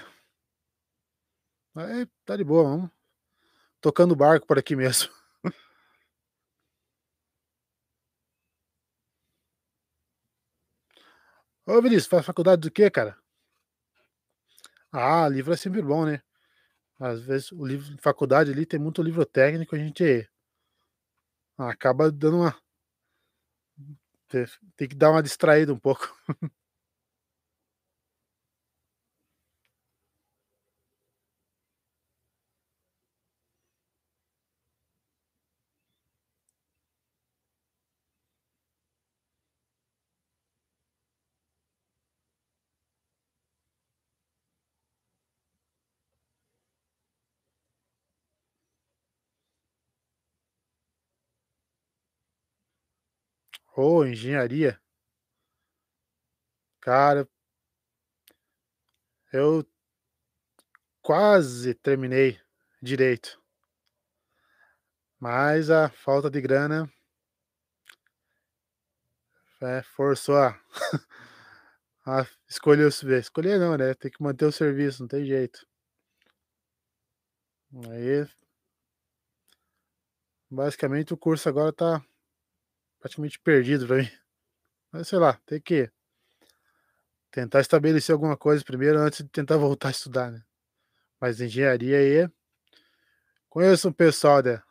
Aí, 1.75 2.07
tá 2.25 2.37
de 2.37 2.43
boa, 2.43 2.63
vamos 2.63 2.89
tocando 3.81 4.15
barco 4.15 4.47
por 4.47 4.57
aqui 4.59 4.75
mesmo. 4.75 5.09
Ô 11.67 11.81
Vinícius, 11.81 12.07
faz 12.07 12.25
faculdade 12.25 12.61
do 12.61 12.71
quê, 12.71 12.89
cara? 12.89 13.17
Ah, 14.91 15.27
livro 15.27 15.53
é 15.53 15.57
sempre 15.57 15.81
bom, 15.81 16.05
né? 16.05 16.21
Às 16.99 17.21
vezes 17.21 17.51
o 17.51 17.65
livro 17.65 17.95
de 17.95 18.01
faculdade 18.01 18.51
ali 18.51 18.65
tem 18.65 18.79
muito 18.79 19.01
livro 19.01 19.25
técnico, 19.25 19.75
a 19.75 19.79
gente 19.79 20.29
acaba 21.57 22.11
dando 22.11 22.37
uma 22.37 22.55
te 24.27 24.45
tem 24.75 24.87
que 24.87 24.95
dar 24.95 25.11
uma 25.11 25.23
distraída 25.23 25.73
um 25.73 25.79
pouco. 25.79 26.15
Ô, 53.75 54.05
engenharia. 54.05 54.79
Cara 56.81 57.27
eu 59.35 59.65
quase 61.01 61.73
terminei 61.75 62.39
direito. 62.81 63.37
Mas 65.19 65.69
a 65.69 65.89
falta 65.89 66.29
de 66.29 66.39
grana 66.39 66.89
é, 69.61 69.83
forçou 69.83 70.37
a 70.37 70.59
a 72.05 72.25
escolher 72.47 72.85
os 72.85 73.01
escolher 73.03 73.59
não, 73.59 73.75
né, 73.75 73.93
tem 73.95 74.11
que 74.11 74.21
manter 74.23 74.45
o 74.45 74.51
serviço, 74.51 75.01
não 75.01 75.07
tem 75.07 75.25
jeito. 75.25 75.65
Aí 77.89 78.25
basicamente 80.49 81.13
o 81.13 81.17
curso 81.17 81.49
agora 81.49 81.73
tá 81.73 82.01
praticamente 83.05 83.39
perdido 83.39 83.85
pra 83.85 83.97
mim. 83.97 84.09
Mas 84.91 85.07
sei 85.07 85.19
lá, 85.19 85.39
tem 85.45 85.61
que 85.61 85.91
tentar 87.29 87.61
estabelecer 87.61 88.11
alguma 88.11 88.35
coisa 88.35 88.65
primeiro 88.65 88.97
antes 88.97 89.23
de 89.23 89.29
tentar 89.29 89.57
voltar 89.61 89.89
a 89.89 89.91
estudar, 89.91 90.31
né. 90.31 90.43
Mas 91.21 91.39
engenharia 91.39 91.99
aí 91.99 92.27
conheço 93.47 93.89
um 93.89 93.93
pessoal 93.93 94.41
da 94.41 94.63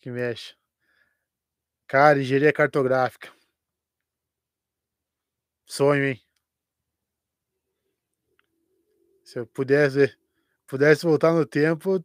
que 0.00 0.10
mexe. 0.10 0.56
Cara, 1.86 2.20
engenharia 2.20 2.52
cartográfica. 2.52 3.32
Sonho, 5.64 6.06
hein. 6.06 6.20
Se 9.22 9.38
eu 9.38 9.46
pudesse 9.46 10.12
pudesse 10.66 11.04
voltar 11.04 11.32
no 11.32 11.46
tempo 11.46 12.04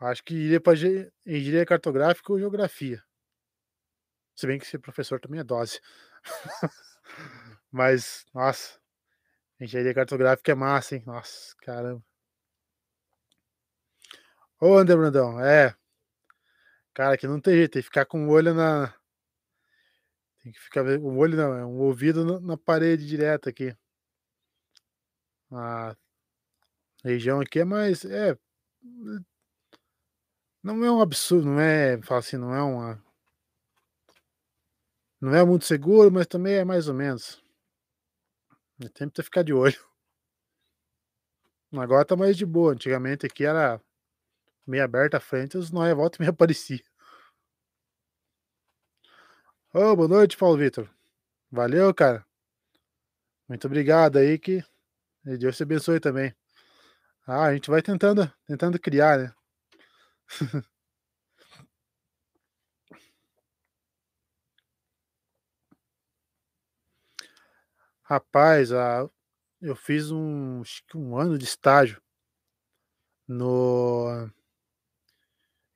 acho 0.00 0.22
que 0.24 0.34
iria 0.34 0.60
ge 0.74 1.10
engenharia 1.26 1.66
cartográfica 1.66 2.32
ou 2.32 2.38
geografia. 2.38 3.02
Se 4.34 4.46
bem 4.46 4.58
que 4.58 4.66
ser 4.66 4.78
professor 4.78 5.20
também 5.20 5.40
é 5.40 5.44
dose. 5.44 5.80
Mas, 7.70 8.24
nossa, 8.34 8.78
engenharia 9.60 9.94
cartográfica 9.94 10.52
é 10.52 10.54
massa, 10.54 10.96
hein. 10.96 11.02
Nossa, 11.06 11.54
caramba. 11.58 12.02
Ô, 14.60 14.76
André 14.76 14.96
Brandão, 14.96 15.40
é. 15.40 15.74
Cara, 16.94 17.14
aqui 17.14 17.26
não 17.28 17.40
tem 17.40 17.54
jeito, 17.54 17.72
tem 17.72 17.82
que 17.82 17.86
ficar 17.86 18.06
com 18.06 18.26
o 18.26 18.30
olho 18.30 18.52
na 18.54 18.92
tem 20.42 20.52
que 20.52 20.60
ficar 20.60 20.84
o 20.84 21.16
olho 21.16 21.36
não, 21.36 21.54
é 21.54 21.64
um 21.64 21.78
ouvido 21.78 22.40
na 22.40 22.56
parede 22.56 23.06
direto 23.06 23.48
aqui. 23.48 23.76
A 25.52 25.96
região 27.04 27.40
aqui 27.40 27.60
é 27.60 27.64
mais 27.64 28.04
é 28.04 28.36
não 30.62 30.84
é 30.84 30.90
um 30.90 31.00
absurdo, 31.00 31.46
não 31.46 31.60
é 31.60 32.00
fala 32.02 32.20
assim, 32.20 32.36
não 32.36 32.54
é 32.54 32.62
uma 32.62 33.02
não 35.20 35.34
é 35.34 35.44
muito 35.44 35.64
seguro, 35.64 36.12
mas 36.12 36.26
também 36.26 36.54
é 36.54 36.64
mais 36.64 36.86
ou 36.88 36.94
menos. 36.94 37.42
É 38.80 38.88
sempre 38.96 39.22
ficar 39.22 39.42
de 39.42 39.52
olho. 39.52 39.76
Agora 41.76 42.04
tá 42.04 42.14
mais 42.16 42.36
de 42.36 42.46
boa, 42.46 42.72
antigamente 42.72 43.26
aqui 43.26 43.44
era 43.44 43.80
meio 44.66 44.84
aberta 44.84 45.16
a 45.16 45.20
frente, 45.20 45.58
os 45.58 45.70
nóia 45.72 45.94
volta 45.94 46.18
e 46.18 46.20
meia 46.20 46.30
aparecia. 46.30 46.80
Ô, 49.72 49.96
boa 49.96 50.08
noite, 50.08 50.36
Paulo 50.36 50.56
Vitor. 50.56 50.88
Valeu, 51.50 51.92
cara. 51.92 52.24
Muito 53.48 53.66
obrigado 53.66 54.18
aí 54.18 54.38
que 54.38 54.62
Deus 55.24 55.56
te 55.56 55.62
abençoe 55.62 56.00
também. 56.00 56.34
Ah, 57.26 57.46
a 57.46 57.54
gente 57.54 57.70
vai 57.70 57.82
tentando 57.82 58.32
tentando 58.46 58.78
criar, 58.78 59.18
né. 59.18 59.37
Rapaz, 68.02 68.72
ah, 68.72 69.08
eu 69.60 69.76
fiz 69.76 70.10
um 70.10 70.62
1 70.94 71.16
ano 71.18 71.38
de 71.38 71.44
estágio 71.44 72.00
no 73.28 74.30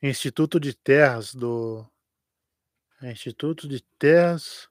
Instituto 0.00 0.58
de 0.58 0.74
Terras 0.74 1.34
do 1.34 1.84
Instituto 3.00 3.68
de 3.68 3.80
Terras 3.98 4.68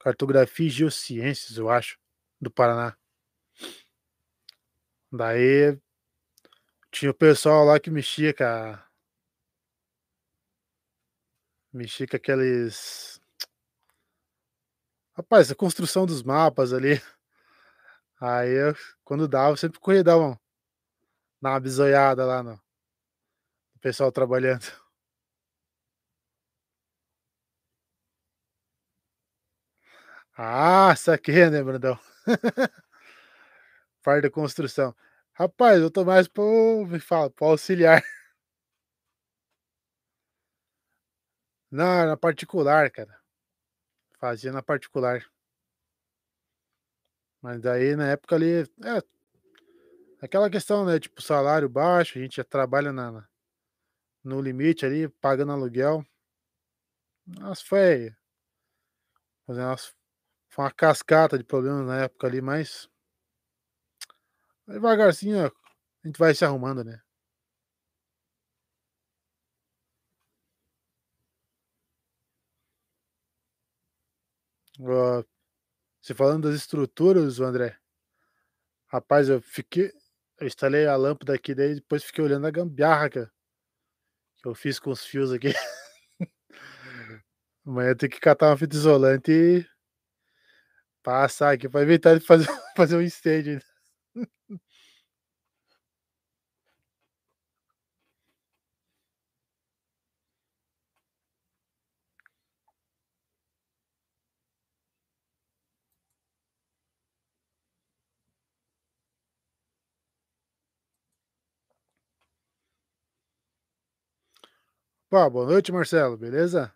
Cartografia 0.00 0.66
e 0.66 0.70
Geociências, 0.70 1.58
eu 1.58 1.68
acho, 1.68 1.98
do 2.40 2.50
Paraná. 2.50 2.96
Daí 5.12 5.78
tinha 6.90 7.10
o 7.10 7.14
pessoal 7.14 7.64
lá 7.64 7.78
que 7.80 7.90
mexia 7.90 8.32
com 8.34 8.44
a 8.44 8.82
mexia 11.72 12.06
com 12.06 12.16
aqueles 12.16 13.20
rapaz, 15.14 15.50
a 15.50 15.54
construção 15.54 16.06
dos 16.06 16.22
mapas 16.22 16.72
ali. 16.72 17.00
Aí 18.20 18.50
eu 18.50 18.74
quando 19.04 19.28
dava, 19.28 19.52
eu 19.52 19.56
sempre 19.56 19.78
corria 19.80 20.04
dar 20.04 20.18
um 20.18 20.36
dar 21.40 21.50
uma 21.50 21.60
bisoiada 21.60 22.24
lá 22.26 22.42
no 22.42 22.60
no 23.74 23.80
pessoal 23.80 24.10
trabalhando. 24.12 24.66
Ah, 30.36 30.94
saquei, 30.96 31.50
né, 31.50 31.62
Brandão. 31.62 31.98
Parte 34.02 34.22
da 34.22 34.30
construção. 34.30 34.94
Rapaz, 35.38 35.80
eu 35.80 35.88
tô 35.88 36.04
mais 36.04 36.26
para 36.26 36.42
o 36.42 36.84
me 36.84 36.98
fala, 36.98 37.30
para 37.30 37.46
o 37.46 37.50
auxiliar. 37.52 38.02
Não, 41.70 42.06
na 42.06 42.16
particular, 42.16 42.90
cara. 42.90 43.14
Fazia 44.20 44.52
na 44.52 44.62
particular. 44.62 45.24
Mas 47.42 47.60
daí 47.60 47.94
na 47.96 48.08
época 48.08 48.34
ali 48.34 48.62
é 48.62 49.02
aquela 50.20 50.50
questão, 50.50 50.84
né, 50.84 50.98
tipo 50.98 51.22
salário 51.22 51.68
baixo, 51.68 52.18
a 52.18 52.22
gente 52.22 52.36
já 52.36 52.44
trabalha 52.44 52.92
na 52.92 53.10
na 53.12 53.28
no 54.24 54.40
limite 54.42 54.84
ali, 54.86 55.08
pagando 55.08 55.52
aluguel. 55.52 56.04
Nossa, 57.26 57.62
foi 57.64 58.12
foi 60.50 60.64
uma 60.64 60.70
cascata 60.70 61.38
de 61.38 61.44
problemas 61.44 61.86
na 61.86 62.02
época 62.02 62.26
ali, 62.26 62.40
mas 62.42 62.88
devagarzinho, 64.74 65.46
a 65.46 66.06
gente 66.06 66.18
vai 66.18 66.34
se 66.34 66.44
arrumando, 66.44 66.84
né. 66.84 67.00
Você 74.78 76.14
falando 76.14 76.48
das 76.48 76.54
estruturas, 76.56 77.40
André, 77.40 77.76
rapaz, 78.86 79.28
eu 79.28 79.40
fiquei 79.40 79.92
eu 80.40 80.46
instalei 80.46 80.86
a 80.86 80.94
lâmpada 80.96 81.34
aqui, 81.34 81.54
daí 81.54 81.74
depois 81.74 82.04
fiquei 82.04 82.22
olhando 82.22 82.46
a 82.46 82.50
gambiarra 82.50 83.10
que 83.10 83.26
eu 84.44 84.54
fiz 84.54 84.78
com 84.78 84.90
os 84.90 85.04
fios 85.04 85.32
aqui. 85.32 85.48
Amanhã 87.66 87.94
tenho 87.94 88.10
que 88.10 88.20
catar 88.20 88.50
uma 88.50 88.56
fita 88.56 88.76
isolante 88.76 89.30
e 89.32 89.66
passar 91.02 91.54
aqui 91.54 91.68
para 91.68 91.82
evitar 91.82 92.18
de 92.18 92.24
fazer 92.24 92.46
fazer 92.76 92.96
um 92.96 93.02
incêndio 93.02 93.60
Pô, 115.10 115.28
boa 115.30 115.44
noite, 115.46 115.70
Marcelo, 115.70 116.16
beleza? 116.16 116.74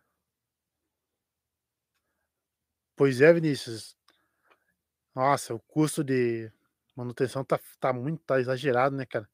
Pois 2.97 3.21
é, 3.21 3.33
Vinícius. 3.33 3.97
Nossa, 5.15 5.55
o 5.55 5.61
custo 5.61 6.03
de 6.05 6.51
manutenção 6.97 7.45
tá 7.45 7.59
tá 7.81 7.93
muito 7.93 8.23
tá 8.25 8.41
exagerado, 8.41 8.97
né, 8.97 9.07
cara. 9.07 9.29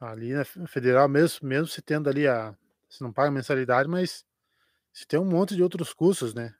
Ali 0.00 0.32
na 0.34 0.44
fe 0.44 0.66
federal, 0.66 1.08
mesmo 1.08 1.46
mesmo 1.48 1.66
você 1.68 1.80
tendo 1.82 2.08
ali 2.08 2.26
a 2.28 2.54
você 2.88 3.02
não 3.02 3.12
paga 3.12 3.30
mensalidade, 3.30 3.88
mas 3.88 4.24
você 4.92 5.06
tem 5.06 5.18
um 5.20 5.24
monte 5.26 5.56
de 5.56 5.62
outros 5.62 5.94
custos, 5.94 6.34
né. 6.34 6.54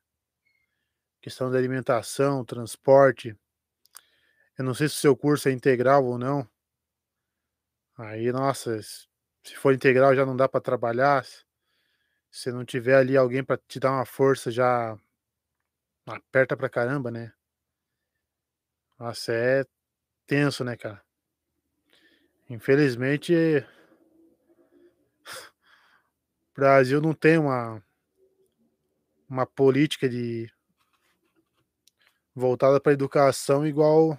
Questão 1.20 1.50
da 1.50 1.58
alimentação, 1.58 2.42
transporte. 2.42 3.36
Eu 4.58 4.64
não 4.64 4.74
sei 4.74 4.88
se 4.88 4.94
o 4.96 4.98
seu 4.98 5.16
curso 5.16 5.48
é 5.48 5.52
integral 5.52 6.04
ou 6.04 6.18
não. 6.18 6.46
Aí, 7.98 8.30
nossa, 8.32 8.80
se 8.82 9.06
se 9.44 9.54
for 9.56 9.72
integral 9.72 10.12
já 10.14 10.26
não 10.26 10.36
dá 10.36 10.48
para 10.48 10.60
trabalhar, 10.60 11.24
se 11.24 11.44
se 12.30 12.52
não 12.52 12.64
tiver 12.64 12.96
ali 12.96 13.16
alguém 13.16 13.44
para 13.44 13.58
te 13.68 13.80
dar 13.80 13.92
uma 13.92 14.06
força 14.06 14.50
já 14.50 14.96
aperta 16.06 16.56
pra 16.56 16.68
caramba, 16.68 17.10
né. 17.12 17.32
Nossa, 18.98 19.32
é 19.32 19.64
tenso, 20.26 20.64
né, 20.64 20.76
cara. 20.76 21.02
Infelizmente 22.48 23.66
Brasil 26.54 27.00
não 27.00 27.12
tem 27.12 27.38
uma 27.38 27.82
uma 29.28 29.44
política 29.46 30.08
de 30.08 30.48
voltada 32.34 32.80
pra 32.80 32.92
educação 32.92 33.66
igual 33.66 34.18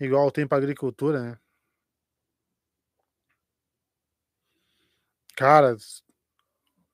igual 0.00 0.30
tem 0.30 0.46
pra 0.46 0.58
agricultura, 0.58 1.22
né. 1.22 1.38
Cara, 5.36 5.76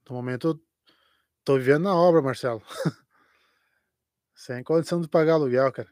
no 0.09 0.15
momento 0.17 0.49
eu 0.49 0.61
tô 1.45 1.59
vivendo 1.59 1.85
na 1.85 1.95
obra, 1.97 2.23
Marcelo. 2.23 2.63
Sem 4.35 4.63
condição 4.63 5.01
de 5.01 5.09
pagar 5.09 5.35
aluguel, 5.35 5.71
cara. 5.73 5.89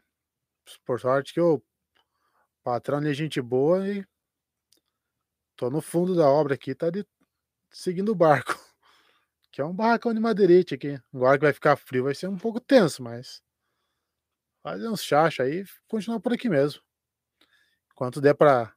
Por 0.85 0.99
sorte 0.99 1.33
que 1.33 1.39
o 1.39 1.61
patrão 2.63 2.99
é 2.99 3.13
gente 3.13 3.41
boa 3.41 3.87
e 3.87 4.05
tô 5.55 5.69
no 5.69 5.81
fundo 5.81 6.15
da 6.15 6.29
obra 6.29 6.55
aqui, 6.55 6.75
tá 6.75 6.87
ali 6.87 7.05
seguindo 7.71 8.11
o 8.11 8.15
barco, 8.15 8.53
que 9.51 9.61
é 9.61 9.65
um 9.65 9.73
barracão 9.73 10.13
de 10.13 10.19
madeirite 10.19 10.75
aqui. 10.75 10.99
Agora 11.13 11.37
que 11.37 11.45
vai 11.45 11.53
ficar 11.53 11.75
frio 11.77 12.03
vai 12.03 12.15
ser 12.15 12.27
um 12.27 12.37
pouco 12.37 12.59
tenso, 12.59 13.01
mas 13.01 13.41
fazer 14.61 14.89
uns 14.89 15.03
chacho 15.03 15.41
aí 15.41 15.61
e 15.61 15.65
continuar 15.87 16.19
por 16.19 16.33
aqui 16.33 16.49
mesmo. 16.49 16.81
Enquanto 17.93 18.19
der 18.19 18.35
pra 18.35 18.75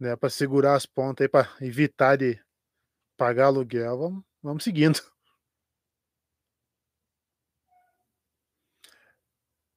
der 0.00 0.16
pra 0.16 0.30
segurar 0.30 0.76
as 0.76 0.86
pontas 0.86 1.24
aí 1.24 1.28
pra 1.28 1.48
evitar 1.60 2.16
de 2.16 2.40
pagar 3.16 3.46
aluguel, 3.46 3.98
vamos 3.98 4.24
vamos 4.42 4.64
seguindo. 4.64 5.00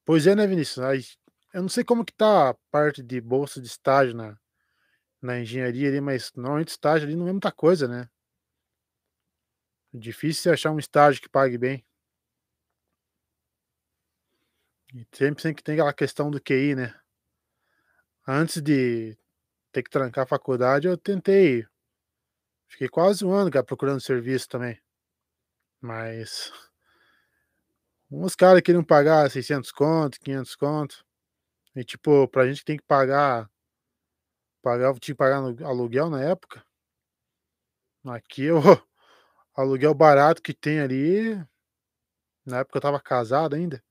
Pois 0.06 0.26
é, 0.26 0.34
né, 0.34 0.46
Vinícius, 0.48 1.16
eu 1.54 1.62
não 1.62 1.68
sei 1.68 1.84
como 1.84 2.04
que 2.04 2.12
tá 2.12 2.50
a 2.50 2.54
parte 2.72 3.02
de 3.02 3.20
bolsa 3.20 3.60
de 3.60 3.68
estágio 3.68 4.14
na 4.16 4.36
na 5.22 5.40
engenharia 5.40 5.88
ali, 5.88 6.00
mas 6.00 6.32
normalmente 6.36 6.68
estágio 6.70 7.08
ali 7.08 7.16
não 7.16 7.28
é 7.28 7.32
muita 7.32 7.52
coisa, 7.52 7.88
né. 7.88 8.08
Difícil 9.94 10.42
você 10.44 10.50
achar 10.50 10.70
um 10.70 10.78
estágio 10.78 11.20
que 11.20 11.28
pague 11.28 11.58
bem. 11.58 11.84
E 14.94 15.06
sempre 15.16 15.42
tem 15.42 15.54
que 15.54 15.62
tem 15.62 15.74
aquela 15.74 15.92
questão 15.92 16.30
do 16.30 16.40
QI, 16.40 16.74
né. 16.74 16.94
Antes 18.26 18.62
de 18.62 19.16
ter 19.72 19.82
que 19.82 19.90
trancar 19.90 20.24
a 20.24 20.26
faculdade, 20.28 20.88
eu 20.88 20.96
tentei 20.98 21.66
fiquei 22.68 22.88
quase 22.88 23.24
1 23.24 23.32
ano, 23.32 23.50
cara, 23.50 23.64
procurando 23.64 24.00
serviço 24.00 24.48
também. 24.48 24.78
Mas 25.82 26.52
uns 28.12 28.34
cara 28.36 28.62
queriam 28.62 28.84
pagar 28.84 29.30
600 29.30 29.72
conto, 29.72 30.20
500 30.20 30.54
conto, 30.56 31.04
e 31.76 31.84
tipo, 31.84 32.28
pra 32.28 32.46
gente 32.48 32.64
tem 32.64 32.76
que 32.78 32.84
pagar 32.84 33.48
pagava 34.64 34.98
tinha 35.00 35.14
que 35.14 35.18
pagar 35.18 35.38
alu 35.38 35.56
aluguel 35.66 36.08
na 36.08 36.22
época 36.22 36.62
aqui 38.04 38.50
o 38.50 38.58
aluguel 39.56 39.94
barato 39.94 40.42
que 40.42 40.54
tem 40.54 40.80
ali 40.80 41.36
na 42.46 42.58
época 42.58 42.76
eu 42.76 42.80
estava 42.80 43.00
casado 43.00 43.54
ainda, 43.54 43.82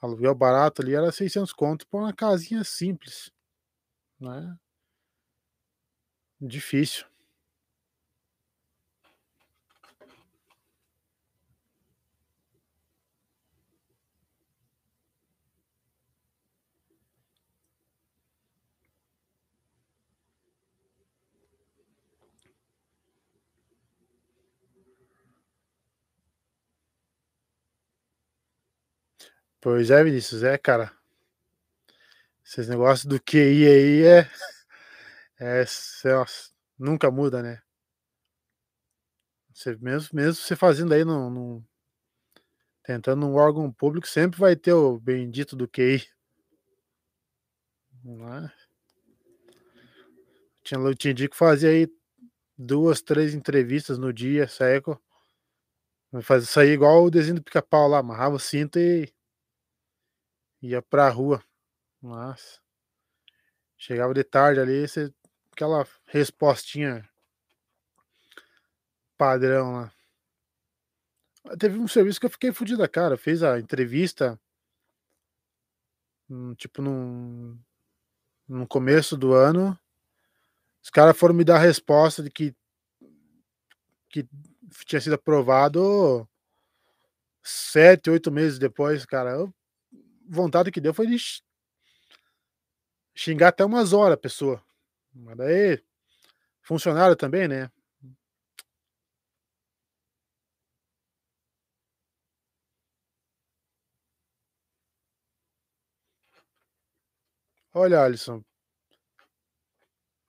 aluguel 0.00 0.34
barato 0.34 0.82
ali 0.82 0.94
era 0.94 1.12
600 1.12 1.52
conto 1.52 1.86
pra 1.88 2.00
uma 2.00 2.12
casinha 2.14 2.64
simples, 2.64 3.30
né. 4.20 4.56
Difícil. 6.40 7.09
Pois 29.62 29.90
é, 29.90 30.02
Vinícius, 30.02 30.42
é, 30.42 30.56
cara. 30.56 30.90
Esses 32.44 32.66
negócios 32.68 33.04
do 33.04 33.20
QI 33.20 33.66
aí 33.66 34.02
é 34.04 34.30
é 35.38 35.64
nossa, 36.04 36.50
nunca 36.78 37.10
muda, 37.10 37.42
né. 37.42 37.62
Você 39.54 39.76
mesmo 39.76 40.08
mesmo 40.14 40.34
você 40.42 40.56
fazendo 40.56 40.94
aí 40.94 41.04
num 41.04 41.62
tentando 42.82 43.20
num 43.20 43.34
órgão 43.34 43.70
público, 43.70 44.08
sempre 44.08 44.40
vai 44.40 44.56
ter 44.56 44.72
o 44.72 44.98
bendito 44.98 45.54
do 45.54 45.68
QI. 45.68 46.02
Não 48.02 48.34
é? 48.34 48.52
Tinha 50.64 50.78
lu 50.80 50.94
tinha 50.94 51.14
dia 51.14 51.28
que 51.28 51.36
fazia 51.36 51.70
aí 51.70 51.88
2, 52.56 53.02
3 53.02 53.34
entrevistas 53.34 53.98
no 53.98 54.12
dia, 54.12 54.48
faz 56.22 56.48
saía 56.48 56.72
igual 56.74 57.04
o 57.04 57.10
desenho 57.10 57.36
do 57.36 57.42
Pica-Pau 57.42 57.88
lá, 57.88 57.98
amarrava 57.98 58.36
o 58.36 58.38
cinto 58.38 58.78
e 58.78 59.12
ia 60.62 60.82
pra 60.82 61.08
rua. 61.08 61.42
Nossa. 62.02 62.60
Chegava 63.76 64.12
de 64.12 64.24
tarde 64.24 64.60
ali, 64.60 64.86
você 64.86 65.12
aquela 65.52 65.86
respostinha 66.06 67.08
padrão 69.16 69.72
lá. 69.72 69.92
Teve 71.58 71.78
um 71.78 71.88
serviço 71.88 72.20
que 72.20 72.26
eu 72.26 72.30
fiquei 72.30 72.52
fudido 72.52 72.78
da 72.78 72.88
cara, 72.88 73.16
fez 73.16 73.42
a 73.42 73.58
entrevista 73.58 74.40
hum, 76.28 76.54
tipo 76.54 76.80
num 76.80 77.58
no 78.48 78.66
começo 78.66 79.16
do 79.16 79.32
ano, 79.32 79.78
os 80.82 80.90
cara 80.90 81.14
foram 81.14 81.34
me 81.34 81.44
dar 81.44 81.56
a 81.56 81.60
resposta 81.60 82.22
de 82.22 82.30
que 82.30 82.54
que 84.08 84.28
tinha 84.86 85.00
sido 85.00 85.14
aprovado 85.14 86.28
7, 87.42 88.10
8 88.10 88.30
meses 88.32 88.58
depois, 88.58 89.06
cara, 89.06 89.30
eu 89.30 89.54
vontade 90.30 90.70
que 90.70 90.80
deu 90.80 90.94
foi 90.94 91.06
de 91.06 91.16
xingar 93.14 93.48
até 93.48 93.64
umas 93.64 93.92
hora 93.92 94.14
a 94.14 94.16
pessoa, 94.16 94.62
mas 95.14 95.36
daí 95.36 95.82
funcionário 96.62 97.16
também, 97.16 97.48
né. 97.48 97.70
Olha, 107.74 108.02
Alisson. 108.04 108.44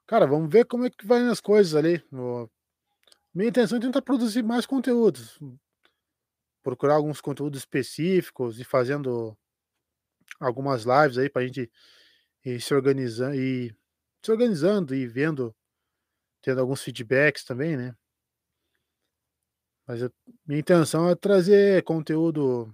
Cara, 0.07 0.27
vamos 0.27 0.51
ver 0.51 0.65
como 0.65 0.85
é 0.85 0.89
que 0.89 1.05
vai 1.05 1.25
as 1.27 1.39
coisas 1.39 1.73
ali. 1.75 2.03
Minha 3.33 3.49
intenção 3.49 3.77
é 3.77 3.81
tentar 3.81 4.01
produzir 4.01 4.43
mais 4.43 4.65
conteúdos, 4.65 5.39
procurar 6.63 6.95
alguns 6.95 7.21
conteúdos 7.21 7.59
específicos, 7.61 8.59
ir 8.59 8.65
fazendo 8.65 9.35
algumas 10.39 10.83
lives 10.85 11.17
aí 11.17 11.29
pra 11.29 11.45
gente 11.45 11.69
ir 12.45 12.61
se 12.61 12.73
organizan 12.73 13.35
ir 13.35 13.75
se 14.23 14.31
organizando 14.31 14.95
e 14.95 15.07
vendo 15.07 15.55
tendo 16.43 16.61
alguns 16.61 16.83
feedbacks 16.83 17.43
também, 17.45 17.77
né. 17.77 17.95
Mas 19.87 20.01
eu 20.01 20.11
minha 20.45 20.59
intenção 20.59 21.09
é 21.09 21.15
trazer 21.15 21.83
conteúdo 21.83 22.73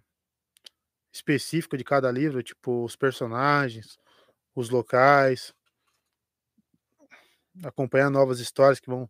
específico 1.13 1.77
de 1.77 1.83
cada 1.83 2.11
livro, 2.11 2.43
tipo 2.43 2.83
os 2.83 2.95
personagens, 2.95 3.97
os 4.55 4.69
locais 4.69 5.53
acompanhar 7.63 8.09
novas 8.09 8.39
histórias 8.39 8.79
que 8.79 8.89
vão 8.89 9.09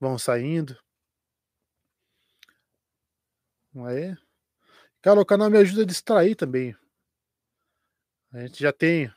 vão 0.00 0.18
saindo. 0.18 0.76
Aí 3.86 4.14
cara, 5.02 5.20
o 5.20 5.26
canal 5.26 5.50
me 5.50 5.58
ajuda 5.58 5.82
a 5.82 5.86
distrair 5.86 6.36
também. 6.36 6.76
A 8.32 8.40
gente 8.40 8.62
já 8.62 8.72
tem 8.72 9.12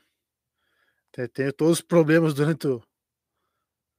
te 1.10 1.26
tenho 1.28 1.52
todos 1.52 1.78
os 1.78 1.82
problemas 1.82 2.34
durante 2.34 2.66
o 2.66 2.82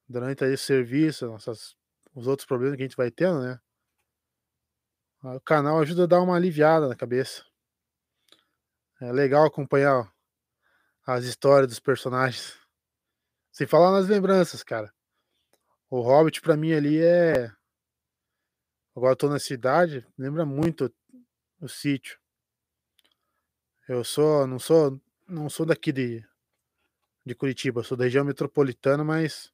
durante 0.07 0.43
aí 0.43 0.53
o 0.53 0.57
serviço, 0.57 1.25
nossas 1.25 1.75
os 2.13 2.27
outros 2.27 2.45
problemas 2.45 2.75
que 2.77 2.83
a 2.83 2.85
gente 2.85 2.95
vai 2.95 3.09
tendo, 3.09 3.41
né. 3.41 3.59
O 5.23 5.41
canal 5.41 5.79
ajuda 5.79 6.03
a 6.03 6.07
dar 6.07 6.21
uma 6.21 6.35
aliviada 6.35 6.87
na 6.87 6.95
cabeça. 6.95 7.43
É 9.01 9.11
legal 9.11 9.45
acompanhar 9.45 10.11
as 11.05 11.25
histórias 11.25 11.69
dos 11.69 11.79
personagens. 11.79 12.57
Sem 13.51 13.65
falar 13.65 13.91
nas 13.91 14.07
lembranças, 14.07 14.63
cara. 14.63 14.93
O 15.89 16.01
Hobbit 16.01 16.41
pra 16.41 16.55
mim 16.55 16.73
ali 16.73 17.01
é 17.03 17.51
agora 18.95 19.13
eu 19.13 19.17
tô 19.17 19.29
na 19.29 19.39
cidade, 19.39 20.05
lembra 20.17 20.45
muito 20.45 20.93
o 21.59 21.67
sítio. 21.67 22.19
Eu 23.87 24.03
sou 24.03 24.45
não 24.45 24.59
sou 24.59 25.01
não 25.27 25.49
sou 25.49 25.65
daqui 25.65 25.91
de 25.91 26.23
de 27.25 27.35
Curitiba, 27.35 27.83
sou 27.83 27.97
da 27.97 28.05
região 28.05 28.23
metropolitana, 28.23 29.03
mas 29.03 29.51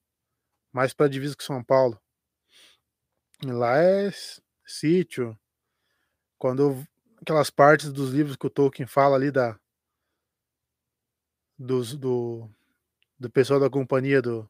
mais 0.71 0.93
pra 0.93 1.07
divisa 1.07 1.35
com 1.35 1.41
São 1.43 1.63
Paulo. 1.63 1.99
E 3.41 3.51
lá 3.51 3.77
é 3.77 4.11
sítio. 4.65 5.37
Quando 6.37 6.85
aquelas 7.21 7.49
partes 7.49 7.91
dos 7.91 8.11
livros 8.11 8.35
que 8.35 8.45
o 8.45 8.49
Tolkien 8.49 8.85
fala 8.87 9.15
ali 9.15 9.31
da 9.31 9.59
dos 11.57 11.95
do 11.95 12.49
do 13.19 13.29
pessoal 13.29 13.59
da 13.59 13.69
companhia 13.69 14.21
do 14.21 14.49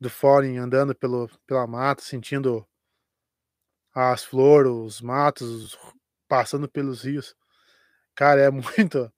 do 0.00 0.10
Thorin 0.10 0.58
andando 0.58 0.94
pelo 0.94 1.28
pela 1.46 1.66
mata, 1.66 2.02
sentindo 2.02 2.66
as 3.94 4.24
flores, 4.24 4.70
os 4.70 5.00
matos, 5.00 5.76
passando 6.28 6.68
pelos 6.68 7.02
rios. 7.02 7.34
Cara, 8.14 8.42
é 8.42 8.50
muito 8.52 9.12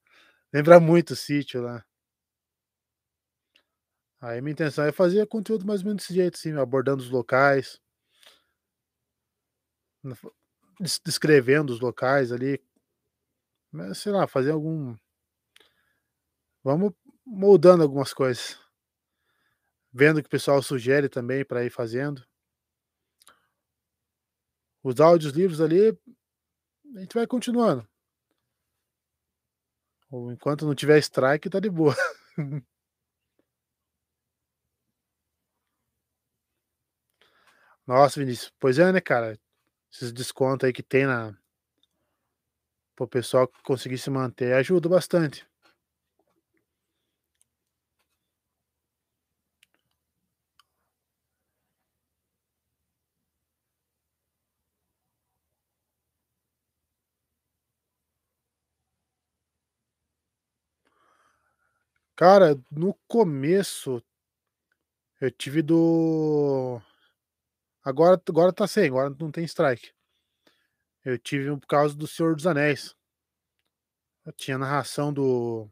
lembra 0.52 0.80
muito 0.80 1.10
o 1.10 1.16
sítio 1.16 1.62
lá. 1.62 1.84
Aí 4.20 4.40
minha 4.42 4.52
intenção 4.52 4.84
é 4.84 4.92
fazer 4.92 5.26
conteúdo 5.26 5.66
mais 5.66 5.80
ou 5.80 5.86
menos 5.86 6.02
desse 6.02 6.14
jeito, 6.14 6.34
assim, 6.36 6.52
abordando 6.52 7.02
os 7.02 7.10
locais. 7.10 7.80
des 10.80 11.00
descrevendo 11.04 11.72
os 11.72 11.80
locais 11.80 12.32
ali. 12.32 12.62
Mas 13.72 13.98
sei 13.98 14.12
lá, 14.12 14.26
fazer 14.26 14.50
algum 14.50 14.96
vamos 16.62 16.92
moldando 17.24 17.82
algumas 17.82 18.12
coisas. 18.12 18.58
Vendo 19.92 20.18
o 20.18 20.22
que 20.22 20.28
o 20.28 20.30
pessoal 20.30 20.62
sugere 20.62 21.08
também 21.08 21.44
para 21.44 21.64
ir 21.64 21.70
fazendo. 21.70 22.24
Os 24.82 25.00
áudios 25.00 25.32
livros 25.32 25.60
ali, 25.60 25.98
a 26.96 27.00
gente 27.00 27.14
vai 27.14 27.26
continuando. 27.26 27.89
Ou 30.10 30.30
enquanto 30.32 30.66
não 30.66 30.74
tiver 30.74 30.98
strike, 30.98 31.48
tá 31.50 31.60
de 31.60 31.70
boa. 31.70 31.94
Nossa, 37.86 38.20
Vinícius, 38.20 38.52
pois 38.58 38.78
é, 38.78 38.92
né, 38.92 39.00
cara, 39.00 39.38
esses 39.92 40.12
desconto 40.12 40.66
aí 40.66 40.72
que 40.72 40.82
tem 40.82 41.06
na 41.06 41.34
para 42.94 43.04
o 43.04 43.08
pessoal 43.08 43.50
conseguir 43.64 43.98
se 43.98 44.10
manter 44.10 44.52
ajuda 44.54 44.88
bastante. 44.88 45.44
Cara, 62.20 62.54
no 62.70 62.92
começo 63.08 64.04
eu 65.22 65.30
tive 65.30 65.62
do 65.62 66.78
agora 67.82 68.20
agora 68.28 68.52
tá 68.52 68.68
sem, 68.68 68.88
agora 68.88 69.08
não 69.18 69.32
tem 69.32 69.42
strike. 69.44 69.90
Eu 71.02 71.18
tive 71.18 71.56
por 71.56 71.66
causa 71.66 71.96
do 71.96 72.06
Senhor 72.06 72.36
dos 72.36 72.46
Anéis. 72.46 72.94
Eu 74.26 74.34
tinha 74.34 74.58
narração 74.58 75.10
do 75.10 75.66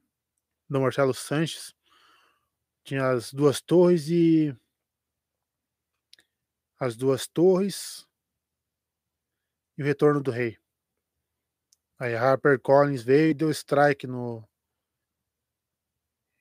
do 0.70 0.80
Marcelo 0.80 1.12
Sanches, 1.12 1.74
tinha 2.82 3.10
As 3.10 3.30
Duas 3.30 3.60
Torres 3.60 4.08
e 4.08 4.56
As 6.80 6.96
Duas 6.96 7.26
Torres 7.26 8.08
e 9.76 9.82
O 9.82 9.84
Retorno 9.84 10.22
do 10.22 10.30
Rei. 10.30 10.56
Aí 11.98 12.14
a 12.14 12.22
HarperCollins 12.22 13.02
veio 13.02 13.32
e 13.32 13.34
deu 13.34 13.50
strike 13.50 14.06
no 14.06 14.47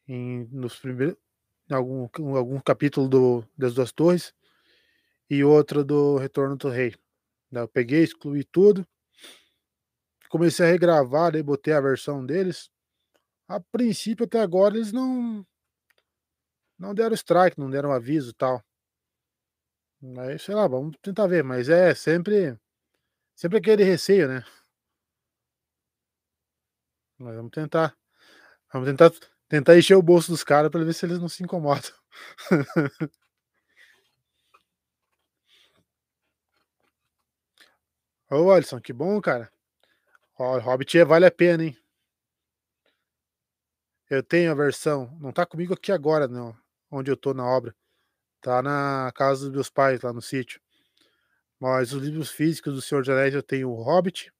em 0.07 0.45
nos 0.51 0.77
primeiros 0.77 1.17
em 1.69 1.73
algum 1.73 2.07
algum 2.35 2.59
capítulo 2.59 3.07
do 3.09 3.45
das 3.57 3.73
Duas 3.73 3.91
Torres 3.91 4.33
e 5.29 5.43
outro 5.43 5.83
do 5.83 6.17
Retorno 6.17 6.55
do 6.55 6.69
Rei. 6.69 6.95
Eu 7.51 7.67
peguei, 7.67 8.03
excluí 8.03 8.43
tudo. 8.43 8.87
Comecei 10.29 10.65
a 10.65 10.69
regravar, 10.69 11.31
daí 11.31 11.43
botei 11.43 11.73
a 11.73 11.81
versão 11.81 12.25
deles. 12.25 12.69
A 13.47 13.59
princípio, 13.59 14.25
até 14.25 14.41
agora, 14.41 14.75
eles 14.75 14.91
não 14.91 15.45
não 16.77 16.93
deram 16.93 17.15
strike, 17.15 17.59
não 17.59 17.69
deram 17.69 17.91
aviso 17.91 18.33
tal. 18.33 18.63
Aí, 20.19 20.37
sei 20.37 20.53
lá, 20.55 20.67
vamos 20.67 20.95
tentar 21.01 21.27
ver, 21.27 21.43
mas 21.43 21.69
é 21.69 21.93
sempre 21.95 22.57
sempre 23.35 23.57
aquele 23.59 23.83
receio, 23.83 24.27
né. 24.27 24.43
Mas 27.19 27.35
vamos 27.35 27.51
tentar. 27.51 27.97
Vamos 28.71 28.87
tentar 28.89 29.11
tentar 29.47 29.77
encher 29.77 29.95
o 29.95 30.01
bolso 30.01 30.31
dos 30.31 30.43
cara 30.43 30.69
pra 30.69 30.83
ver 30.83 30.93
se 30.93 31.05
eles 31.05 31.19
não 31.19 31.29
se 31.29 31.43
incomodam. 31.43 31.91
Ô 38.29 38.51
Alisson, 38.51 38.81
que 38.81 38.91
bom, 38.91 39.21
cara. 39.21 39.51
Ó, 40.37 40.57
Hobbit 40.59 40.97
é 40.99 41.05
vale 41.05 41.25
a 41.25 41.31
pena, 41.31 41.63
hein. 41.63 41.77
Eu 44.09 44.23
tenho 44.23 44.51
a 44.51 44.55
versão, 44.55 45.17
não 45.19 45.31
tá 45.33 45.45
comigo 45.45 45.73
aqui 45.73 45.91
agora 45.91 46.27
não, 46.27 46.55
onde 46.89 47.11
eu 47.11 47.17
tô 47.17 47.33
na 47.33 47.45
obra, 47.45 47.75
tá 48.41 48.61
na 48.61 49.11
casa 49.15 49.45
dos 49.45 49.53
meus 49.53 49.69
pais 49.69 50.01
lá 50.01 50.13
no 50.13 50.21
sítio. 50.21 50.61
Mas 51.59 51.93
os 51.93 52.03
livros 52.03 52.31
físicos 52.31 52.73
do 52.73 52.81
Senhor 52.81 53.01
dos 53.01 53.09
Anéis 53.09 53.33
eu 53.33 53.43
tenho 53.43 53.69
o 53.69 53.81
Hobbit 53.81 54.31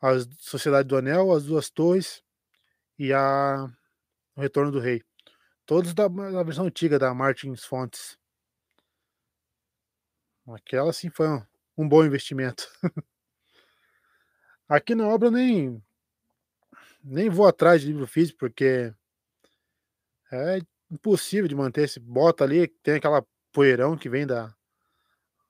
as 0.00 0.26
Sociedade 0.38 0.88
do 0.88 0.96
Anel, 0.96 1.30
As 1.30 1.44
Duas 1.44 1.68
Torres 1.68 2.22
e 3.00 3.14
a 3.14 3.64
O 4.36 4.42
Retorno 4.42 4.70
do 4.70 4.78
Rei. 4.78 5.02
Todos 5.64 5.94
da 5.94 6.06
da 6.06 6.42
versão 6.42 6.66
antiga 6.66 6.98
da 6.98 7.14
Martins 7.14 7.64
Fontes. 7.64 8.18
Aquela 10.46 10.92
sim 10.92 11.08
foi 11.08 11.26
um 11.28 11.42
um 11.78 11.88
bom 11.88 12.04
investimento. 12.04 12.68
Aqui 14.68 14.94
na 14.94 15.08
obra 15.08 15.30
nem 15.30 15.82
nem 17.02 17.30
vou 17.30 17.46
atrás 17.48 17.80
de 17.80 17.86
livro 17.86 18.06
físico, 18.06 18.38
porque 18.38 18.92
é 20.30 20.58
impossível 20.90 21.48
de 21.48 21.54
manter 21.54 21.84
esse 21.84 21.98
bota 21.98 22.44
ali, 22.44 22.68
tem 22.82 22.96
aquela 22.96 23.24
poeirão 23.50 23.96
que 23.96 24.10
vem 24.10 24.26
da 24.26 24.54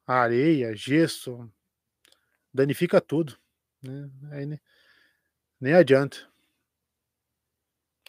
areia, 0.07 0.77
gesso, 0.77 1.51
danifica 2.55 3.01
tudo, 3.01 3.37
né, 3.83 4.09
aí 4.31 4.47
ne 4.47 4.61
nem 5.61 5.75
adianta. 5.75 6.30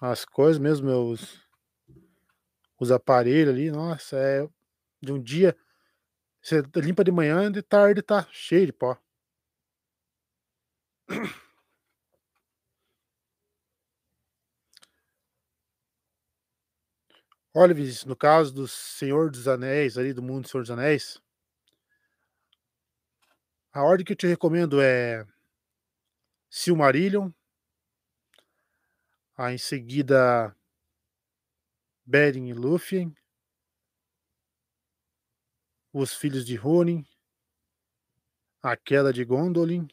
As 0.01 0.25
coisas 0.25 0.57
mesmo, 0.57 0.87
meus 0.87 1.39
os 2.79 2.91
aparelhos 2.91 3.53
ali, 3.53 3.69
nossa, 3.69 4.17
é 4.17 4.47
de 4.99 5.13
um 5.13 5.21
dia 5.21 5.55
você 6.41 6.63
limpa 6.77 7.03
de 7.03 7.11
manhã, 7.11 7.51
de 7.51 7.61
tarde 7.61 8.01
tá 8.01 8.27
cheio 8.31 8.65
de 8.67 8.73
pó. 8.73 8.97
Olha, 17.53 17.75
no 18.07 18.15
caso 18.15 18.53
do 18.53 18.67
Senhor 18.67 19.29
dos 19.29 19.47
Anéis, 19.47 19.97
ali 19.97 20.13
do 20.13 20.23
mundo 20.23 20.43
do 20.43 20.49
Senhor 20.49 20.63
dos 20.63 20.71
Anéis 20.71 21.21
a 23.73 23.83
ordem 23.83 24.05
que 24.05 24.11
eu 24.13 24.17
te 24.17 24.27
recomendo 24.27 24.81
é 24.81 25.25
Silmarillion 26.49 27.31
aí 29.41 29.55
em 29.55 29.57
seguida 29.57 30.55
Beren 32.05 32.47
e 32.47 32.53
Lúthien 32.53 33.15
Os 35.91 36.13
Filhos 36.13 36.45
de 36.45 36.59
Húrin 36.59 37.03
A 38.61 38.77
Queda 38.77 39.11
de 39.11 39.25
Gondolin. 39.25 39.87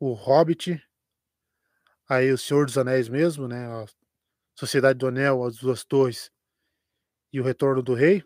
O 0.00 0.14
Hobbit. 0.14 0.82
Aí 2.08 2.32
O 2.32 2.38
Senhor 2.38 2.64
dos 2.64 2.78
Anéis 2.78 3.10
mesmo, 3.10 3.46
né, 3.46 3.66
a 3.66 3.84
Sociedade 4.58 4.98
do 4.98 5.08
Anel, 5.08 5.44
As 5.44 5.58
Duas 5.58 5.84
Torres 5.84 6.30
e 7.30 7.40
O 7.40 7.44
Retorno 7.44 7.82
do 7.82 7.92
Rei. 7.92 8.24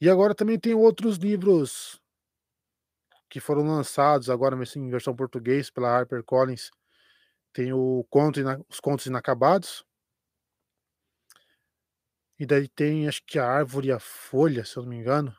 E 0.00 0.08
agora 0.08 0.32
também 0.32 0.60
tem 0.60 0.74
outros 0.74 1.16
livros 1.16 2.00
que 3.28 3.40
foram 3.40 3.66
lançados 3.66 4.30
agora, 4.30 4.56
em 4.76 4.90
versão 4.90 5.14
português 5.14 5.70
pela 5.70 5.88
HarperCollins, 5.88 6.70
tem 7.52 7.72
o 7.72 8.04
conto 8.10 8.40
Os 8.68 8.80
Contos 8.80 9.06
Inacabados. 9.06 9.84
E 12.38 12.46
daí 12.46 12.68
tem 12.68 13.06
acho 13.06 13.22
que 13.24 13.38
a 13.38 13.46
árvore 13.46 13.88
e 13.88 13.92
a 13.92 14.00
folha, 14.00 14.64
se 14.64 14.76
eu 14.76 14.82
não 14.82 14.90
me 14.90 14.96
engano. 14.96 15.36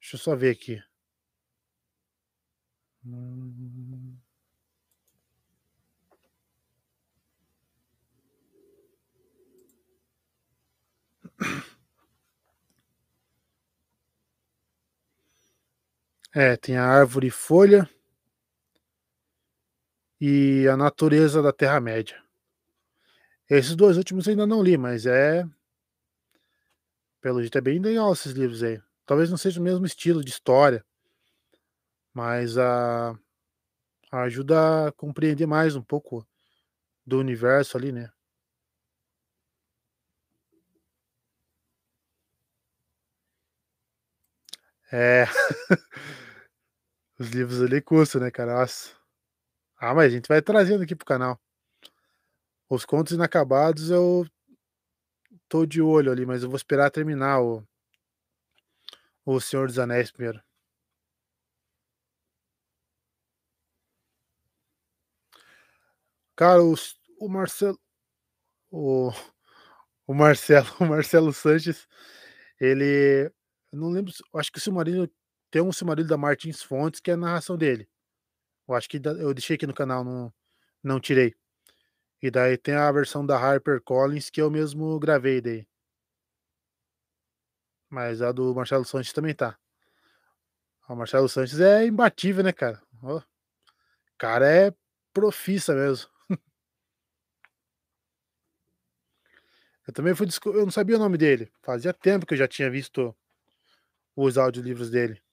Deixa 0.00 0.16
eu 0.16 0.20
só 0.20 0.36
ver 0.36 0.50
aqui. 0.50 0.80
Hum. 3.04 4.18
É, 16.34 16.56
tem 16.56 16.76
a 16.76 16.84
árvore 16.84 17.28
e 17.28 17.30
folha. 17.30 17.88
E 20.20 20.68
a 20.68 20.76
natureza 20.76 21.42
da 21.42 21.52
Terra-média. 21.52 22.16
Esses 23.48 23.76
2 23.76 23.96
últimos 23.98 24.26
ainda 24.26 24.46
não 24.46 24.62
li, 24.62 24.76
mas 24.78 25.04
é 25.06 25.44
pelo 27.20 27.40
jeito 27.40 27.58
é 27.58 27.60
bem 27.60 27.78
legal 27.80 28.12
esses 28.12 28.32
livros 28.32 28.62
aí. 28.62 28.80
Talvez 29.06 29.30
não 29.30 29.36
seja 29.36 29.60
o 29.60 29.62
mesmo 29.62 29.84
estilo 29.86 30.22
de 30.22 30.30
história. 30.30 30.84
Mas 32.14 32.56
a 32.56 33.14
ajuda 34.12 34.88
a 34.88 34.92
compreender 34.92 35.46
mais 35.46 35.76
um 35.76 35.82
pouco 35.82 36.26
do 37.06 37.18
universo 37.20 37.76
ali, 37.76 37.92
né. 37.92 38.10
É. 44.92 45.26
Os 47.18 47.28
livros 47.30 47.62
ali 47.62 47.80
custam, 47.80 48.20
né, 48.20 48.30
cara, 48.30 48.54
nossa. 48.54 48.90
Ah, 49.78 49.94
mas 49.94 50.06
a 50.12 50.16
gente 50.16 50.28
vai 50.28 50.40
trazendo 50.42 50.82
aqui 50.84 50.94
para 50.94 51.04
o 51.04 51.06
canal. 51.06 51.38
Os 52.70 52.84
Contos 52.84 53.12
Inacabados 53.12 53.90
eu 53.90 54.26
tô 55.48 55.64
de 55.64 55.80
olho 55.80 56.12
ali, 56.12 56.26
mas 56.26 56.42
eu 56.42 56.48
vou 56.50 56.56
esperar 56.56 56.90
terminar 56.90 57.40
o 57.40 57.62
O 59.26 59.40
Senhor 59.40 59.66
dos 59.68 59.78
Anéis 59.78 60.10
primeiro. 60.10 60.40
Cara, 66.36 66.62
os 66.64 66.96
o 67.20 67.28
Marcelo 67.28 67.78
o 68.70 69.12
o 70.06 70.14
Marcelo 70.14 70.66
o 70.80 70.86
Marcelo 70.86 71.32
Sanches, 71.32 71.88
ele 72.60 73.30
não 73.72 73.90
lembro 73.90 74.12
acho 74.36 74.52
que 74.52 74.58
o 74.58 74.62
Silmarillion 74.62 75.06
tem 75.50 75.62
um 75.62 75.72
Silmarillion 75.72 76.08
da 76.10 76.18
Martins 76.18 76.62
Fontes 76.62 77.00
que 77.00 77.10
é 77.12 77.14
a 77.14 77.18
narração 77.18 77.56
dele. 77.58 77.88
Eu 78.68 78.74
acho 78.74 78.88
que 78.88 79.00
eu 79.04 79.34
deixei 79.34 79.56
aqui 79.56 79.66
no 79.66 79.74
canal, 79.74 80.04
não 80.04 80.32
não 80.82 81.00
tirei. 81.00 81.34
E 82.22 82.30
daí 82.30 82.56
tem 82.58 82.74
a 82.74 82.92
versão 82.92 83.24
da 83.24 83.38
Harper 83.38 83.82
Collins 83.82 84.30
que 84.30 84.40
eu 84.40 84.50
mesmo 84.50 84.98
gravei 84.98 85.40
daí. 85.40 85.66
Mas 87.88 88.20
a 88.22 88.32
do 88.32 88.54
Marcelo 88.54 88.84
Sanches 88.84 89.12
também 89.12 89.34
tá. 89.34 89.58
O 90.88 90.94
Marcelo 90.94 91.28
Sanches 91.28 91.60
é 91.60 91.86
imbatível, 91.86 92.44
né, 92.44 92.52
cara. 92.52 92.82
Ó, 93.02 93.22
cara 94.18 94.46
é 94.50 94.74
profissa 95.12 95.74
mesmo. 95.74 96.10
Eu 99.86 99.92
também 99.92 100.14
fui 100.14 100.26
eu 100.46 100.64
não 100.64 100.70
sabia 100.70 100.96
o 100.96 100.98
nome 100.98 101.18
dele, 101.18 101.52
fazia 101.62 101.92
tempo 101.92 102.24
que 102.24 102.32
eu 102.32 102.38
já 102.38 102.48
tinha 102.48 102.70
visto 102.70 103.14
os 104.16 104.38
audiolivros 104.38 104.90
dele. 104.90 105.23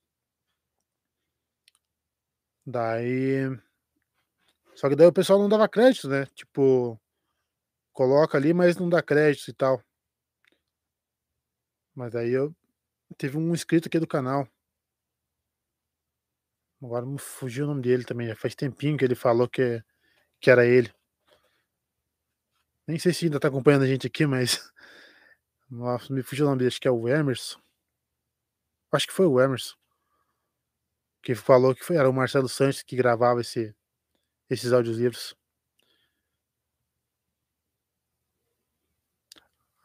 Daí 2.65 3.49
só 4.75 4.89
que 4.89 4.95
daí 4.95 5.07
o 5.07 5.13
pessoal 5.13 5.39
não 5.39 5.49
dava 5.49 5.69
crédito, 5.69 6.07
né, 6.07 6.25
tipo, 6.33 6.99
coloca 7.93 8.37
ali, 8.37 8.53
mas 8.53 8.77
não 8.77 8.89
dá 8.89 9.01
crédito 9.01 9.49
e 9.49 9.53
tal. 9.53 9.83
Mas 11.95 12.15
aí 12.15 12.31
eu 12.31 12.55
teve 13.17 13.37
um 13.37 13.53
inscrito 13.53 13.87
aqui 13.87 13.99
do 13.99 14.07
canal. 14.07 14.47
Agora 16.81 17.05
me 17.05 17.19
fugiu 17.19 17.65
o 17.65 17.67
nome 17.67 17.81
dele 17.81 18.03
também, 18.03 18.27
já 18.27 18.35
faz 18.35 18.55
tempinho 18.55 18.97
que 18.97 19.05
ele 19.05 19.15
falou 19.15 19.47
que 19.47 19.83
que 20.39 20.49
era 20.49 20.65
ele. 20.65 20.91
Nem 22.87 22.97
sei 22.97 23.13
se 23.13 23.25
ainda 23.25 23.39
tá 23.39 23.47
acompanhando 23.47 23.83
a 23.83 23.87
gente 23.87 24.07
aqui, 24.07 24.25
mas 24.25 24.71
nossa, 25.69 26.11
me 26.13 26.23
fugiu 26.23 26.45
o 26.45 26.49
nome 26.49 26.59
dele, 26.59 26.69
acho 26.69 26.81
que 26.81 26.87
é 26.87 26.91
o 26.91 27.07
Emerson. 27.07 27.59
Acho 28.91 29.07
que 29.07 29.13
foi 29.13 29.27
o 29.27 29.39
Emerson. 29.39 29.80
Que 31.23 31.35
falou 31.35 31.75
que 31.75 31.83
foi 31.85 31.97
era 31.97 32.09
o 32.09 32.13
Marcelo 32.13 32.49
Sanches 32.49 32.83
que 32.83 32.95
gravava 32.95 33.41
esse 33.41 33.75
esses 34.49 34.73
audiolivros. 34.73 35.35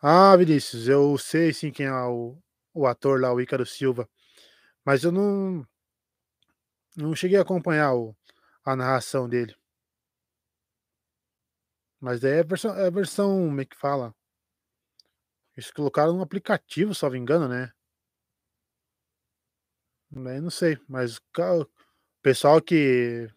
Ah, 0.02 0.36
Vinícius, 0.36 0.88
eu 0.88 1.16
sei 1.18 1.52
sim 1.52 1.70
quem 1.70 1.86
é 1.86 1.92
o 1.92 2.36
o 2.74 2.86
ator 2.86 3.18
lá, 3.20 3.32
o 3.32 3.40
Ícaro 3.40 3.64
Silva, 3.64 4.06
mas 4.84 5.04
eu 5.04 5.12
não 5.12 5.66
não 6.96 7.14
cheguei 7.14 7.38
a 7.38 7.42
acompanhar 7.42 7.94
o 7.94 8.14
a 8.64 8.74
narração 8.76 9.28
dele. 9.28 9.54
Mas 12.00 12.20
daí 12.20 12.34
é 12.38 12.40
a 12.40 12.42
versão 12.42 12.74
é 12.74 12.86
a 12.86 12.90
versão 12.90 13.28
como 13.48 13.60
é 13.60 13.64
que 13.64 13.76
fala? 13.76 14.14
Eles 15.56 15.70
colocaram 15.70 16.12
no 16.12 16.22
aplicativo, 16.22 16.94
salvo 16.94 17.16
engano, 17.16 17.48
né? 17.48 17.72
Daí 20.10 20.40
não 20.40 20.50
sei, 20.50 20.78
mas 20.88 21.18
o 21.18 21.66
pessoal 22.22 22.60
que 22.62 23.28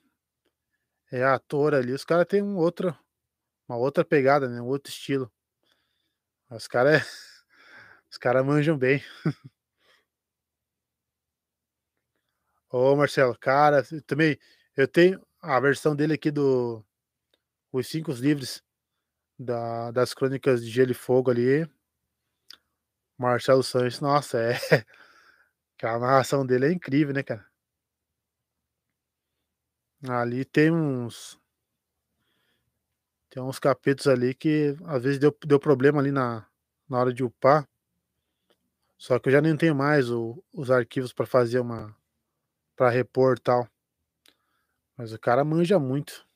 é 1.11 1.23
ator 1.23 1.73
ali, 1.73 1.91
os 1.93 2.05
cara 2.05 2.25
tem 2.25 2.41
um 2.41 2.57
outro 2.57 2.95
uma 3.67 3.77
outra 3.77 4.03
pegada, 4.03 4.49
né, 4.49 4.61
um 4.61 4.67
outro 4.67 4.91
estilo. 4.91 5.31
Os 6.49 6.67
cara 6.67 6.97
é 6.97 7.01
os 8.11 8.17
cara 8.17 8.43
manjam 8.43 8.77
bem. 8.77 9.03
Ô 12.71 12.95
Marcelo, 12.95 13.35
cara, 13.37 13.83
também 14.05 14.37
eu 14.77 14.87
tenho 14.87 15.19
a 15.41 15.59
versão 15.59 15.95
dele 15.95 16.13
aqui 16.13 16.29
do 16.29 16.83
Os 17.71 17.87
Cinco 17.87 18.11
Livros 18.13 18.63
da 19.39 19.91
das 19.91 20.13
Crônicas 20.13 20.63
de 20.65 20.71
Gelo 20.71 20.91
e 20.91 20.95
Fogo 20.95 21.31
ali. 21.31 21.67
Marcelo 23.17 23.63
Sanches, 23.63 23.99
nossa, 23.99 24.39
é 24.39 24.53
aquela 25.79 25.97
narração 25.99 26.45
dele 26.45 26.65
é 26.67 26.71
incrível, 26.73 27.13
né, 27.13 27.23
cara. 27.23 27.45
Ali 30.07 30.43
tem 30.45 30.71
uns 30.71 31.39
tem 33.29 33.41
uns 33.43 33.59
capítulos 33.59 34.07
ali 34.07 34.33
que 34.33 34.75
às 34.85 35.03
vezes 35.03 35.19
deu 35.19 35.35
deu 35.45 35.59
problema 35.59 35.99
ali 35.99 36.11
na 36.11 36.45
na 36.89 36.99
hora 36.99 37.13
de 37.13 37.23
upar. 37.23 37.67
Só 38.97 39.17
que 39.17 39.29
eu 39.29 39.33
já 39.33 39.41
nem 39.41 39.55
tenho 39.57 39.73
mais 39.73 40.11
o 40.11 40.43
os 40.53 40.69
arquivos 40.69 41.13
pra 41.13 41.25
fazer 41.25 41.59
uma 41.59 41.95
pra 42.75 42.89
repor, 42.89 43.39
tal. 43.39 43.67
Mas 44.97 45.13
o 45.13 45.19
cara 45.19 45.43
manja 45.45 45.79
muito. 45.79 46.27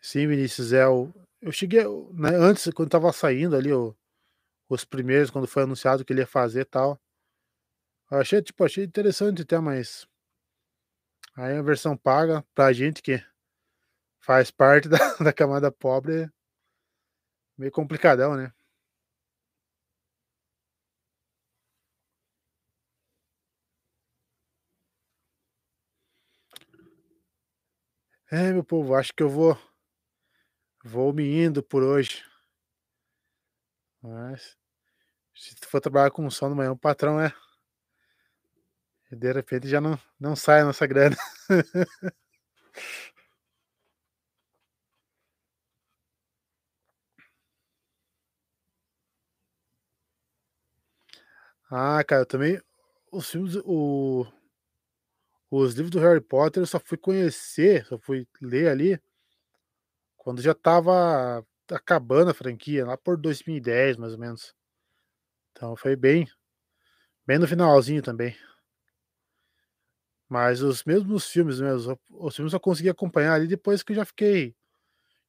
Sim, 0.00 0.26
Vinícius, 0.26 0.72
é 0.72 0.86
o 0.86 1.10
eu 1.42 1.52
cheguei 1.52 1.82
né, 2.12 2.30
antes, 2.36 2.70
quando 2.74 2.88
estava 2.88 3.12
saindo 3.12 3.56
ali 3.56 3.70
os 4.68 4.84
primeiros, 4.84 5.30
quando 5.30 5.48
foi 5.48 5.64
anunciado 5.64 6.04
que 6.04 6.12
ele 6.12 6.20
ia 6.22 6.26
fazer, 6.26 6.64
tal 6.66 7.00
eu 8.10 8.18
achei, 8.18 8.40
tipo, 8.42 8.64
achei 8.64 8.84
interessante 8.84 9.42
até, 9.42 9.58
mas 9.58 10.06
aí 11.36 11.56
a 11.56 11.62
versão 11.62 11.96
paga, 11.96 12.44
pra 12.54 12.72
gente 12.72 13.02
que 13.02 13.20
faz 14.20 14.50
parte 14.50 14.88
da 14.90 14.98
da 15.16 15.32
camada 15.32 15.70
pobre 15.72 16.30
meio 17.58 17.70
complicadão, 17.72 18.36
né. 18.36 18.52
É, 28.30 28.52
meu 28.52 28.64
povo, 28.64 28.94
acho 28.94 29.12
que 29.14 29.22
eu 29.22 29.28
vou 29.28 29.56
vou 30.84 31.12
me 31.12 31.24
indo 31.42 31.62
por 31.62 31.82
hoje. 31.82 32.22
Mas, 34.02 34.56
se 35.34 35.54
tu 35.56 35.68
for 35.68 35.80
trabalhar 35.80 36.10
com 36.12 36.30
sono 36.30 36.54
amanhã, 36.54 36.72
o 36.72 36.78
patrão 36.78 37.20
é 37.20 37.32
de 39.10 39.32
repente 39.32 39.68
já 39.68 39.80
não 39.80 39.98
não 40.18 40.34
sai 40.36 40.60
a 40.60 40.64
nossa 40.64 40.86
grana. 40.86 41.16
Ah, 51.70 52.02
cara, 52.04 52.22
eu 52.22 52.26
também 52.26 52.60
os 53.12 53.30
filmes 53.30 53.56
o 53.64 54.26
os 55.50 55.74
livros 55.74 55.90
do 55.90 55.98
Harry 56.00 56.20
Potter 56.20 56.62
eu 56.62 56.66
só 56.66 56.78
fui 56.78 56.96
conhecer, 56.96 57.84
só 57.86 57.98
fui 57.98 58.26
ler 58.40 58.68
ali 58.68 59.00
quando 60.20 60.42
já 60.42 60.52
estava 60.52 61.44
acabando 61.70 62.30
a 62.30 62.34
franquia, 62.34 62.86
lá 62.86 62.96
por 62.96 63.16
2010 63.16 63.96
mais 63.96 64.12
ou 64.12 64.18
menos. 64.18 64.54
Então 65.52 65.74
foi 65.76 65.96
bem 65.96 66.28
bem 67.26 67.38
no 67.38 67.48
finalzinho 67.48 68.02
também. 68.02 68.36
Mas 70.28 70.62
os 70.62 70.84
mesmos 70.84 71.26
filmes 71.26 71.60
mesmo, 71.60 71.98
os 72.10 72.36
filmes 72.36 72.52
eu 72.52 72.60
consegui 72.60 72.88
acompanhar 72.88 73.34
ali 73.34 73.46
depois 73.48 73.82
que 73.82 73.92
eu 73.92 73.96
já 73.96 74.04
fiquei 74.04 74.54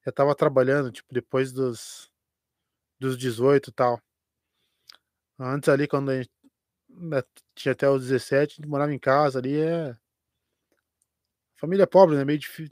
já 0.03 0.09
estava 0.09 0.35
trabalhando, 0.35 0.91
tipo, 0.91 1.13
depois 1.13 1.51
dos 1.51 2.11
dos 2.99 3.17
18 3.17 3.69
e 3.71 3.73
tal. 3.73 4.01
Antes 5.39 5.69
ali 5.69 5.87
quando 5.87 6.11
a 6.11 6.17
gente 6.17 6.31
né, 6.89 7.23
tinha 7.55 7.71
até 7.73 7.89
os 7.89 8.03
17, 8.03 8.53
a 8.53 8.55
gente 8.57 8.69
morava 8.69 8.93
em 8.93 8.99
casa 8.99 9.39
ali, 9.39 9.59
é 9.59 9.95
família 11.55 11.87
pobre, 11.87 12.17
né, 12.17 12.25
meio 12.25 12.39
difí 12.39 12.69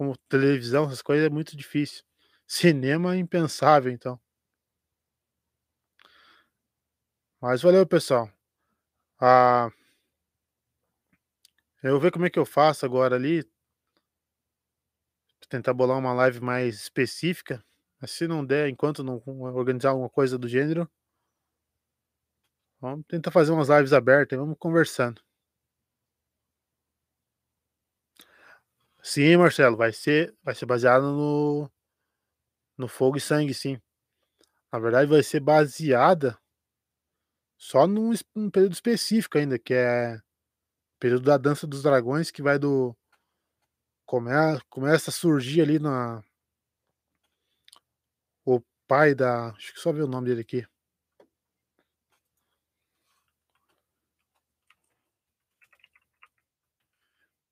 como 0.00 0.16
televisão, 0.30 0.86
essas 0.86 1.02
coisas 1.02 1.26
é 1.26 1.28
muito 1.28 1.54
difícil. 1.54 2.02
Cinema 2.46 3.18
impensável 3.18 3.92
então. 3.92 4.18
Mas 7.38 7.60
valeu 7.60 7.86
pessoal. 7.86 8.30
Ah 9.20 9.70
eu 11.82 11.92
vou 11.92 12.00
ver 12.00 12.10
como 12.12 12.24
é 12.24 12.30
que 12.30 12.38
eu 12.38 12.46
faço 12.46 12.86
agora 12.86 13.14
ali 13.16 13.44
tentar 15.50 15.74
bolar 15.74 15.98
uma 15.98 16.14
live 16.14 16.40
mais 16.40 16.76
específica, 16.76 17.62
mas 18.00 18.10
se 18.12 18.26
não 18.26 18.42
der, 18.42 18.70
enquanto 18.70 19.04
não 19.04 19.22
organizar 19.54 19.90
alguma 19.90 20.08
coisa 20.08 20.38
do 20.38 20.48
gênero 20.48 20.88
vamos 22.80 23.04
tentar 23.06 23.30
fazer 23.30 23.52
umas 23.52 23.68
lives 23.68 23.92
abertas 23.92 24.34
e 24.34 24.40
vamos 24.40 24.56
conversando. 24.58 25.20
Sim, 29.02 29.36
Marcelo, 29.36 29.76
vai 29.76 29.92
ser 29.92 30.34
vai 30.42 30.54
ser 30.54 30.66
baseado 30.66 31.02
no 31.12 31.70
no 32.78 32.88
Fogo 32.88 33.16
e 33.16 33.20
Sangue, 33.20 33.54
sim. 33.54 33.78
Na 34.72 34.78
verdade 34.78 35.10
vai 35.10 35.22
ser 35.22 35.40
baseada 35.40 36.38
só 37.58 37.86
num 37.86 38.12
num 38.34 38.50
período 38.50 38.72
específico 38.72 39.36
ainda, 39.36 39.58
que 39.58 39.74
é 39.74 40.18
período 41.00 41.24
da 41.24 41.38
Dança 41.38 41.66
dos 41.66 41.82
Dragões, 41.82 42.30
que 42.30 42.42
vai 42.42 42.58
do 42.58 42.96
come 44.08 44.30
começa 44.68 45.10
a 45.10 45.12
surgir 45.12 45.60
ali 45.62 45.78
na 45.78 46.22
o 48.46 48.60
pai 48.88 49.14
da 49.14 49.50
deixa 49.52 49.72
eu 49.72 49.80
só 49.82 49.92
ver 49.92 50.02
o 50.02 50.06
nome 50.08 50.28
dele 50.28 50.40
aqui. 50.42 50.66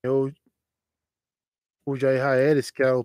Eu 0.03 0.31
o 1.89 1.97
Jair 1.97 2.23
Raelis, 2.23 2.71
que 2.71 2.83
é 2.83 2.93
o 2.93 3.03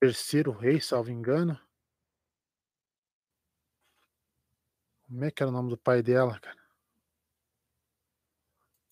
terceiro 0.00 0.52
rei, 0.52 0.80
salvo 0.80 1.10
engano. 1.10 1.58
Como 5.04 5.24
é 5.24 5.30
que 5.30 5.42
era 5.42 5.50
o 5.50 5.52
nome 5.52 5.70
do 5.70 5.78
pai 5.78 6.02
dela, 6.02 6.38
cara? 6.40 6.60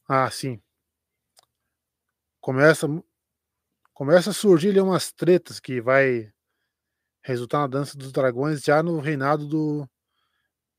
Ah, 0.09 0.31
sim. 0.31 0.61
Começa 2.41 2.87
começa 3.93 4.31
a 4.31 4.32
surgir 4.32 4.70
ali 4.70 4.81
umas 4.81 5.12
tretas 5.12 5.61
que 5.61 5.81
vai 5.81 6.32
resultar 7.23 7.61
na 7.61 7.66
Dança 7.66 7.99
dos 7.99 8.12
Dragões 8.12 8.62
já 8.62 8.82
no 8.82 9.01
reinado 9.01 9.47
do 9.47 9.89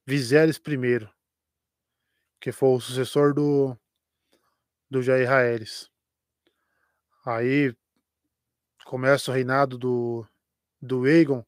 Viserys 0.08 0.58
I. 0.58 1.08
Que 2.42 2.52
foi 2.52 2.70
o 2.70 2.80
sucessor 2.80 3.34
do 3.34 3.78
do 4.90 5.02
Jair 5.02 5.28
Raelis. 5.30 5.91
Aí 7.26 7.76
começa 8.86 9.32
o 9.32 9.34
reinado 9.34 9.78
do 9.78 10.26
do 10.82 11.06
Aegon, 11.06 11.46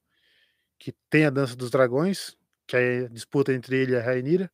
que 0.78 0.92
tem 1.10 1.26
a 1.26 1.32
Dança 1.32 1.56
dos 1.56 1.72
Dragões, 1.72 2.38
que 2.68 2.78
é 2.78 3.06
a 3.06 3.08
disputa 3.08 3.52
entre 3.52 3.76
ele 3.78 3.94
e 3.94 3.96
a 3.96 4.02
Rhaenyra. 4.02 4.52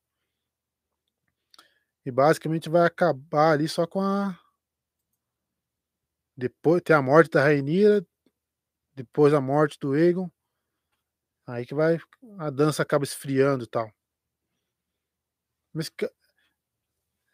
E 2.06 2.12
basicamente 2.12 2.70
vai 2.70 2.86
acabar 2.86 3.52
ali 3.52 3.68
só 3.68 3.86
com 3.86 4.02
a 4.02 4.40
depois 6.38 6.82
tem 6.82 6.96
a 6.96 7.02
morte 7.02 7.32
da 7.32 7.44
Rhaenyra, 7.44 8.06
depois 8.96 9.34
a 9.34 9.42
morte 9.42 9.78
do 9.78 9.92
Aegon. 9.92 10.32
Aí 11.46 11.66
que 11.66 11.74
vai 11.74 12.00
a 12.38 12.50
dança 12.50 12.82
acaba 12.82 13.04
esfriando 13.04 13.66
e 13.66 13.68
tal. 13.68 13.92
Mas 15.74 15.92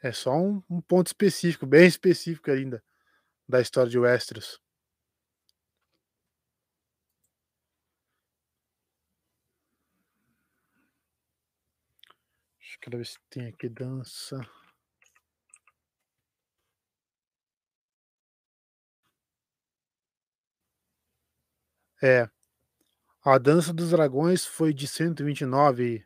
é 0.02 0.12
só 0.12 0.36
um 0.36 0.64
um 0.68 0.82
ponto 0.82 1.08
específico, 1.08 1.68
bem 1.68 1.86
específico 1.88 2.50
ainda, 2.50 2.84
da 3.48 3.62
história 3.62 3.90
de 3.90 4.00
Westeros. 4.00 4.60
Quero 12.86 13.00
ver 13.00 13.06
se 13.08 13.18
tem 13.32 13.48
aqui 13.48 13.68
dança. 13.68 14.40
É. 22.02 22.30
A 23.24 23.40
Dança 23.40 23.74
dos 23.74 23.90
Dragões 23.90 24.46
foi 24.46 24.72
de 24.72 24.88
129 24.88 26.06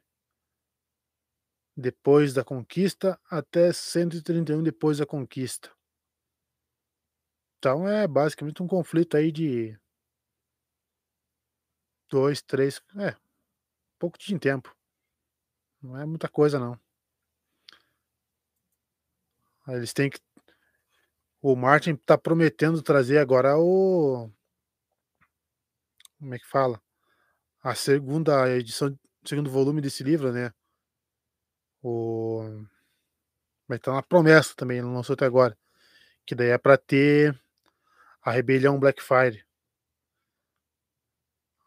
depois 1.75 2.33
da 2.33 2.45
conquista, 2.45 3.19
até 3.29 3.73
131 3.73 4.63
depois 4.63 4.99
da 4.99 5.05
conquista. 5.05 5.69
Então 7.59 7.85
é 7.85 8.07
basicamente 8.07 8.63
um 8.63 8.67
conflito 8.67 9.17
aí 9.17 9.33
de 9.33 9.77
2, 12.09 12.41
3, 12.41 12.81
é, 12.97 13.13
pouco 13.99 14.17
de 14.17 14.39
tempo. 14.39 14.73
Não 15.81 15.97
é 15.97 16.05
muita 16.05 16.29
coisa 16.29 16.57
não. 16.57 16.79
Eles 19.67 19.93
têm 19.93 20.09
que 20.09 20.19
o 21.41 21.55
Martin 21.55 21.95
tá 21.95 22.17
prometendo 22.17 22.81
trazer 22.81 23.17
agora 23.17 23.57
o 23.57 24.29
como 26.17 26.33
é 26.35 26.39
que 26.39 26.47
fala? 26.47 26.81
A 27.61 27.75
segunda 27.75 28.49
edição, 28.51 28.97
segundo 29.25 29.49
volume 29.49 29.81
desse 29.81 30.03
livro, 30.03 30.31
né. 30.31 30.53
O 31.83 32.65
mas 33.67 33.79
tá 33.81 33.91
uma 33.91 34.03
promessa 34.03 34.55
também, 34.55 34.81
não 34.81 34.93
lançou 34.93 35.13
até 35.13 35.25
agora, 35.25 35.57
que 36.25 36.35
daí 36.35 36.49
é 36.49 36.57
pra 36.57 36.77
ter 36.77 37.39
a 38.29 38.31
Rebelião 38.31 38.79
Blackfyre. 38.79 39.43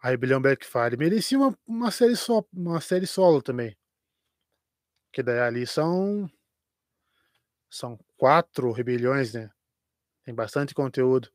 A 0.01 0.10
Rebelião 0.10 0.40
Blackfyre 0.40 0.97
merecia 0.97 1.36
uma 1.36 1.59
uma 1.66 1.90
série 1.90 2.14
só 2.14 2.44
uma 2.52 2.80
série 2.80 3.06
solo 3.06 3.43
também. 3.43 3.76
Que 5.12 5.22
daí 5.24 5.40
ali 5.40 5.66
são 5.66 6.30
são 7.68 7.98
4 8.16 8.70
rebeliões, 8.70 9.34
né, 9.34 9.51
tem 10.24 10.34
bastante 10.34 10.74
conteúdo. 10.74 11.28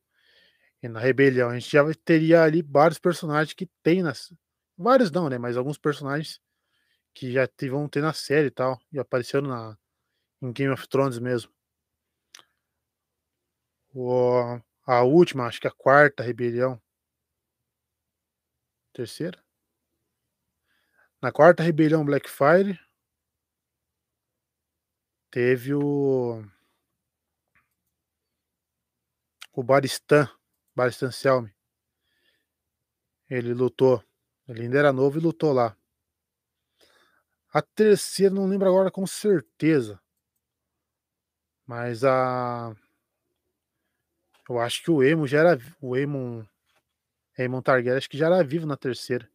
E 0.83 0.87
na 0.87 0.99
Rebelião 0.99 1.49
a 1.49 1.59
gente 1.59 1.71
já 1.71 1.83
teria 2.05 2.43
ali 2.43 2.61
vários 2.61 2.99
personagens 2.99 3.53
que 3.53 3.67
tem 3.83 4.03
nas 4.03 4.33
vários 4.77 5.11
não, 5.11 5.29
né, 5.29 5.37
mas 5.37 5.57
alguns 5.57 5.77
personagens 5.77 6.39
que 7.13 7.33
já 7.33 7.49
vão 7.69 7.89
ter 7.89 8.01
na 8.01 8.13
série 8.13 8.47
e 8.47 8.51
tal, 8.51 8.79
e 8.93 8.99
apareceram 8.99 9.47
na 9.49 9.77
em 10.41 10.53
Game 10.53 10.73
of 10.73 10.87
Thrones 10.87 11.19
mesmo. 11.19 11.51
O 13.93 14.59
a 14.87 15.03
última, 15.03 15.45
acho 15.45 15.59
que 15.59 15.67
a 15.67 15.71
4ª 15.71 16.23
rebelião. 16.23 16.79
Terceira? 18.95 19.39
Na 21.21 21.31
4ª 21.31 21.63
rebelião 21.63 22.05
Blackfyre 22.05 22.79
teve 25.31 25.73
o 25.73 26.41
o 29.53 29.63
Barristan, 29.63 30.29
Barristan 30.75 31.11
Selmy. 31.11 31.51
Ele 33.29 33.53
lutou, 33.53 34.01
ele 34.47 34.61
ainda 34.63 34.79
era 34.79 34.93
novo 34.93 35.17
e 35.17 35.21
lutou 35.21 35.51
lá. 35.51 35.77
A 37.53 37.61
terceira 37.61 38.33
não 38.33 38.45
lembro 38.47 38.67
agora 38.67 38.91
com 38.91 39.07
certeza. 39.07 39.99
Mas 41.67 42.03
a 42.05 42.73
eu 44.49 44.59
acho 44.59 44.81
que 44.83 44.91
o 44.91 45.01
Aemon 45.01 45.27
já 45.27 45.39
era 45.39 45.59
o 45.81 45.93
Aemon 45.95 46.43
Aemon 47.37 47.61
Targaryen 47.61 47.97
acho 47.97 48.09
que 48.09 48.17
já 48.17 48.27
era 48.27 48.43
vivo 48.43 48.65
na 48.65 48.77
terceira. 48.77 49.29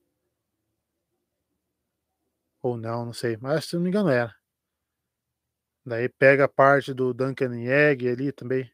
Ou 2.63 2.77
não, 2.77 3.07
não 3.07 3.13
sei, 3.13 3.37
mas 3.41 3.65
se 3.65 3.75
não 3.75 3.83
me 3.83 3.89
engano 3.89 4.09
era. 4.09 4.35
Daí 5.85 6.09
pega 6.09 6.45
a 6.45 6.49
parte 6.49 6.95
do 6.95 7.13
Duncan 7.13 7.53
Egg 7.55 8.09
ali 8.09 8.31
também. 8.31 8.71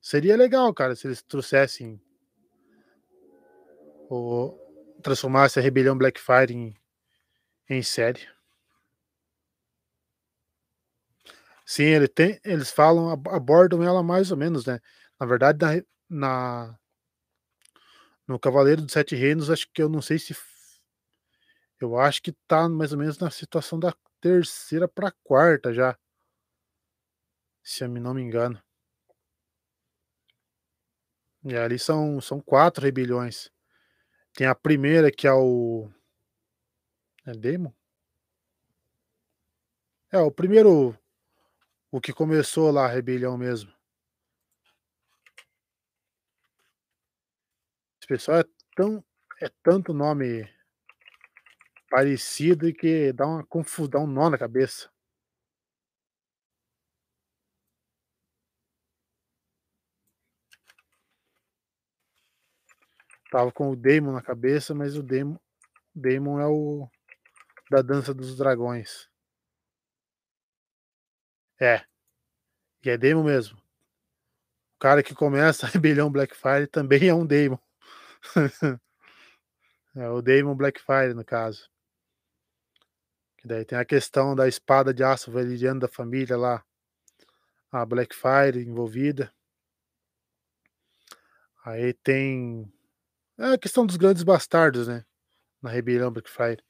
Seria 0.00 0.36
legal, 0.36 0.72
cara, 0.74 0.94
se 0.94 1.06
eles 1.06 1.22
trouxessem 1.22 2.00
o 4.10 4.58
transformasse 5.02 5.58
a 5.58 5.62
Rebelião 5.62 5.96
Blackfyre 5.96 6.52
em 6.54 6.74
em 7.68 7.82
série. 7.82 8.26
Sim, 11.64 11.84
ele 11.84 12.08
tem 12.08 12.40
eles 12.44 12.70
falam 12.70 13.10
abordam 13.10 13.82
ela 13.82 14.02
mais 14.02 14.30
ou 14.30 14.36
menos, 14.36 14.66
né. 14.66 14.80
Na 15.20 15.26
verdade 15.26 15.58
na 15.60 15.84
na 16.08 16.78
no 18.26 18.38
Cavaleiro 18.38 18.82
dos 18.82 18.92
Sete 18.92 19.14
Reinos, 19.14 19.50
acho 19.50 19.68
que 19.72 19.82
eu 19.82 19.88
não 19.88 20.00
sei 20.00 20.18
se 20.18 20.34
eu 21.80 21.98
acho 21.98 22.22
que 22.22 22.32
tá 22.46 22.68
mais 22.68 22.92
ou 22.92 22.98
menos 22.98 23.18
na 23.18 23.30
situação 23.30 23.78
da 23.78 23.92
terceira 24.20 24.86
pra 24.86 25.12
quarta 25.24 25.72
já. 25.72 25.96
Se 27.62 27.84
eu 27.84 27.88
não 27.88 28.14
me 28.14 28.22
engano. 28.22 28.60
E 31.44 31.56
ali 31.56 31.78
são 31.78 32.20
são 32.20 32.40
4 32.40 32.84
rebeliões. 32.84 33.50
Tem 34.34 34.46
a 34.46 34.54
primeira 34.54 35.10
que 35.10 35.26
é 35.26 35.32
o 35.32 35.90
é 37.26 37.32
Daemon? 37.32 37.72
É, 40.12 40.18
o 40.18 40.30
primeiro 40.30 40.96
o 41.90 42.00
que 42.00 42.12
começou 42.12 42.70
lá 42.70 42.86
a 42.86 42.88
rebelião 42.88 43.38
mesmo. 43.38 43.72
Pessoal 48.10 48.40
é 48.40 48.44
tão 48.74 49.04
é 49.40 49.48
tanto 49.62 49.94
nome 49.94 50.52
parecido 51.88 52.72
que 52.74 53.12
dá 53.12 53.24
uma 53.24 53.46
confu 53.46 53.86
dá 53.86 54.00
um 54.00 54.06
nó 54.06 54.28
na 54.28 54.36
cabeça. 54.36 54.90
Estava 63.24 63.52
com 63.52 63.70
o 63.70 63.76
Daemon 63.76 64.10
na 64.10 64.22
cabeça, 64.22 64.74
mas 64.74 64.96
o 64.96 65.04
Daemon 65.04 65.36
Daemon 65.94 66.40
é 66.40 66.46
o 66.48 66.88
da 67.70 67.80
Dança 67.80 68.12
dos 68.12 68.36
Dragões. 68.36 69.08
É. 71.60 71.84
E 72.84 72.90
é 72.90 72.98
Daemon 72.98 73.22
mesmo. 73.22 73.56
O 73.56 74.80
cara 74.80 75.00
que 75.00 75.14
começa 75.14 75.66
a 75.66 75.70
rebelião 75.70 76.10
Blackfyre 76.10 76.66
também 76.66 77.06
é 77.06 77.14
um 77.14 77.24
Daemon. 77.24 77.69
É 79.94 80.08
o 80.08 80.22
Daemon 80.22 80.54
Blackfyre, 80.54 81.14
no 81.14 81.24
caso. 81.24 81.68
Que 83.36 83.48
daí 83.48 83.64
tem 83.64 83.76
a 83.76 83.84
questão 83.84 84.36
da 84.36 84.46
espada 84.46 84.94
de 84.94 85.02
aço 85.02 85.32
valeriano 85.32 85.80
da 85.80 85.88
família 85.88 86.36
lá, 86.36 86.64
a 87.72 87.84
Blackfyre 87.84 88.62
envolvida. 88.62 89.32
Aí 91.64 91.92
tem 91.92 92.72
é 93.38 93.54
a 93.54 93.58
questão 93.58 93.86
dos 93.86 93.96
grandes 93.96 94.22
bastardos, 94.22 94.86
né, 94.86 95.04
na 95.62 95.70
rebelião 95.70 96.12
Blackfyre. 96.12 96.62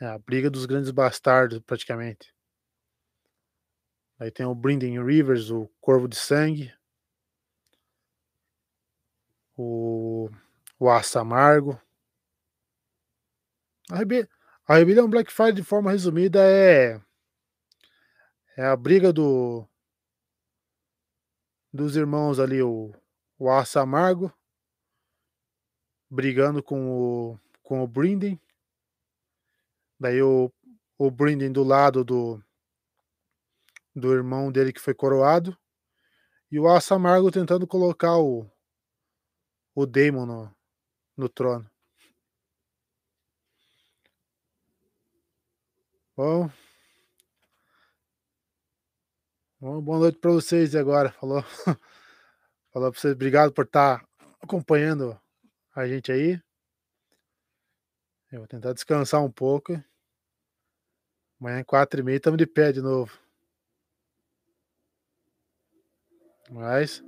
É 0.00 0.06
a 0.06 0.18
briga 0.18 0.48
dos 0.48 0.64
grandes 0.64 0.90
bastardos, 0.90 1.58
praticamente. 1.60 2.34
Aí 4.18 4.30
tem 4.30 4.46
o 4.46 4.54
Brynden 4.54 5.04
Rivers, 5.04 5.50
o 5.50 5.68
Corvo 5.80 6.08
de 6.08 6.16
Sangue. 6.16 6.72
O 9.56 10.30
o 10.80 10.90
Aço 10.90 11.18
Amargo. 11.18 11.78
A 13.90 13.96
rebe 13.96 14.26
a 14.66 14.76
rebelião 14.76 15.10
Blackfyre, 15.10 15.52
de 15.52 15.62
forma 15.62 15.90
resumida, 15.90 16.40
é 16.42 16.98
é 18.56 18.64
a 18.64 18.76
briga 18.76 19.12
do 19.12 19.68
dos 21.72 21.96
irmãos 21.96 22.40
ali, 22.40 22.62
o 22.62 22.92
o 23.38 23.50
Aço 23.50 23.78
Amargo 23.78 24.32
brigando 26.10 26.62
com 26.62 26.90
o 26.90 27.38
com 27.62 27.82
o 27.82 27.86
Brynden. 27.86 28.40
Daí 29.98 30.22
o 30.22 30.50
o 30.98 31.10
Brynden 31.10 31.52
do 31.52 31.62
lado 31.62 32.02
do 32.04 32.42
do 33.94 34.14
irmão 34.14 34.50
dele 34.50 34.72
que 34.72 34.80
foi 34.80 34.94
coroado, 34.94 35.56
e 36.50 36.58
o 36.58 36.68
Aço 36.68 36.94
Amargo 36.94 37.30
tentando 37.30 37.66
colocar 37.66 38.16
o 38.18 38.50
o 39.74 39.84
Daemon 39.84 40.26
no 40.26 40.59
no 41.20 41.28
trono. 41.28 41.70
Bom. 46.16 46.50
Bom, 49.60 49.80
boa 49.82 49.98
noite 49.98 50.18
para 50.18 50.30
vocês 50.30 50.74
agora, 50.74 51.12
falou. 51.12 51.42
Falou 52.72 52.92
para 52.92 53.00
vocês, 53.00 53.14
obrigado 53.14 53.52
por 53.52 53.64
estar 53.64 54.06
acompanhando 54.40 55.20
a 55.74 55.88
gente 55.88 56.12
aí. 56.12 56.40
Eu 58.30 58.38
vou 58.38 58.46
tentar 58.46 58.72
descansar 58.72 59.20
um 59.24 59.30
pouco. 59.30 59.72
Amanhã 61.40 61.64
4h30 61.64 62.14
estamos 62.14 62.38
de 62.38 62.46
pé 62.46 62.70
de 62.70 62.80
novo. 62.80 63.12
Mas, 66.48 67.02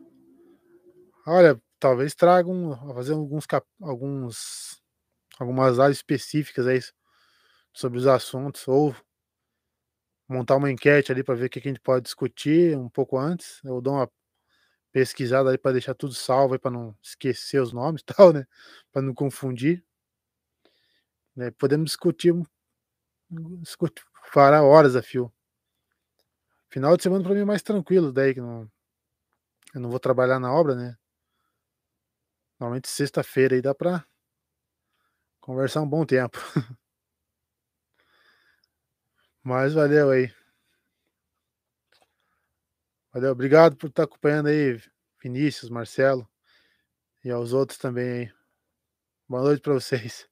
olha, 1.25 1.61
talvez 1.83 2.15
tragam 2.15 2.77
fazer 2.95 3.13
alguns 3.13 3.45
alguns 3.81 4.81
algumas 5.41 5.81
áreas 5.81 5.97
específicas 5.97 6.69
aí 6.69 6.79
sobre 7.73 7.99
os 7.99 8.07
assuntos 8.07 8.69
ou 8.69 8.95
montar 10.29 10.57
uma 10.57 10.71
enquete 10.71 11.11
ali 11.11 11.25
para 11.25 11.35
ver 11.35 11.47
o 11.47 11.51
que 11.51 11.59
a 11.59 11.63
gente 11.63 11.81
pode 11.81 12.05
discutir 12.05 12.79
um 12.79 12.89
pouco 12.89 13.19
antes. 13.19 13.61
Eu 13.65 13.81
dou 13.81 13.95
uma 13.95 14.09
pesquisada 14.93 15.51
aí 15.51 15.59
para 15.59 15.73
deixar 15.73 15.95
tudo 15.95 16.15
salvo 16.15 16.59
para 16.61 16.71
não 16.71 16.97
esquecer 17.03 17.61
os 17.61 17.73
nomes 17.73 18.03
e 18.03 18.05
tal, 18.15 18.33
né, 18.33 18.47
para 18.93 19.03
não 19.03 19.15
confundir. 19.15 19.85
Né, 21.35 21.51
podemos 21.51 21.91
discutir 21.91 22.33
discutir 23.61 24.05
fará 24.33 24.63
horas 24.63 24.95
a 24.95 25.03
fio. 25.03 25.33
Final 26.71 26.97
de 26.97 27.03
semana 27.03 27.25
para 27.25 27.35
mim 27.35 27.41
é 27.41 27.45
mais 27.45 27.63
tranquilo, 27.63 28.13
daí 28.13 28.35
que 28.35 28.41
não 28.41 28.71
eu 29.75 29.81
não 29.81 29.91
vou 29.91 29.99
trabalhar 30.01 30.39
na 30.39 30.53
obra, 30.53 30.75
né. 30.75 30.97
Normalmente 32.63 32.89
sexta-feira 32.89 33.57
aí 33.57 33.61
dá 33.61 33.75
para 33.75 34.07
conversar 35.41 35.83
um 35.83 35.89
bom 35.89 36.07
tempo. 36.07 36.39
Mas 39.43 39.75
valeu 39.75 40.11
aí. 40.11 40.33
Valeu, 43.13 43.33
obrigado 43.33 43.77
por 43.77 43.89
estar 43.89 44.05
acompanhando 44.05 44.47
aí, 44.47 44.81
Vinícius, 45.21 45.69
Marcelo 45.71 46.31
e 47.25 47.31
aos 47.33 47.53
outros 47.53 47.81
também 47.81 48.09
aí. 48.09 48.33
Boa 49.29 49.43
noite 49.43 49.61
para 49.61 49.75
vocês. 49.75 50.32